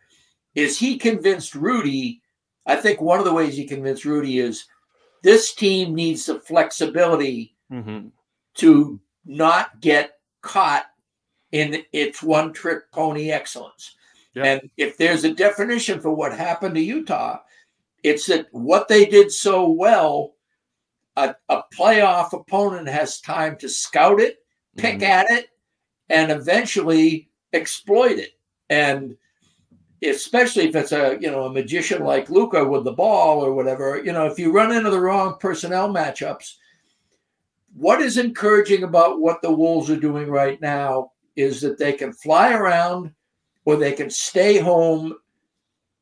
[0.55, 2.20] is he convinced Rudy.
[2.66, 4.66] I think one of the ways he convinced Rudy is
[5.23, 8.09] this team needs the flexibility mm-hmm.
[8.55, 10.87] to not get caught
[11.53, 13.97] in its one trick pony excellence.
[14.35, 14.45] Yep.
[14.45, 17.39] And if there's a definition for what happened to Utah,
[18.03, 20.35] it's that what they did so well,
[21.16, 24.39] a, a playoff opponent has time to scout it,
[24.77, 25.05] pick mm-hmm.
[25.05, 25.49] at it,
[26.09, 28.33] and eventually exploit it.
[28.73, 29.18] And
[30.03, 34.03] especially if it's a you know a magician like Luka with the ball or whatever,
[34.03, 36.55] you know, if you run into the wrong personnel matchups,
[37.75, 42.14] what is encouraging about what the Wolves are doing right now is that they can
[42.14, 43.12] fly around
[43.66, 45.16] or they can stay home.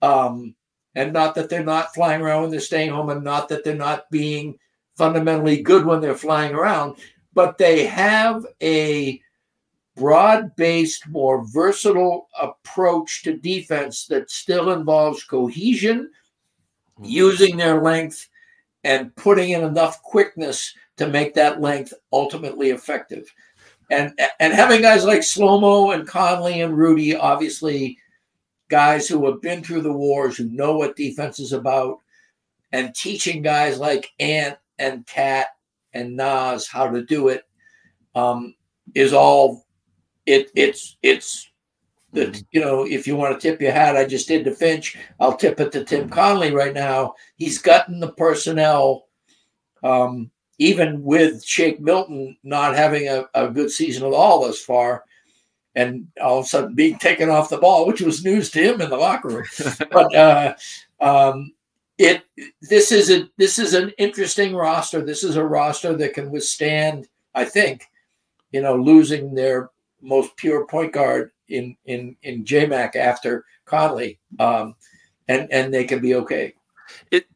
[0.00, 0.54] Um,
[0.94, 3.74] and not that they're not flying around when they're staying home, and not that they're
[3.74, 4.56] not being
[4.96, 6.98] fundamentally good when they're flying around,
[7.34, 9.20] but they have a
[9.96, 16.10] broad based, more versatile approach to defense that still involves cohesion,
[17.02, 18.28] using their length,
[18.84, 23.32] and putting in enough quickness to make that length ultimately effective.
[23.90, 27.98] And, and having guys like Slomo and Conley and Rudy, obviously
[28.68, 31.98] guys who have been through the wars, who know what defense is about,
[32.72, 35.48] and teaching guys like Ant and KAT
[35.92, 37.42] and Naz how to do it
[38.14, 38.54] um,
[38.94, 39.66] is all
[40.26, 41.50] it it's it's
[42.12, 44.96] that you know if you want to tip your hat i just did to finch.
[45.18, 47.14] I'll tip it to tim connelly right now.
[47.36, 49.06] He's gotten the personnel
[49.82, 55.04] um, even with shake milton not having a, a good season at all thus far
[55.76, 58.80] and all of a sudden being taken off the ball which was news to him
[58.80, 59.46] in the locker room.
[59.90, 60.54] But uh,
[61.00, 61.52] um,
[61.96, 62.24] it
[62.62, 65.04] this is a this is an interesting roster.
[65.04, 67.84] This is a roster that can withstand i think
[68.52, 69.70] you know losing their
[70.02, 74.74] most pure point guard in in in JMac after Conley, um,
[75.28, 76.54] and and they can be okay.
[77.10, 77.26] It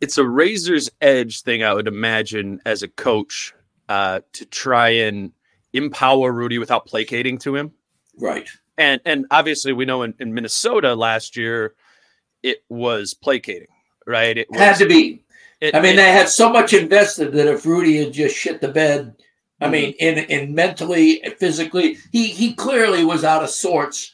[0.00, 3.54] it's a razor's edge thing, I would imagine, as a coach,
[3.88, 5.32] uh, to try and
[5.72, 7.72] empower Rudy without placating to him.
[8.16, 8.48] Right.
[8.76, 11.74] And and obviously we know in, in Minnesota last year
[12.42, 13.68] it was placating,
[14.06, 14.36] right?
[14.36, 15.24] It was, had to be.
[15.60, 18.60] It, I mean, it, they had so much invested that if Rudy had just shit
[18.60, 19.16] the bed
[19.60, 19.72] I Mm-hmm.
[19.72, 24.12] mean, in in mentally, physically, he he clearly was out of sorts.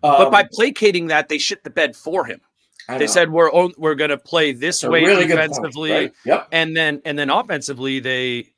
[0.00, 2.40] but Um, by placating that, they shit the bed for him.
[2.88, 5.90] They said we're on, we're going to play this a way really good point, defensively,
[5.90, 6.12] right?
[6.24, 6.48] Yep.
[6.52, 8.52] and then and then offensively they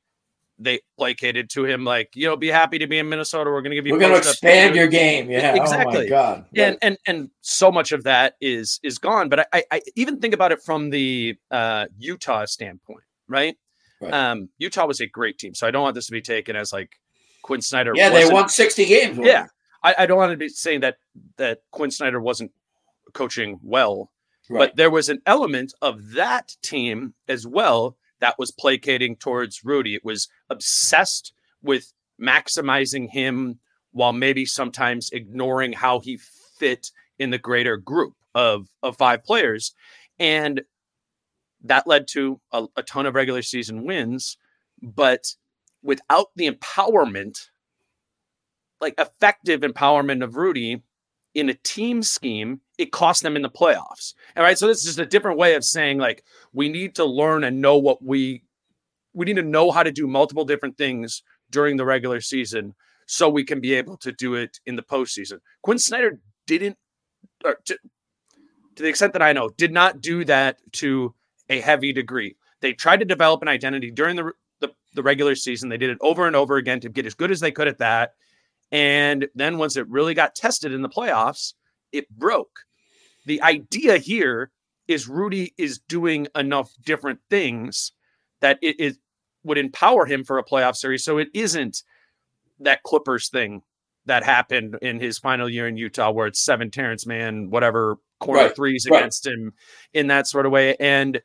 [0.59, 3.49] they placated to him like you know be happy to be in Minnesota.
[3.49, 5.31] We're going to give you We're going to expand your game.
[5.31, 5.53] Yeah.
[5.55, 6.09] Oh my Exactly.
[6.11, 6.45] God.
[6.55, 9.31] and and and so much of that is is gone.
[9.31, 13.57] But I, I, I even think about it from the uh, Utah standpoint, right?
[14.01, 14.13] Right.
[14.13, 16.73] Um, Utah was a great team, so I don't want this to be taken as
[16.73, 16.91] like
[17.43, 17.93] Quin Snyder.
[17.95, 19.19] yeah, they won sixty games.
[19.21, 19.47] Yeah.
[19.83, 20.97] I, I don't want to be saying that
[21.37, 22.53] that Quin Snyder wasn't
[23.13, 24.11] coaching well,
[24.51, 24.59] Right.
[24.71, 29.95] but there was an element of that team as well that was placating towards Rudy.
[29.95, 31.33] It was obsessed
[31.63, 33.59] with maximizing him
[33.93, 36.19] while maybe sometimes ignoring how he
[36.59, 39.75] fit in the greater group of of five players,
[40.21, 40.63] and
[41.65, 44.37] that led to a, a ton of regular season wins.
[44.81, 45.35] But
[45.83, 47.49] without the empowerment,
[48.81, 50.83] like effective empowerment of Rudy
[51.35, 54.15] in a team scheme, it cost them in the playoffs.
[54.37, 54.59] All right.
[54.59, 57.61] So this is just a different way of saying like we need to learn and
[57.61, 58.43] know what we
[59.15, 62.75] we need to know how to do multiple different things during the regular season
[63.07, 65.39] so we can be able to do it in the postseason.
[65.63, 66.77] Quin Snyder didn't
[67.43, 67.79] to,
[68.77, 71.15] to the extent that I know, did not do that to
[71.49, 72.37] a heavy degree.
[72.61, 75.69] They tried to develop an identity during the, the, the regular season.
[75.69, 77.79] They did it over and over again to get as good as they could at
[77.79, 78.15] that.
[78.71, 81.55] And then once it really got tested in the playoffs,
[81.93, 82.61] it broke.
[83.27, 84.51] The idea here
[84.87, 87.93] is Rudy is doing enough different things
[88.41, 88.97] that it, it
[89.45, 91.05] would empower him for a playoff series.
[91.05, 91.83] So it isn't
[92.61, 93.63] that Clippers thing
[94.07, 98.45] that happened in his final year in Utah, where it's seven Terance Mann, whatever corner
[98.45, 98.99] Right, threes right.
[98.99, 99.53] against him
[99.93, 100.77] in that sort of way.
[100.81, 101.21] And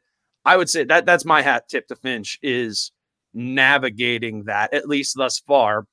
[0.45, 2.91] I would say that that's my hat tip to Finch is
[3.33, 5.85] navigating that at least thus far.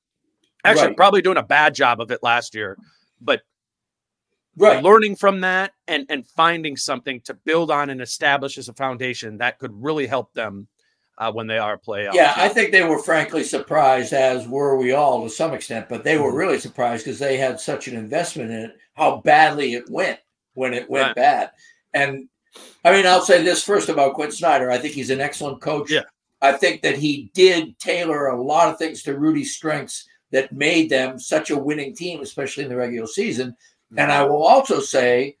[0.63, 0.97] Actually, Right.
[0.97, 2.77] probably doing a bad job of it last year,
[3.19, 3.41] but
[4.57, 4.83] Right.
[4.83, 9.37] learning from that and and finding something to build on and establish as a foundation
[9.37, 10.67] that could really help them
[11.17, 12.13] uh, when they are playoff.
[12.15, 16.03] Yeah, I think they were frankly surprised, as were we all to some extent, but
[16.03, 16.23] they Mm-hmm.
[16.23, 20.19] were really surprised because they had such an investment in it, how badly it went
[20.53, 21.15] when it went Right.
[21.15, 21.51] bad.
[21.93, 22.27] And
[22.83, 24.71] I mean, I'll say this first about Quin Snyder.
[24.71, 25.91] I think he's an excellent coach.
[25.91, 26.01] Yeah.
[26.41, 30.89] I think that he did tailor a lot of things to Rudy's strengths that made
[30.89, 33.55] them such a winning team, especially in the regular season.
[33.97, 35.35] And I will also say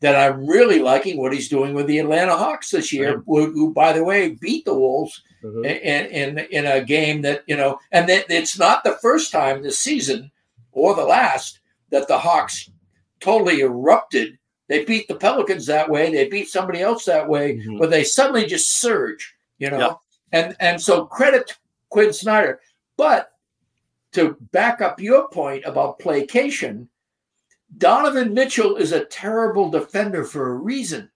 [0.00, 3.72] that I'm really liking what he's doing with the Atlanta Hawks this year, who, who,
[3.74, 5.64] by the way, beat the Wolves Mhm.
[5.64, 9.62] in, in in a game that you know, and that it's not the first time
[9.62, 10.30] this season
[10.72, 12.68] or the last that the Hawks
[13.20, 14.38] totally erupted.
[14.70, 16.12] They beat the Pelicans that way.
[16.12, 17.80] They beat somebody else that way, Mhm.
[17.80, 19.34] but they suddenly just surge.
[19.58, 19.94] You know, Yeah.
[20.32, 21.54] and and so credit to
[21.88, 22.60] Quin Snyder,
[22.96, 23.32] but
[24.12, 26.88] to back up your point about placation,
[27.78, 31.10] Donovan Mitchell is a terrible defender for a reason.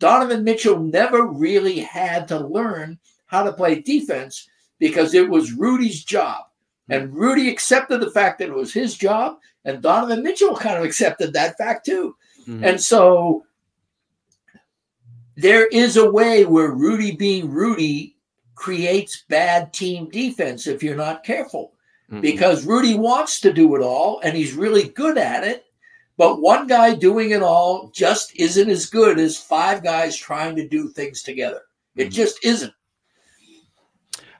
[0.00, 4.48] Donovan Mitchell never really had to learn how to play defense
[4.78, 6.44] because it was Rudy's job.
[6.90, 10.84] And Rudy accepted the fact that it was his job, and Donovan Mitchell kind of
[10.84, 12.14] accepted that fact too.
[12.48, 12.64] Mhm.
[12.64, 13.44] And so
[15.36, 18.16] there is a way where Rudy being Rudy
[18.54, 21.74] creates bad team defense if you're not careful
[22.10, 22.22] Mhm.
[22.22, 25.64] because Rudy wants to do it all and he's really good at it.
[26.16, 30.66] But one guy doing it all just isn't as good as five guys trying to
[30.66, 31.62] do things together.
[31.94, 32.12] It Mhm.
[32.12, 32.74] just isn't.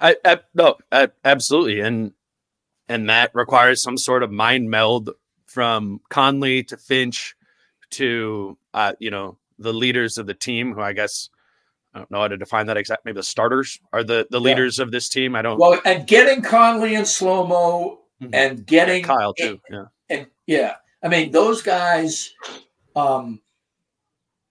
[0.01, 2.13] I, I no, I, absolutely, and
[2.89, 5.11] and that requires some sort of mind meld
[5.47, 7.37] from Conley to Finch
[7.93, 11.31] to uh, you know the leaders of the team, who I guess
[11.95, 13.11] I don't know how to define that exactly.
[13.11, 14.45] Maybe the starters are the the Yeah.
[14.45, 15.35] leaders of this team.
[15.35, 15.59] I don't.
[15.59, 18.31] Well, and getting Conley and Slomo Mhm.
[18.33, 19.61] and getting Kyle too.
[19.71, 19.85] Yeah.
[20.11, 22.35] and yeah, I mean those guys,
[22.97, 23.41] um,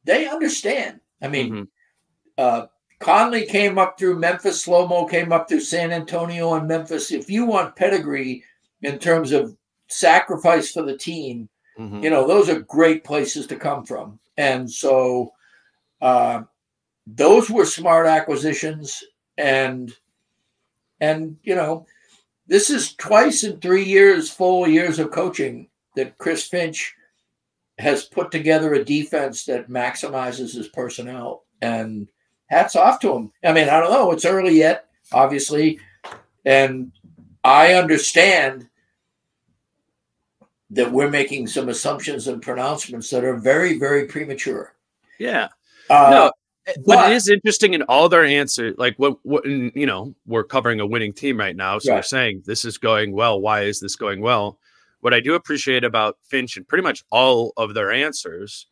[0.03, 0.99] they understand.
[1.21, 1.67] I mean, Mhm.
[2.38, 2.67] uh,
[2.99, 7.11] Conley came up through Memphis, Slomo came up through San Antonio and Memphis.
[7.11, 8.43] If you want pedigree
[8.81, 9.55] in terms of
[9.88, 12.03] sacrifice for the team, Mhm.
[12.03, 14.19] you know those are great places to come from.
[14.38, 15.34] And so,
[16.01, 16.43] uh,
[17.07, 19.03] those were smart acquisitions,
[19.38, 19.93] and
[20.99, 21.86] and you know,
[22.47, 26.93] this is twice in three years, full years of coaching that Chris Finch
[27.80, 31.43] has put together a defense that maximizes his personnel.
[31.61, 32.07] And
[32.47, 33.32] hats off to him.
[33.43, 35.80] I mean, I don't know, it's early yet, obviously,
[36.45, 36.91] and
[37.43, 38.69] I understand
[40.70, 44.74] that we're making some assumptions and pronouncements that are very, very premature.
[45.20, 45.47] Yeah.
[45.89, 46.32] Uh, no,
[46.65, 48.76] but, but- it is interesting in all their answers.
[48.78, 52.43] Like what, what, you know, we're covering a winning team right now, so we're saying
[52.45, 53.39] this is going well.
[53.39, 54.59] Why is this going well?
[54.99, 58.68] What I do appreciate about Finch and pretty much all of their answers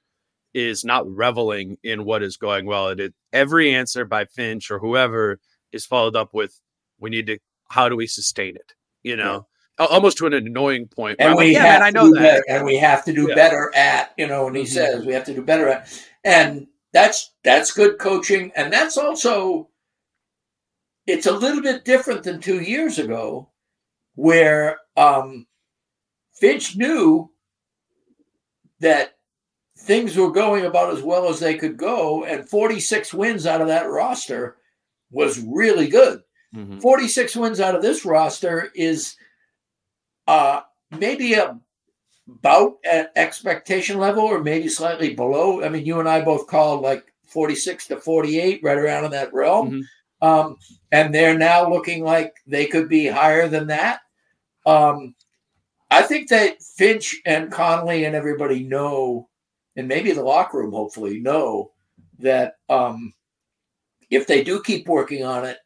[0.53, 2.89] is not reveling in what is going well.
[2.89, 5.39] It, it every answer by Finch or whoever
[5.71, 6.59] is followed up with,
[6.99, 7.39] "We need to.
[7.69, 8.73] How do we sustain it?"
[9.03, 11.17] You know, Al- almost to an annoying point.
[11.19, 12.21] and I'm like, we yeah, have man, I to know do that.
[12.21, 13.35] better, and we have to do Yeah.
[13.35, 14.67] better at you know and he Mhm.
[14.67, 15.87] says we have to do better at
[16.23, 19.69] and that's that's good coaching and that's also
[21.07, 23.49] it's a little bit different than two years ago
[24.15, 25.45] where um
[26.33, 27.29] finch knew
[28.79, 29.17] that
[29.77, 33.67] things were going about as well as they could go and 46 wins out of
[33.67, 34.57] that roster
[35.11, 36.21] was really good
[36.55, 36.81] Mhm.
[36.81, 39.17] 46 wins out of this roster is
[40.27, 40.61] uh
[40.91, 41.35] maybe
[42.27, 45.63] about at expectation level or maybe slightly below.
[45.63, 49.33] I mean, you and I both called like 46 to 48, right around in that
[49.33, 49.71] realm.
[50.21, 50.27] Mhm.
[50.27, 50.57] Um,
[50.91, 53.99] and they're now looking like they could be higher than that.
[54.65, 55.13] Um,
[55.91, 59.29] I think that Finch and Conley and everybody know,
[59.75, 61.73] and maybe the locker room hopefully know
[62.19, 63.13] that um,
[64.09, 65.57] if they do keep working on it,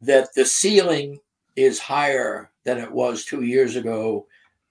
[0.00, 1.18] that the ceiling
[1.56, 4.26] is higher than it was two years ago,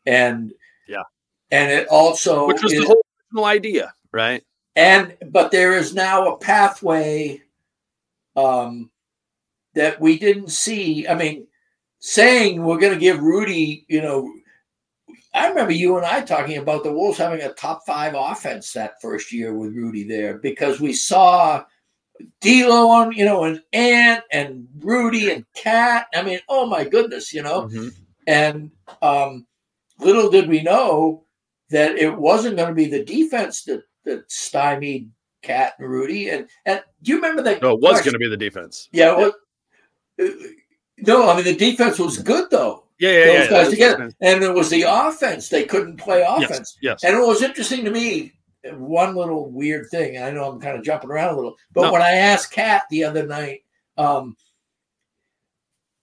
[0.06, 0.54] and
[0.88, 1.04] Yeah.
[1.52, 4.44] and it also Which was is- the whole original idea, right?
[4.78, 7.42] and but there is now a pathway
[8.38, 8.90] um
[9.76, 11.46] that we didn't see i mean
[12.00, 14.34] saying we're going to give rudy you know
[15.34, 18.94] i remember you and i talking about the wolves having a top five offense that
[19.02, 21.62] first year with rudy there because we saw
[22.42, 26.08] D'Lo on, you know, and Ant and Rudy and KAT.
[26.14, 27.64] I mean, oh my goodness, you know.
[27.68, 27.94] Mhm.
[28.28, 28.72] And
[29.02, 29.46] um,
[30.00, 31.24] little did we know
[31.70, 35.10] that it wasn't going to be the defense that, that stymied
[35.44, 36.30] KAT and Rudy.
[36.30, 37.62] And and do you remember that?
[37.62, 38.90] No, it was going to be the defense.
[38.92, 39.16] Yeah.
[39.16, 39.32] Well,
[40.98, 42.84] no, I mean the defense was good though.
[43.00, 43.50] Yeah, yeah, Those yeah.
[43.50, 44.16] guys together, defense.
[44.22, 46.78] and it was the offense they couldn't play Yes, offense.
[46.84, 47.04] yes.
[47.04, 48.34] And it was interesting to me.
[48.74, 50.18] One little weird thing.
[50.18, 51.92] and I know I'm kind of jumping around a little, but No.
[51.94, 53.62] when I asked KAT the other night,
[53.98, 54.36] um,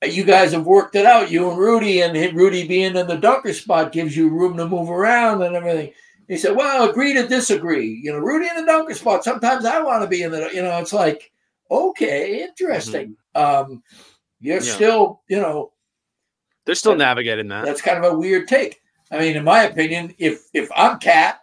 [0.05, 3.53] you guys have worked it out, you and Rudy, and Rudy being in the dunker
[3.53, 5.93] spot gives you room to move around and everything.
[6.29, 8.01] He said, "Well, agree to disagree.
[8.03, 9.25] You know, Rudy in the dunker spot.
[9.25, 10.51] Sometimes I want to be in the.
[10.53, 11.33] You know, it's like,
[11.71, 13.17] okay, interesting.
[13.35, 13.83] Um,
[14.41, 14.75] you're Yeah.
[14.75, 15.73] still, you know,
[16.65, 17.65] They're still navigating that.
[17.65, 18.81] that's kind of a weird take.
[19.11, 21.41] I mean, in my opinion, if if I'm KAT,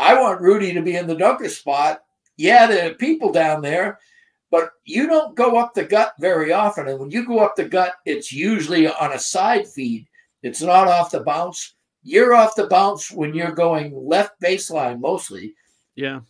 [0.00, 2.02] I want Rudy to be in the dunker spot.
[2.36, 3.98] Yeah, there are people down there,
[4.50, 6.88] but you don't go up the gut very often.
[6.88, 10.06] And when you go up the gut, it's usually on a side feed.
[10.42, 11.74] It's not off the bounce.
[12.02, 15.54] You're off the bounce when you're going left baseline mostly.
[15.96, 16.20] Yeah.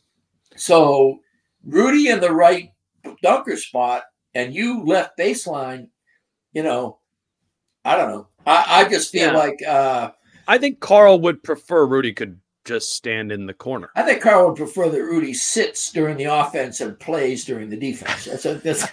[0.56, 1.20] So
[1.64, 2.72] Rudy in the right
[3.22, 4.02] dunker spot
[4.34, 5.88] and you left baseline,
[6.52, 6.98] you know,
[7.84, 8.26] I don't know.
[8.44, 9.38] I, I just feel Yeah.
[9.38, 10.10] like uh
[10.48, 13.90] I think Karl would prefer Rudy could just stand in the corner.
[13.96, 17.76] I think Karl would prefer that Rudy sits during the offense and plays during the
[17.76, 18.24] defense.
[18.26, 18.86] That's a, that's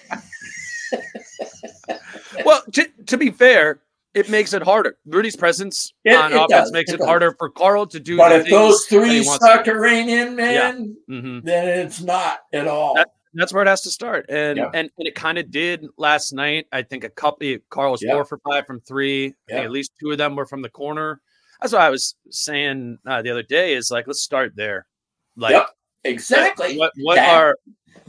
[2.46, 3.80] Well, to, to be fair,
[4.14, 4.98] it makes it harder.
[5.06, 8.18] Rudy's presence It- on it offense does, makes it it, harder for Karl to do.
[8.18, 11.44] But if those three he threes wants to start to rain in, man, Mhm.
[11.44, 12.96] then it's not at all.
[12.96, 14.72] That- That's where it has to start, and Yeah.
[14.74, 16.66] and, and it kind of did last night.
[16.72, 17.56] I think a couple.
[17.70, 18.14] Karl was Yeah.
[18.14, 19.36] four for five from three.
[19.50, 19.58] Yeah.
[19.62, 21.22] at least two of them were from the corner.
[21.62, 23.74] That's what I was saying uh, the other day.
[23.74, 24.88] Is like let's start there.
[25.36, 25.70] Like yep,
[26.04, 26.78] exactly.
[26.78, 27.56] what what That- are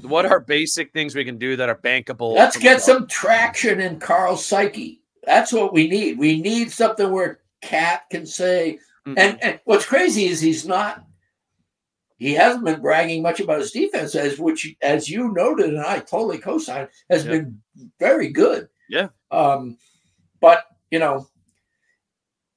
[0.02, 2.34] what are basic things we can do that are bankable?
[2.34, 5.02] Let's get some traction in Karl's psyche.
[5.24, 6.18] That's what we need.
[6.18, 9.14] We need something where KAT can say, Mhm.
[9.18, 11.04] and, and what's crazy is he's not
[12.20, 16.00] he hasn't been bragging much about his defense as which as you noted and i
[16.00, 17.30] totally co-sign has Yeah.
[17.30, 17.60] been
[18.00, 19.08] very good Yeah.
[19.30, 19.78] um
[20.40, 21.28] but you know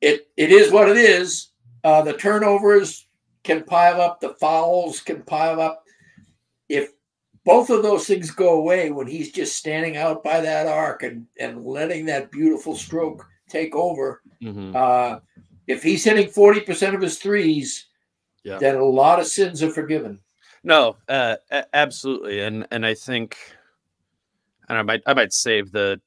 [0.02, 1.49] it it is what it is
[1.84, 3.07] uh the turnovers
[3.44, 5.84] can pile up the fouls can pile up
[6.69, 6.90] if
[7.44, 11.26] both of those things go away when he's just standing out by that arc and
[11.40, 14.76] and letting that beautiful stroke take over Mhm.
[14.76, 15.19] uh,
[15.68, 17.86] if he's hitting 40% of his threes,
[18.44, 18.57] Yeah.
[18.57, 20.19] then a lot of sins are forgiven.
[20.64, 21.36] No, uh,
[21.73, 23.38] absolutely, and and I think,
[24.69, 26.02] and I might I might save the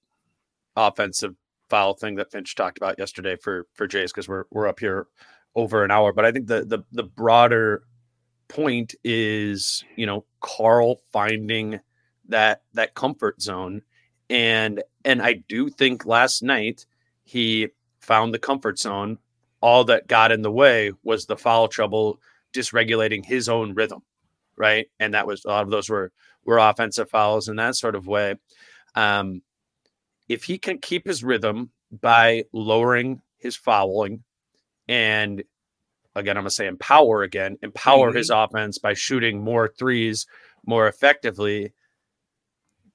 [0.76, 1.34] offensive
[1.68, 5.06] foul thing that Finch talked about yesterday for for Jays because we're we're up here
[5.54, 6.12] over an hour.
[6.12, 7.84] But I think the the the broader
[8.48, 11.80] point is you know Karl finding
[12.28, 13.82] that that comfort zone,
[14.30, 16.86] and and I do think last night
[17.24, 17.68] he
[18.00, 19.18] found the comfort zone.
[19.60, 22.20] All that got in the way was the foul trouble
[22.52, 24.02] dysregulating his own rhythm
[24.56, 24.86] right?
[25.00, 26.12] And that was a lot of those were
[26.44, 28.34] were offensive fouls in that sort of way.
[28.94, 29.42] Um,
[30.28, 31.70] if he can keep his rhythm
[32.00, 34.22] by lowering his fouling,
[34.88, 35.42] and
[36.14, 38.54] again, I'm gonna say empower again, empower his mm-hmm.
[38.54, 40.26] offense by shooting more threes
[40.66, 41.72] more effectively.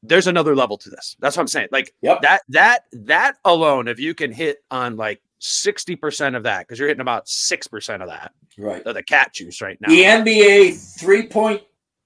[0.01, 1.17] There's another level to this.
[1.19, 1.67] That's what I'm saying.
[1.71, 2.21] Like Yep.
[2.21, 6.87] that that that alone, if you can hit on like 60% of that, because you're
[6.87, 8.85] hitting about six percent of that, Right.
[8.85, 9.89] of the cat juice right now.
[9.89, 11.61] The NBA three point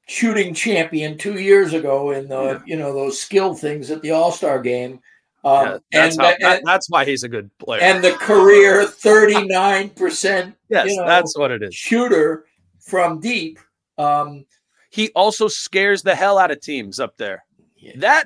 [0.07, 2.59] shooting champion two years ago in the Yeah.
[2.65, 4.99] you know those skill things at the All Star game.
[5.45, 7.81] Um, Yeah, that's, and, how, that- and, that's why he's a good player.
[7.81, 11.75] and the career 39% yes, you know, that's what it is.
[11.75, 12.45] shooter
[12.79, 13.59] from deep.
[13.97, 14.45] Um,
[14.89, 17.43] He also scares the hell out of teams up there.
[17.77, 18.25] yeah, That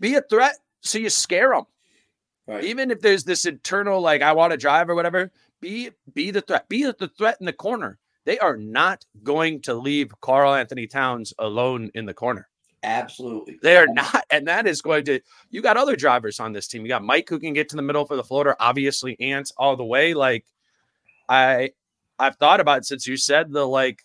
[0.00, 1.64] be a threat, so you scare them.
[2.46, 2.64] right.
[2.64, 5.30] Even if there's this internal like I want to drive or whatever,
[5.60, 6.68] be be the threat.
[6.68, 7.98] Be the threat in the corner.
[8.26, 12.48] They are not going to leave Karl-Anthony Towns alone in the corner.
[12.84, 13.58] Absolutely.
[13.62, 15.20] They are not, and that is going to.
[15.50, 16.82] You got other drivers on this team.
[16.82, 18.54] You got Mike who can get to the middle for the floater.
[18.60, 20.14] Obviously, Ants all the way.
[20.14, 20.44] Like
[21.28, 21.70] I,
[22.18, 24.04] I've thought about it since you said the like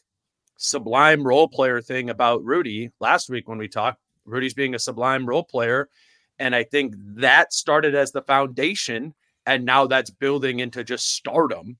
[0.58, 4.00] sublime role player thing about Rudy last week when we talked.
[4.26, 5.90] Rudy's being a sublime role player,
[6.40, 9.14] and I think that started as the foundation,
[9.46, 11.78] and now that's building into just stardom.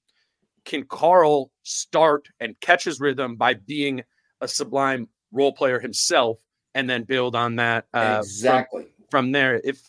[0.66, 4.04] Can Karl start and catch his rhythm by being
[4.42, 6.40] a sublime role player himself?
[6.80, 8.86] And then build on that uh, from- exactly.
[9.12, 9.60] from, there.
[9.64, 9.82] If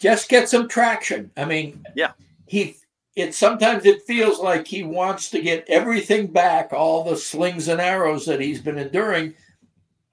[0.00, 1.30] just get some traction.
[1.36, 2.12] I mean, Yeah.
[2.46, 2.76] he
[3.14, 7.80] it sometimes it feels like he wants to get everything back, all the slings and
[7.80, 9.34] arrows that he's been enduring.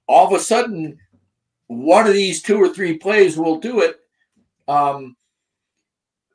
[0.06, 0.98] All of a sudden,
[1.68, 3.98] one of these two or three plays will do it.
[4.68, 5.16] Um,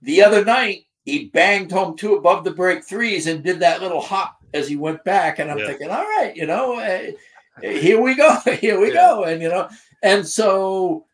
[0.01, 4.01] the other night, he banged home two above the break threes and did that little
[4.01, 5.37] hop as he went back.
[5.37, 5.67] And I'm Yeah.
[5.67, 7.11] thinking, all right, you know, uh,
[7.61, 8.93] here we go, here we Yeah.
[8.93, 9.69] go, and you know,
[10.03, 11.05] and so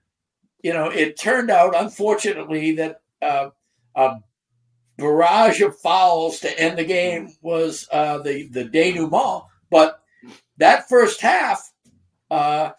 [0.64, 3.50] you know, it turned out, unfortunately, that uh,
[3.96, 4.18] a
[4.98, 9.44] barrage of fouls to end the game was uh, the the denouement.
[9.70, 10.02] But
[10.58, 11.72] that first half,
[12.30, 12.72] uh,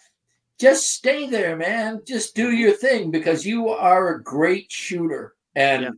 [0.60, 2.02] just stay there, man.
[2.06, 5.90] Just do your thing because you are a great shooter, and Yeah.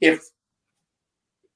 [0.00, 0.20] if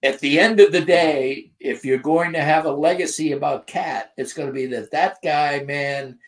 [0.02, 4.12] at the end of the day, if you're going to have a legacy about KAT,
[4.16, 6.18] it's going to be that that guy, man,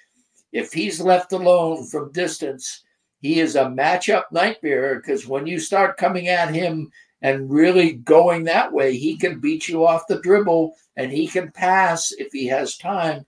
[0.52, 2.82] if he's left alone from distance,
[3.20, 6.90] he is a matchup nightmare because when you start coming at him
[7.22, 11.50] and really going that way, he can beat you off the dribble and he can
[11.52, 13.24] pass if he has time.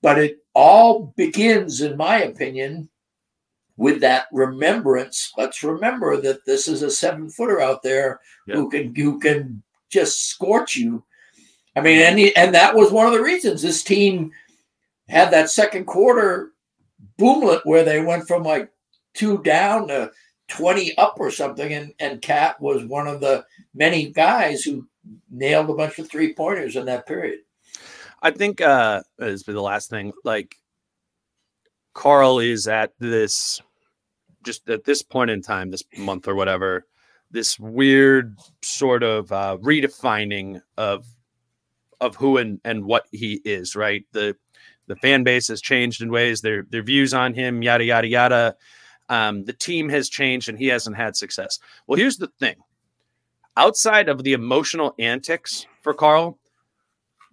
[0.00, 2.88] But it all begins, in my opinion,
[3.78, 5.32] with that remembrance.
[5.38, 10.28] Let's remember that this is a seven footer out there who can who can just
[10.28, 11.04] scorch you.
[11.76, 14.32] I mean, and he, and that was one of the reasons this team
[15.08, 16.50] had that second quarter
[17.18, 18.70] boomlet where they went from like
[19.14, 20.10] two down to
[20.48, 23.44] 20 up or something and and KAT was one of the
[23.74, 24.86] many guys who
[25.30, 27.40] nailed a bunch of three pointers in that period
[28.22, 30.56] I think uh is the last thing, like
[31.94, 33.60] Karl is at this
[34.48, 36.86] just at this point in time, this month or whatever,
[37.30, 41.04] this weird sort of uh, redefining of
[42.00, 43.76] of who and and what he is.
[43.76, 44.36] Right, the
[44.86, 48.56] the fan base has changed in ways their their views on him, yada yada yada.
[49.10, 51.58] Um, the team has changed and he hasn't had success.
[51.86, 52.56] Well, here's the thing:
[53.54, 56.38] outside of the emotional antics for Karl,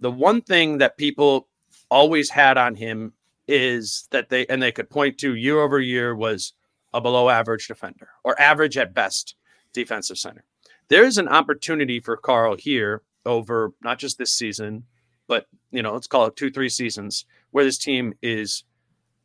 [0.02, 1.48] the one thing that people
[1.90, 3.14] always had on him
[3.48, 6.52] is that they and they could point to year over year was
[6.96, 9.36] a below average defender or average at best
[9.74, 10.46] defensive center.
[10.88, 14.86] There is an opportunity for Karl here over not just this season,
[15.28, 18.64] but you know, let's call it two, three seasons where this team is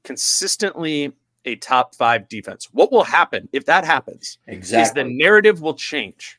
[0.03, 1.13] consistently
[1.45, 2.69] a top five defense.
[2.73, 4.39] What will happen if that happens?
[4.49, 4.83] Exactly.
[4.83, 6.39] Is the narrative will change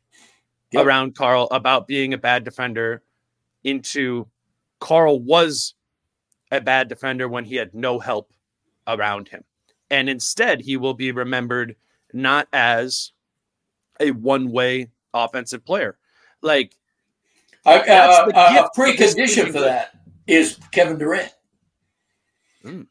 [0.73, 0.85] Yep.
[0.85, 3.03] around Karl about being a bad defender
[3.63, 4.27] into
[4.79, 5.73] Karl was
[6.49, 8.31] a bad defender when he had no help
[8.87, 9.43] around him.
[9.91, 11.75] And instead, he will be remembered
[12.13, 13.11] not as
[13.99, 15.97] a one way offensive player.
[16.41, 16.75] Like,
[17.65, 19.91] A, That's a- the a- a gift of precondition for that
[20.25, 21.31] is Kevin Durant.
[22.63, 22.87] Mm.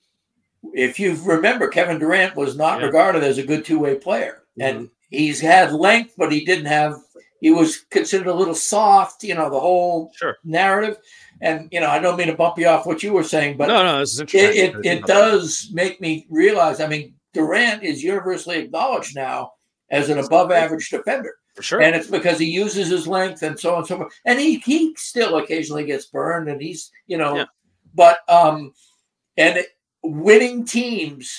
[0.74, 2.86] If you remember, Kevin Durant was not Yeah.
[2.86, 4.62] regarded as a good two way player, mm-hmm.
[4.62, 6.96] and he's had length, but he didn't have.
[7.40, 9.24] He was considered a little soft.
[9.24, 10.36] You know the whole sure.
[10.44, 10.98] narrative,
[11.40, 13.68] and you know I don't mean to bump you off what you were saying, but
[13.68, 14.92] no, no, this is it, interesting.
[14.92, 16.80] it, it does make me realize.
[16.80, 19.52] I mean, Durant is universally acknowledged now
[19.90, 21.34] as an above average defender.
[21.56, 21.82] For sure.
[21.82, 24.12] And it's because he uses his length and so on and so forth.
[24.24, 27.44] And he he still occasionally gets burned and he's, you know, Yeah.
[27.94, 28.72] but um
[29.36, 29.66] and it,
[30.02, 31.32] winning teams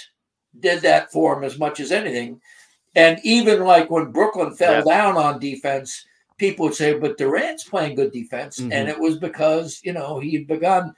[0.59, 2.41] did that for him as much as anything.
[2.95, 4.97] And even like when Brooklyn fell Yeah.
[4.97, 6.05] down on defense,
[6.41, 8.59] people would say, but Durant's playing good defense.
[8.59, 8.73] Mhm.
[8.73, 10.93] And it was because, you know, he had begun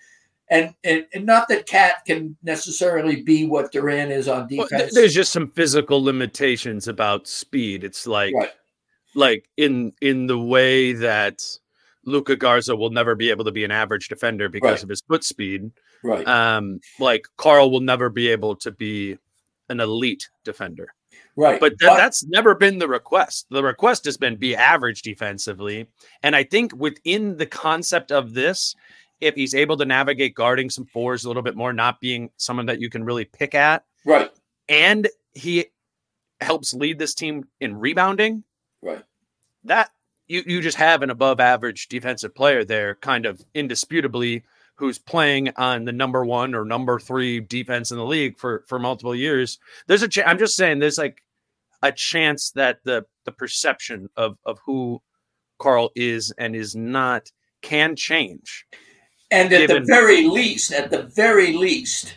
[0.49, 4.70] and, and and not that KAT can necessarily be what Durant is on defense.
[4.84, 7.84] th- there's just some physical limitations about speed.
[7.84, 8.52] It's like right.
[9.15, 11.41] like in in the way that
[12.06, 14.84] Luka Garza will never be able to be an average defender because Right.
[14.84, 15.72] of his foot speed.
[16.03, 16.28] Right.
[16.28, 19.18] Um, like Karl will never be able to be
[19.70, 20.94] an elite defender.
[21.36, 21.60] Right.
[21.60, 23.48] But th- that's never been the request.
[23.50, 25.88] The request has been be average defensively.
[26.22, 28.76] And I think within the concept of this,
[29.22, 32.66] if he's able to navigate guarding some fours a little bit more, not being someone
[32.66, 34.30] that you can really pick at, right.
[34.68, 35.66] and he
[36.42, 38.44] helps lead this team in rebounding,
[38.82, 39.04] Right.
[39.64, 39.92] that
[40.28, 44.44] you you just have an above average defensive player there, kind of indisputably,
[44.84, 48.78] who's playing on the number one or number three defense in the league for for
[48.78, 49.58] multiple years.
[49.88, 51.24] There's a ch- I'm just saying there's like
[51.82, 55.02] a chance that the the perception of of who
[55.58, 57.32] Karl is and is not
[57.62, 58.66] can change.
[59.32, 62.16] And at given- the very least, at the very least,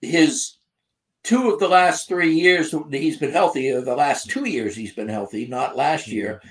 [0.00, 0.58] his
[1.24, 4.76] two of the last three years that he's been healthy, or the last two years
[4.76, 6.18] he's been healthy, not last mm-hmm.
[6.18, 6.42] year,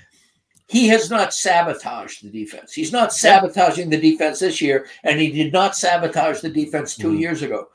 [0.67, 2.73] he has not sabotaged the defense.
[2.73, 7.11] He's not sabotaging the defense this year, and he did not sabotage the defense 2
[7.13, 7.19] Mhm.
[7.19, 7.69] years ago.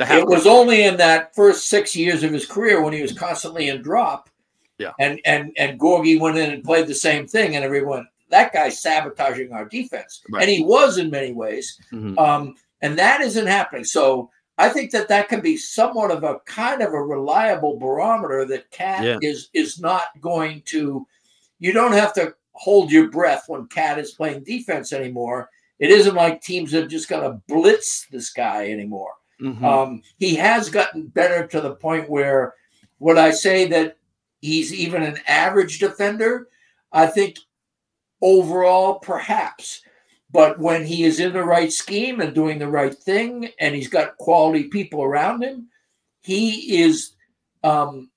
[0.00, 3.68] It was only in that first six years of his career when he was constantly
[3.68, 4.30] in drop.
[4.78, 4.92] Yeah.
[5.00, 8.80] And and and Gorgui went in and played the same thing, and everyone that guy's
[8.80, 10.42] sabotaging our defense, Right.
[10.42, 11.78] and he was in many ways.
[11.92, 12.16] Mhm.
[12.18, 13.84] Um, and that isn't happening.
[13.84, 18.44] So I think that that can be somewhat of a kind of a reliable barometer
[18.44, 19.18] that KAT Yeah.
[19.20, 21.06] is is not going to.
[21.58, 25.48] You don't have to hold your breath when KAT is playing defense anymore.
[25.78, 29.12] It isn't like teams are just going to blitz this guy anymore.
[29.40, 29.62] Mhm.
[29.62, 32.54] Um, he has gotten better to the point where
[32.98, 33.96] would I say that
[34.40, 36.48] he's even an average defender?
[36.92, 37.36] I think
[38.20, 39.82] overall, perhaps.
[40.30, 43.88] But when he is in the right scheme and doing the right thing, and he's
[43.88, 45.68] got quality people around him,
[46.22, 47.12] he is
[47.64, 48.10] um,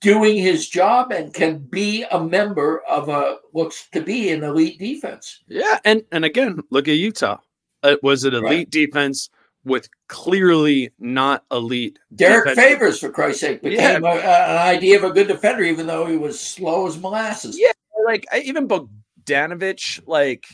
[0.00, 4.78] doing his job and can be a member of a looks to be an elite
[4.78, 5.40] defense.
[5.48, 7.38] Yeah, and and again, look at Utah.
[7.82, 8.70] It was an elite Right.
[8.70, 9.28] defense
[9.64, 11.98] with clearly not elite.
[12.14, 13.98] Derek defensive- Favors, for Christ's sake, Yeah.
[13.98, 17.58] a, a- an idea of a good defender, even though he was slow as molasses.
[17.58, 17.72] Yeah,
[18.04, 20.46] like I, even Bogdanovich, like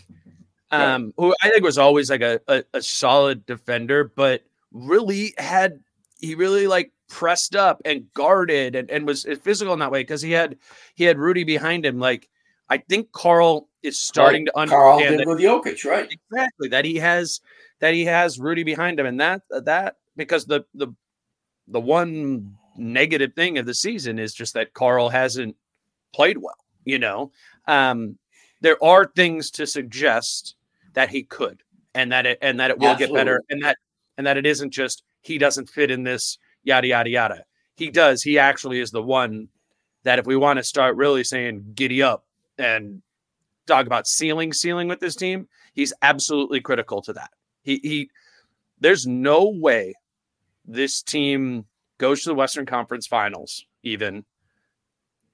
[0.70, 4.42] um, who I think was always like a, a a solid defender, but
[4.72, 5.80] really had
[6.20, 10.22] he really like pressed up and guarded and, and was physical in that way because
[10.22, 10.56] he had
[10.94, 11.98] he had Rudy behind him.
[11.98, 12.28] Like
[12.68, 16.12] I think Karl is starting to Karl understand did that with Jokic, right?
[16.30, 17.40] exactly that he has
[17.80, 20.88] that he has Rudy behind him, and that that because the the
[21.66, 25.56] the one negative thing of the season is just that Karl hasn't
[26.14, 26.56] played well.
[26.84, 27.32] You know,
[27.66, 28.18] um,
[28.60, 30.54] there are things to suggest
[30.94, 31.62] that he could,
[31.94, 33.76] and that it and that it will get better, and that
[34.16, 36.38] and that it isn't just he doesn't fit in this
[36.68, 37.44] yada yada yada.
[37.74, 38.22] He does.
[38.22, 39.48] He actually is the one
[40.04, 42.24] that if we want to start really saying giddy up
[42.58, 43.02] and
[43.66, 47.30] talk about ceiling ceiling with this team, he's absolutely critical to that.
[47.62, 48.10] He he
[48.80, 49.94] there's no way
[50.64, 51.64] this team
[51.98, 54.24] goes to the Western Conference Finals even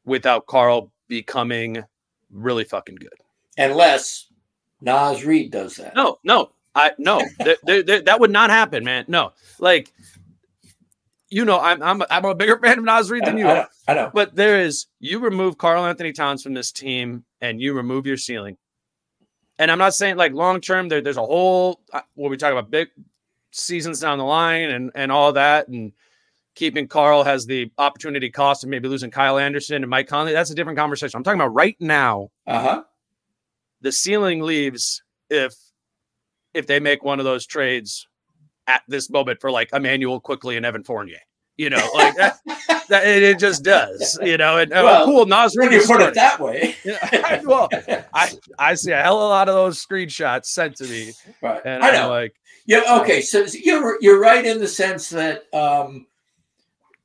[0.05, 1.82] without Karl becoming
[2.31, 3.09] really fucking good.
[3.59, 4.28] Unless
[4.81, 5.94] Naz Reid does that.
[5.94, 9.05] No, no, I no, th- th- th- that would not happen, man.
[9.09, 9.93] No, like
[11.35, 13.66] you know, I'm I'm I'm a bigger fan of Naz Reid than you I know,
[13.89, 14.11] I know.
[14.15, 18.56] But there is you remove Karl-Anthony Towns from this team and you remove your ceiling.
[19.59, 20.89] And I'm not saying like long term.
[20.89, 22.89] There, there's a whole uh, what we talk about big
[23.51, 25.90] seasons down the line and and all that and
[26.55, 30.32] keeping Karl has the opportunity cost of maybe losing Kyle Anderson and Mike Conley.
[30.32, 31.19] That's a different conversation.
[31.19, 32.31] I'm talking about right now.
[32.47, 32.82] Uh huh.
[33.81, 35.52] The ceiling leaves if
[36.55, 38.06] if they make one of those trades
[38.66, 41.19] at this moment for like Immanuel Quickley and Evan Fournier.
[41.57, 42.39] You know, like that,
[42.89, 44.19] that it, it just does.
[44.20, 45.27] You know, and Well, oh, cool.
[45.27, 46.74] Naz When you put it that way.
[46.85, 47.69] Yeah, well,
[48.12, 51.62] I I see a hell of a lot of those screenshots sent to me, right.
[51.65, 52.09] and I I'm know.
[52.09, 52.35] like,
[52.66, 53.01] Yeah.
[53.01, 53.20] Okay.
[53.20, 56.07] So you're you're right in the sense that um,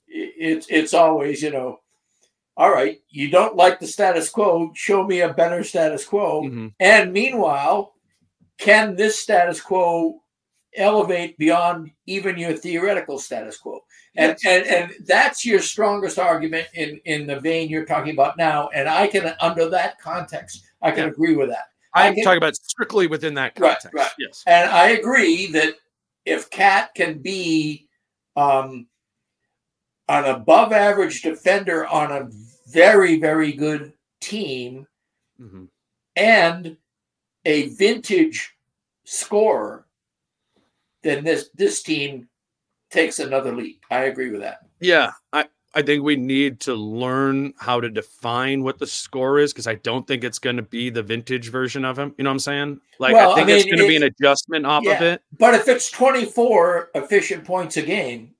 [0.07, 1.80] it's it's always you know,
[2.57, 2.99] all right.
[3.10, 4.72] You don't like the status quo.
[4.73, 6.44] Show me a better status quo.
[6.44, 6.73] mhm.
[6.80, 7.94] And meanwhile,
[8.57, 10.23] can this status quo
[10.75, 13.81] elevate beyond even your theoretical status quo?
[14.15, 18.69] And, and and that's your strongest argument in in the vein you're talking about now.
[18.73, 21.11] And I can, under that context, I can Yeah.
[21.11, 21.65] agree with that.
[21.93, 23.87] I I'm get- talking about strictly within that context.
[23.93, 24.03] right.
[24.03, 24.11] right.
[24.19, 24.43] Yes.
[24.47, 25.75] And I agree that
[26.25, 27.87] if KAT can be
[28.35, 28.87] um,
[30.07, 32.29] an above average defender on a
[32.67, 34.87] very, very good team
[35.41, 35.67] Mhm.
[36.15, 36.77] and
[37.45, 38.55] a vintage
[39.05, 39.85] scorer,
[41.03, 42.27] then this this team
[42.91, 43.84] takes another leap.
[43.91, 44.59] I agree with that.
[44.80, 45.45] Yeah, I
[45.76, 49.76] I think we need to learn how to define what the score is because I
[49.76, 52.15] don't think it's going to be the vintage version of him.
[52.17, 52.81] You know what I'm saying?
[52.97, 55.21] Like Well, I I think it's mean, going to be an adjustment off of it.
[55.38, 58.34] But if it's 24 efficient points a game,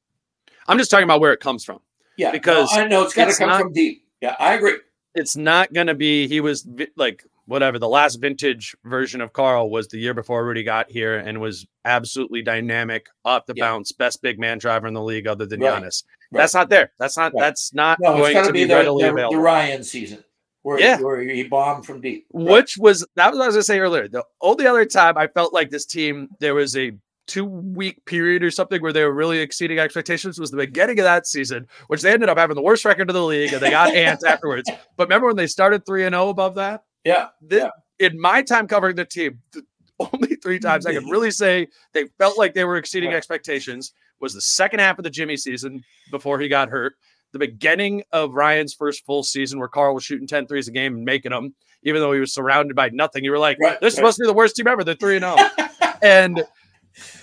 [0.68, 1.80] I'm just talking about where it comes from.
[2.18, 4.06] yeah, Because no, I know it's got to come not- from deep.
[4.22, 4.77] Yeah, I agree.
[5.15, 9.69] It's not going to be he was like whatever the last vintage version of Karl
[9.69, 13.65] was the year before Rudy got here and was absolutely dynamic off the Yeah.
[13.65, 15.84] bounce, best big man driver in the league other than Right.
[15.84, 16.03] Giannis.
[16.31, 16.41] Right.
[16.41, 16.91] That's not there.
[16.99, 17.41] That's not Right.
[17.41, 19.35] that's not No, going to be, be the, readily the, available.
[19.38, 20.23] the Ryan season
[20.61, 20.99] where, Yeah.
[21.01, 22.27] where he bombed from deep.
[22.31, 24.07] Which was that was what I was gonna say earlier.
[24.07, 26.91] The only other time I felt like this team there was a
[27.26, 31.03] two week period or something where they were really exceeding expectations was the beginning of
[31.03, 33.69] that season, which they ended up having the worst record of the league and they
[33.69, 34.69] got ants afterwards.
[34.97, 36.84] But remember when they started three and zero above that?
[37.10, 37.27] Yeah.
[37.41, 39.64] The- In my time covering the team, the
[39.99, 43.18] only three times I could really say they felt like they were exceeding Right.
[43.18, 46.94] expectations was the second half of the Jimmy season before he got hurt.
[47.31, 50.95] The beginning of Ryan's first full season where Karl was shooting 10 threes a game
[50.95, 51.53] and making them,
[51.84, 53.23] even though he was surrounded by nothing.
[53.23, 54.02] You were like, Right, this is right.
[54.02, 54.84] supposed to be the worst team ever.
[54.84, 55.36] They're 3 0.
[56.02, 56.44] and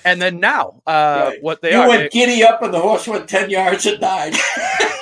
[0.04, 1.88] and then now, uh, what they you are.
[1.88, 4.34] went they- giddy up and the horse went 10 yards and died.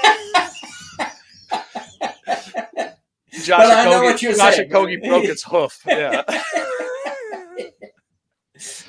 [3.45, 4.71] Josh but I know Okogie- Josh saying.
[4.71, 5.81] Okogie broke its hoof.
[5.87, 6.23] Yeah.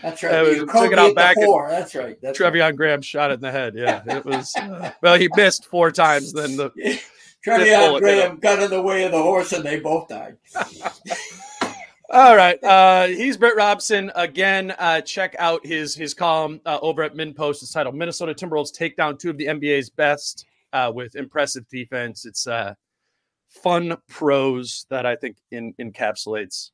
[0.01, 0.47] That's Uh, right.
[0.47, 1.69] we took it out back and.
[1.69, 2.17] That's right.
[2.21, 2.53] That's right.
[2.53, 3.73] Treveon Graham shot it in the head.
[3.75, 4.03] Yeah.
[4.05, 4.53] It was,
[5.01, 6.31] well, he missed four times.
[6.33, 6.69] Then the,
[7.45, 10.37] Treveon Graham got in the way of the horse and they both died.
[12.11, 12.63] All right.
[12.63, 14.73] Uh, he's Britt Robson again.
[14.77, 17.63] Uh, check out his his column uh, over at MinnPost.
[17.63, 22.25] It's titled "Minnesota Timberwolves Take Down Two of the NBA's Best uh, with Impressive Defense."
[22.27, 22.75] It's uh,
[23.63, 26.71] fun prose that I think in, encapsulates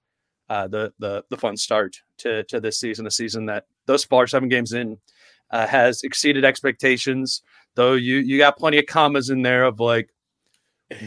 [0.50, 3.08] uh, the the the fun start to to this season.
[3.08, 4.98] A season that thus far, seven games in,
[5.52, 7.42] uh, has exceeded expectations.
[7.76, 10.10] Though you you got plenty of commas in there of like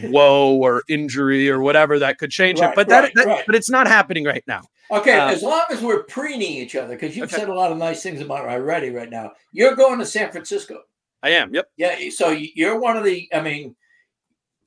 [0.05, 2.75] woe or injury or whatever that could change Right, it.
[2.75, 3.43] But that, right, that- right.
[3.45, 4.61] but it's not happening right now.
[4.91, 7.37] Okay, Uh, as long as we're preening each other, because you've Okay.
[7.41, 9.31] said a lot of nice things about already right now.
[9.51, 10.81] You're going to San Francisco.
[11.23, 11.53] I am.
[11.55, 11.65] Yep.
[11.75, 13.75] Yeah, so you're one of the, I mean,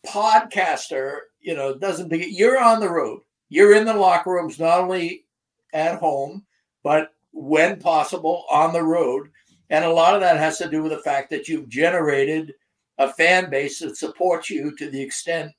[0.07, 2.29] podcaster, you know, doesn't begin.
[2.33, 3.21] You're on the road.
[3.49, 5.25] You're in the locker rooms, not only
[5.73, 6.45] at home,
[6.83, 9.31] but when possible on the road.
[9.71, 12.55] And a lot of that has to do with the fact that you've generated
[12.99, 15.53] a fan base that supports you to the extent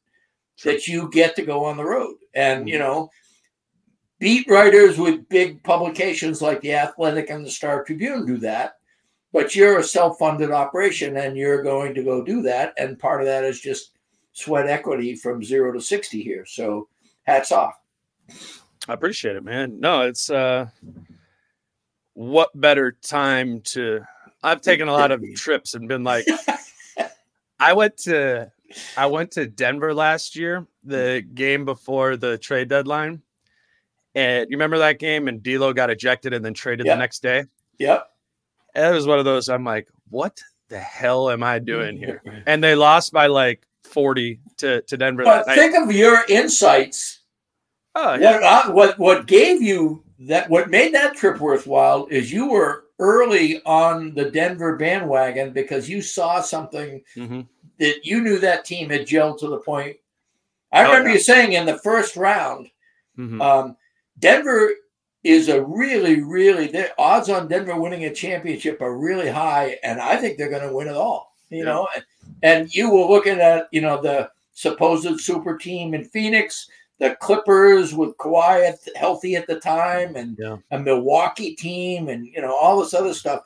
[0.55, 0.73] Sure.
[0.73, 2.15] that you get to go on the road.
[2.33, 2.79] And, you Mhm.
[2.79, 3.09] know,
[4.19, 8.73] beat writers with big publications like The Athletic and the Star Tribune do that
[9.31, 13.27] but you're a self-funded operation and you're going to go do that and part of
[13.27, 13.91] that is just
[14.39, 16.87] sweat equity from 0 to 60 here so
[17.23, 17.75] hats off
[18.87, 19.79] I appreciate it, man.
[19.79, 20.67] No, it's uh
[22.13, 24.01] what better time to
[24.41, 26.25] I've taken a lot of trips and been like,
[27.59, 28.51] I went to
[28.97, 33.21] I went to Denver last year, the game before the trade deadline.
[34.15, 35.27] And you remember that game?
[35.27, 36.95] And D'Lo got ejected and then traded Yep.
[36.95, 37.43] the next day.
[37.79, 38.09] Yep.
[38.75, 39.49] And it was one of those.
[39.49, 42.21] I'm like, what the hell am I doing here?
[42.47, 45.23] And they lost by like 40 to to Denver.
[45.23, 45.55] But that night.
[45.55, 47.19] think of your insights.
[47.95, 48.33] Oh, yeah.
[48.33, 50.49] What, I- what what gave you that?
[50.49, 56.01] What made that trip worthwhile is you were early on the Denver bandwagon because you
[56.01, 57.47] saw something Mhm.
[57.79, 59.97] that you knew that team had gelled to the point.
[60.71, 61.15] I Oh, remember yeah.
[61.15, 62.69] you saying in the first round,
[63.17, 63.41] Mhm.
[63.41, 63.77] um,
[64.19, 64.69] Denver
[65.23, 69.99] is a really, really the odds on Denver winning a championship are really high, and
[70.01, 71.33] I think they're going to win it all.
[71.49, 71.63] You Yeah.
[71.65, 71.87] know,
[72.43, 77.93] and, you were looking at you know the supposed super team in Phoenix, the Clippers
[77.93, 80.57] with Kawhi healthy at the time, and Yeah.
[80.71, 83.43] a Milwaukee team, and you know all this other stuff.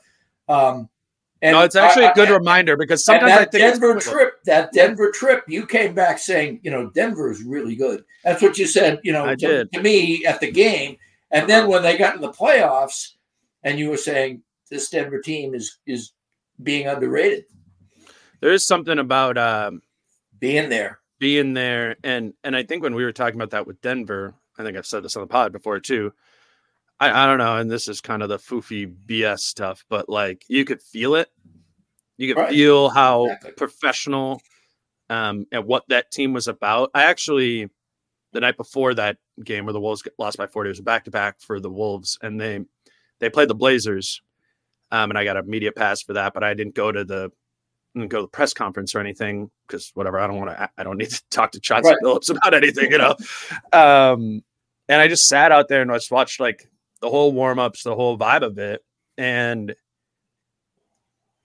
[0.47, 0.89] Um,
[1.41, 4.43] and no, it's actually I- a good I- reminder because sometimes I that Denver trip,
[4.45, 8.05] that Denver trip, you came back saying, you know, Denver is really good.
[8.23, 10.95] That's what you said, you know, to, to me at the game.
[11.31, 13.13] And then when they got in the playoffs,
[13.63, 16.11] and you were saying this Denver team is is
[16.61, 17.45] being underrated,
[18.43, 19.81] there is something about um,
[20.37, 20.99] being there.
[21.17, 24.63] being there and and I think when we were talking about that with Denver, I
[24.63, 26.11] think I've said this on the pod before too.
[26.99, 30.43] I, I don't know, and this is kind of the foofy BS stuff, but like
[30.49, 31.29] you could feel it.
[32.17, 32.51] You could Right.
[32.51, 33.51] feel how Exactly.
[33.53, 34.41] professional
[35.09, 36.91] um and what that team was about.
[36.93, 37.69] I actually
[38.33, 41.05] the night before that game where the Wolves lost by 40 it was a back
[41.05, 42.59] to back for the Wolves and they
[43.21, 44.21] they played the Blazers.
[44.91, 47.31] Um and I got a media pass for that, but I didn't go to the
[47.95, 50.19] go to the press conference or anything because whatever.
[50.19, 50.69] I don't want to.
[50.77, 51.97] I don't need to talk to Chauncey Right.
[52.03, 53.15] Billups about anything, you know.
[53.71, 54.43] um,
[54.89, 56.69] and I just sat out there and I just watched like
[57.01, 58.83] the whole warm ups, the whole vibe of it,
[59.17, 59.75] and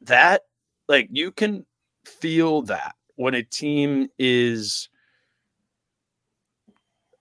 [0.02, 0.42] that
[0.88, 1.66] like you can
[2.04, 4.88] feel that when a team is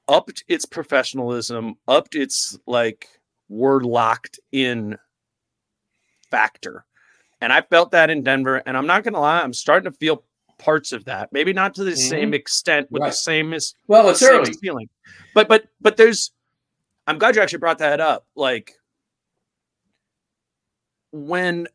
[0.07, 3.07] upped its professionalism, upped its like
[3.49, 4.97] we're locked in
[6.29, 6.85] factor.
[7.41, 8.63] And I felt that in Denver.
[8.65, 10.23] And I'm not gonna lie, I'm starting to feel
[10.57, 11.31] parts of that.
[11.31, 12.09] Maybe not to the mm-hmm.
[12.09, 13.09] same extent with Right.
[13.09, 14.53] the same as Well, it's same early.
[14.53, 14.89] feeling.
[15.33, 16.31] But but but there's
[17.05, 18.25] I'm glad you actually brought that up.
[18.35, 18.73] Like
[21.11, 21.67] when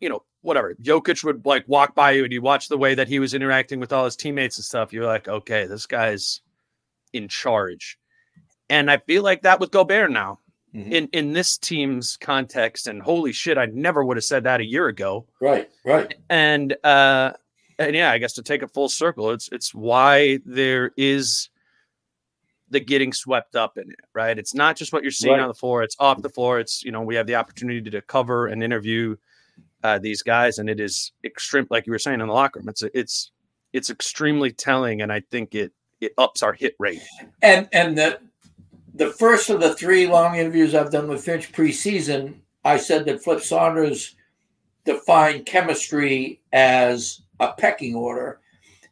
[0.00, 3.08] you know, whatever, Jokic would like walk by you and you watch the way that
[3.08, 6.40] he was interacting with all his teammates and stuff, you're like, okay, this guy's
[7.12, 7.98] in charge.
[8.68, 10.40] And I feel like that with Gobert now
[10.74, 10.90] Mhm.
[10.92, 12.86] in in this team's context.
[12.86, 15.26] And holy shit, I never would have said that a year ago.
[15.40, 16.14] Right, right.
[16.28, 17.32] And uh
[17.78, 21.48] and yeah, I guess to take a full circle, it's it's why there is
[22.68, 24.36] the getting swept up in it, right?
[24.38, 25.42] It's not just what you're seeing Right.
[25.42, 26.58] on the floor, it's off the floor.
[26.58, 29.16] It's you know, we have the opportunity to cover and interview
[29.84, 32.68] uh, these guys, and it is extreme, like you were saying in the locker room.
[32.68, 33.30] It's it's
[33.72, 35.70] it's extremely telling, and I think it
[36.00, 37.02] it ups our hit rate.
[37.40, 38.18] And and the
[38.96, 43.22] the first of the three long interviews I've done with Finch preseason, I said that
[43.22, 44.16] Flip Saunders
[44.84, 48.40] defined chemistry as a pecking order.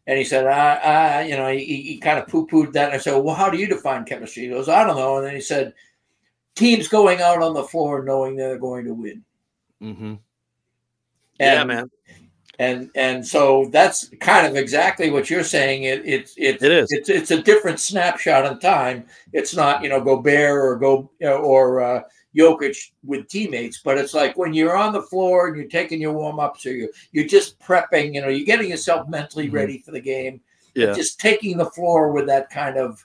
[0.06, 2.86] And he said, I, I you know, he, he kind of poo pooed that.
[2.86, 4.42] And I said, Well, how do you define chemistry?
[4.42, 5.16] He goes, I don't know.
[5.16, 5.72] And then he said,
[6.54, 9.24] Teams going out on the floor knowing they're going to win.
[9.82, 10.14] Mm-hmm.
[11.40, 11.90] Yeah, man,
[12.58, 15.84] And and so that's kind of exactly what you're saying.
[15.84, 16.92] It it's it's it is.
[16.92, 19.06] it's it's a different snapshot in time.
[19.32, 22.02] It's not you know Gobert or go or uh,
[22.36, 26.12] Jokic with teammates, but it's like when you're on the floor and you're taking your
[26.12, 28.14] warm ups or you you're just prepping.
[28.14, 29.52] You know, you're getting yourself mentally Mhm.
[29.54, 30.40] ready for the game.
[30.76, 33.04] Yeah, Just taking the floor with that kind of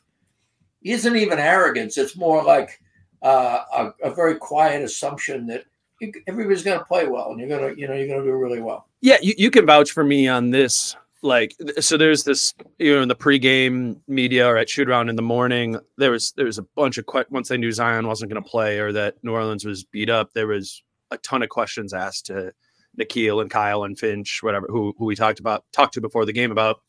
[0.83, 1.97] isn't even arrogance.
[1.97, 2.79] It's more like
[3.21, 5.65] uh, a, a very quiet assumption that
[5.99, 8.25] you, everybody's going to play well and you're going to you know you're going to
[8.25, 8.87] do really well.
[9.01, 10.95] Yeah, you, you can vouch for me on this.
[11.21, 15.17] Like, so there's this, you know, in the pregame media or at shoot around in
[15.17, 18.31] the morning, there was there was a bunch of que- once they knew Zion wasn't
[18.31, 20.81] going to play or that New Orleans was beat up, there was
[21.11, 22.53] a ton of questions asked to
[22.97, 26.31] Nickeil and Kyle and Finch, whatever, who who we talked about talked to before the
[26.31, 26.81] game about,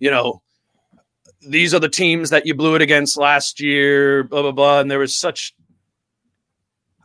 [0.00, 0.42] you know,
[1.48, 4.90] these are the teams that you blew it against last year, blah blah blah, and
[4.90, 5.54] there was such,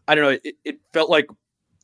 [0.07, 1.27] I don't know, it, it felt like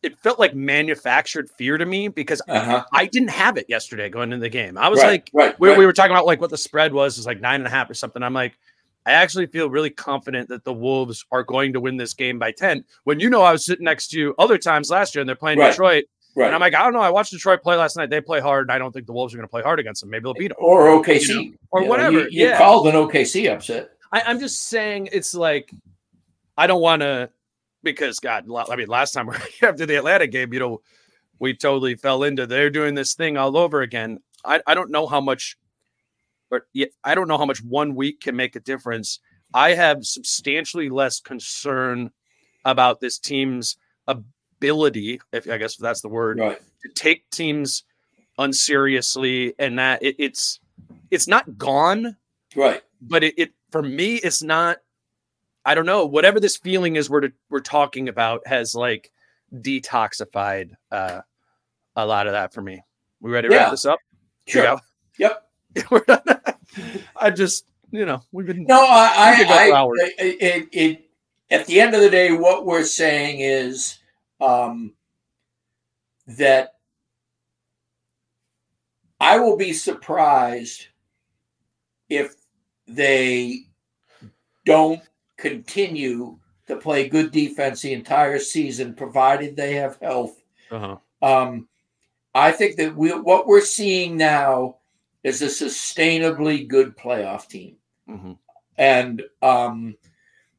[0.01, 2.83] it felt like manufactured fear to me because Uh-huh.
[2.93, 4.77] I didn't have it yesterday going into the game.
[4.77, 5.77] I was right, like, right, we, right.
[5.77, 7.89] we were talking about like what the spread was, is like nine and a half
[7.89, 8.23] or something.
[8.23, 8.57] I'm like,
[9.05, 12.51] I actually feel really confident that the Wolves are going to win this game by
[12.51, 12.83] 10.
[13.05, 15.35] When you know, I was sitting next to you other times last year and they're
[15.35, 15.57] playing.
[15.59, 16.05] Detroit.
[16.35, 16.45] right.
[16.45, 16.99] And I'm like, I don't know.
[16.99, 18.09] I watched Detroit play last night.
[18.09, 18.65] They play hard.
[18.67, 20.09] And I don't think the Wolves are going to play hard against them.
[20.11, 20.57] Maybe they'll beat them.
[20.59, 22.57] or OKC you know, or You know, whatever, You, you yeah.
[22.57, 23.89] called an OKC upset.
[24.11, 25.71] I, I'm just saying it's like,
[26.57, 27.29] I don't want to,
[27.83, 29.29] because God, I mean, last time
[29.61, 30.81] after the Atlanta game, you know,
[31.39, 34.19] we totally fell into they're doing this thing all over again.
[34.43, 35.57] I, I don't know how much,
[36.49, 36.63] but
[37.03, 39.19] I don't know how much one week can make a difference.
[39.53, 42.11] I have substantially less concern
[42.65, 43.77] about this team's
[44.07, 46.59] ability, if I guess that's the word, right.
[46.83, 47.83] to take teams
[48.37, 50.59] unseriously, and that it, it's
[51.09, 52.17] it's not gone,
[52.55, 52.81] right?
[53.01, 54.77] But it, it for me, it's not.
[55.65, 56.05] I don't know.
[56.05, 59.11] Whatever this feeling is, we're we're talking about has like
[59.53, 61.21] detoxified uh,
[61.95, 62.81] a lot of that for me.
[63.19, 63.61] We ready to Yeah.
[63.63, 63.99] wrap this up?
[64.47, 64.79] Sure.
[65.17, 65.49] Yep.
[65.91, 66.03] We're.
[67.15, 69.83] I just, you know, we've been No, I, I, I
[70.17, 71.09] it, it, it,
[71.51, 73.99] at the end of the day, what we're saying is
[74.39, 74.93] um,
[76.27, 76.75] that
[79.19, 80.87] I will be surprised
[82.07, 82.35] if
[82.87, 83.65] they
[84.65, 85.01] don't
[85.39, 86.37] continue
[86.67, 90.41] to play good defense the entire season, provided they have health.
[90.69, 90.97] uh-huh.
[91.21, 91.67] Um,
[92.35, 94.77] I think that we, what we're seeing now
[95.23, 97.75] is a sustainably good playoff team
[98.07, 98.33] hmm
[98.77, 99.95] and um,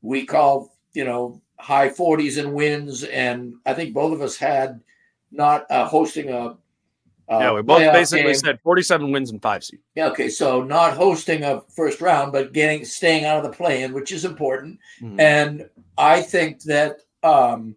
[0.02, 4.80] we call you know high 40s and wins and i think both of us had
[5.30, 6.56] not uh, hosting a,
[7.30, 8.34] a yeah, we both basically game.
[8.34, 9.80] said 47 wins and five seed.
[9.94, 13.92] Yeah, okay so not hosting a first round but getting staying out of the play-in
[13.92, 15.20] which is important Mhm.
[15.20, 17.76] and i think that um,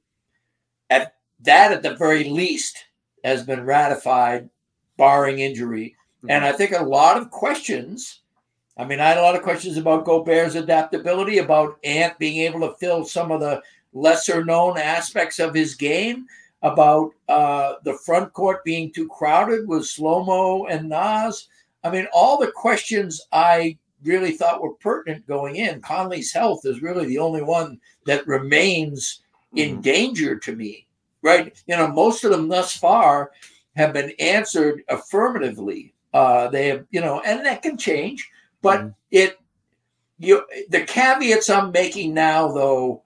[0.90, 2.86] at that at the very least
[3.24, 4.50] has been ratified
[4.98, 5.96] barring injury
[6.30, 8.22] and I think a lot of questions.
[8.78, 12.62] I mean, I had a lot of questions about Gobert's adaptability, about Ant being able
[12.62, 13.62] to fill some of the
[13.92, 16.26] lesser known aspects of his game,
[16.64, 21.48] about uh, the front court being too crowded with Slomo and Naz.
[21.84, 25.82] I mean, all the questions I really thought were pertinent going in.
[25.82, 29.22] Conley's health is really the only one that remains
[29.56, 30.88] in danger to me,
[31.22, 31.54] right?
[31.68, 33.32] You know, most of them thus far
[33.76, 35.94] have been answered affirmatively.
[36.14, 38.30] Uh, they have, you know, and that can change,
[38.62, 38.96] but Mhm.
[39.12, 39.38] it,
[40.20, 43.04] you, the caveats I'm making now, though,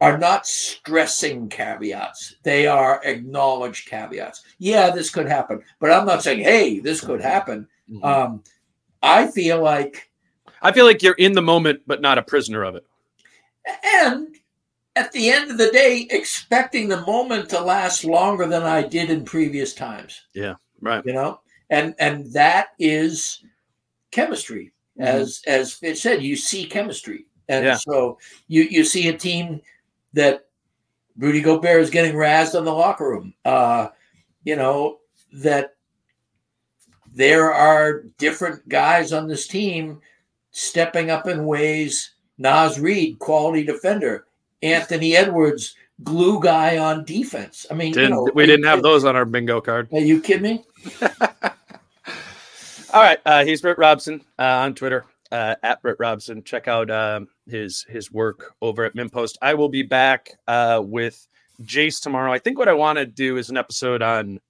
[0.00, 2.36] are not stressing caveats.
[2.42, 4.44] They are acknowledged caveats.
[4.58, 7.66] Yeah, this could happen, but I'm not saying, hey, this could happen.
[7.90, 8.04] Mhm.
[8.04, 8.44] Um,
[9.02, 10.10] I feel like,
[10.62, 12.84] I feel like you're in the moment, but not a prisoner of it.
[13.84, 14.36] and
[14.94, 19.10] at the end of the day, expecting the moment to last longer than I did
[19.10, 20.22] in previous times.
[20.34, 21.04] Yeah, right.
[21.04, 21.40] you know
[21.70, 23.42] and and that is
[24.10, 27.76] chemistry as as Fitz said you see chemistry and Yeah.
[27.76, 28.18] so
[28.48, 29.60] you you see a team
[30.16, 30.46] that
[31.16, 33.88] Rudy Gobert is getting razzed on the locker room uh
[34.44, 34.98] you know
[35.34, 35.76] that
[37.14, 40.00] there are different guys on this team
[40.50, 44.26] stepping up in ways Naz Reid quality defender
[44.62, 48.78] Anthony Edwards glue guy on defense I mean Didn't, you know, we are didn't have
[48.78, 49.88] kid- those on our bingo card.
[49.92, 50.64] are you kidding me
[52.94, 53.18] All right.
[53.26, 56.42] Uh, he's Britt Robson uh, on Twitter uh, at Britt Robson.
[56.44, 59.34] Check out um, his his work over at MinnPost.
[59.42, 61.26] I will be back uh, with
[61.62, 62.32] Jace tomorrow.
[62.32, 64.40] I think what I want to do is an episode on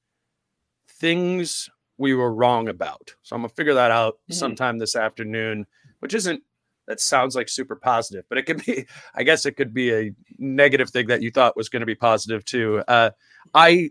[0.88, 3.14] things we were wrong about.
[3.22, 4.34] So I'm gonna figure that out Mhm.
[4.34, 5.66] sometime this afternoon,
[6.00, 6.42] which isn't.
[6.88, 8.86] That sounds like super positive, but it could be.
[9.14, 11.96] I guess it could be a negative thing that you thought was going to be
[11.96, 12.80] positive too.
[12.86, 13.10] Uh,
[13.54, 13.90] I,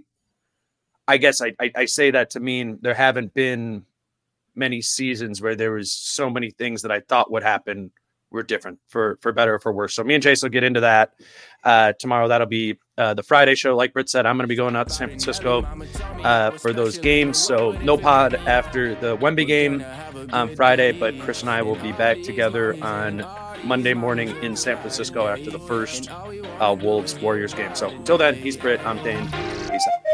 [1.06, 3.86] I guess I, I I say that to mean there haven't been
[4.56, 7.92] many seasons where there was so many things that I thought would happen
[8.32, 9.96] were different for for better or for worse.
[9.96, 11.14] So me and Chase will get into that
[11.64, 12.28] uh, tomorrow.
[12.28, 13.76] That'll be uh, the Friday show.
[13.76, 15.64] Like Britt said, I'm going to be going out to San Francisco
[16.24, 17.38] uh, for those games.
[17.38, 19.84] So no pod after the Wemby game
[20.32, 23.26] on Friday, but Chris and I will be back together on
[23.64, 27.74] Monday morning in San Francisco after the first uh, Wolves Warriors game.
[27.74, 28.86] So until then, he's Britt.
[28.86, 29.26] I'm Dane.
[29.70, 30.05] Peace out.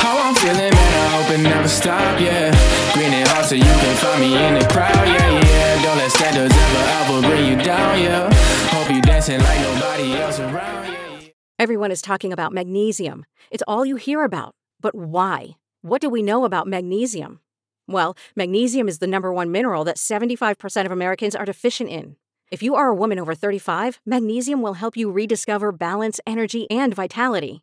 [0.00, 2.50] How I'm feeling, man, I hope it never stop, yeah.
[2.94, 5.82] Green and hot so you can find me in the crowd, yeah, yeah.
[5.82, 8.32] Don't let standards ever, ever bring you down, yeah.
[8.70, 11.20] Hope you dancing like nobody else around, yeah.
[11.20, 11.28] yeah.
[11.58, 13.24] Everyone is talking about magnesium.
[13.50, 14.54] It's all you hear about.
[14.80, 15.56] But why?
[15.82, 17.40] What do we know about magnesium?
[17.88, 22.16] Well, magnesium is the number one mineral that 75% of Americans are deficient in.
[22.50, 26.94] If you are a woman over 35, magnesium will help you rediscover balance, energy, and
[26.94, 27.62] vitality.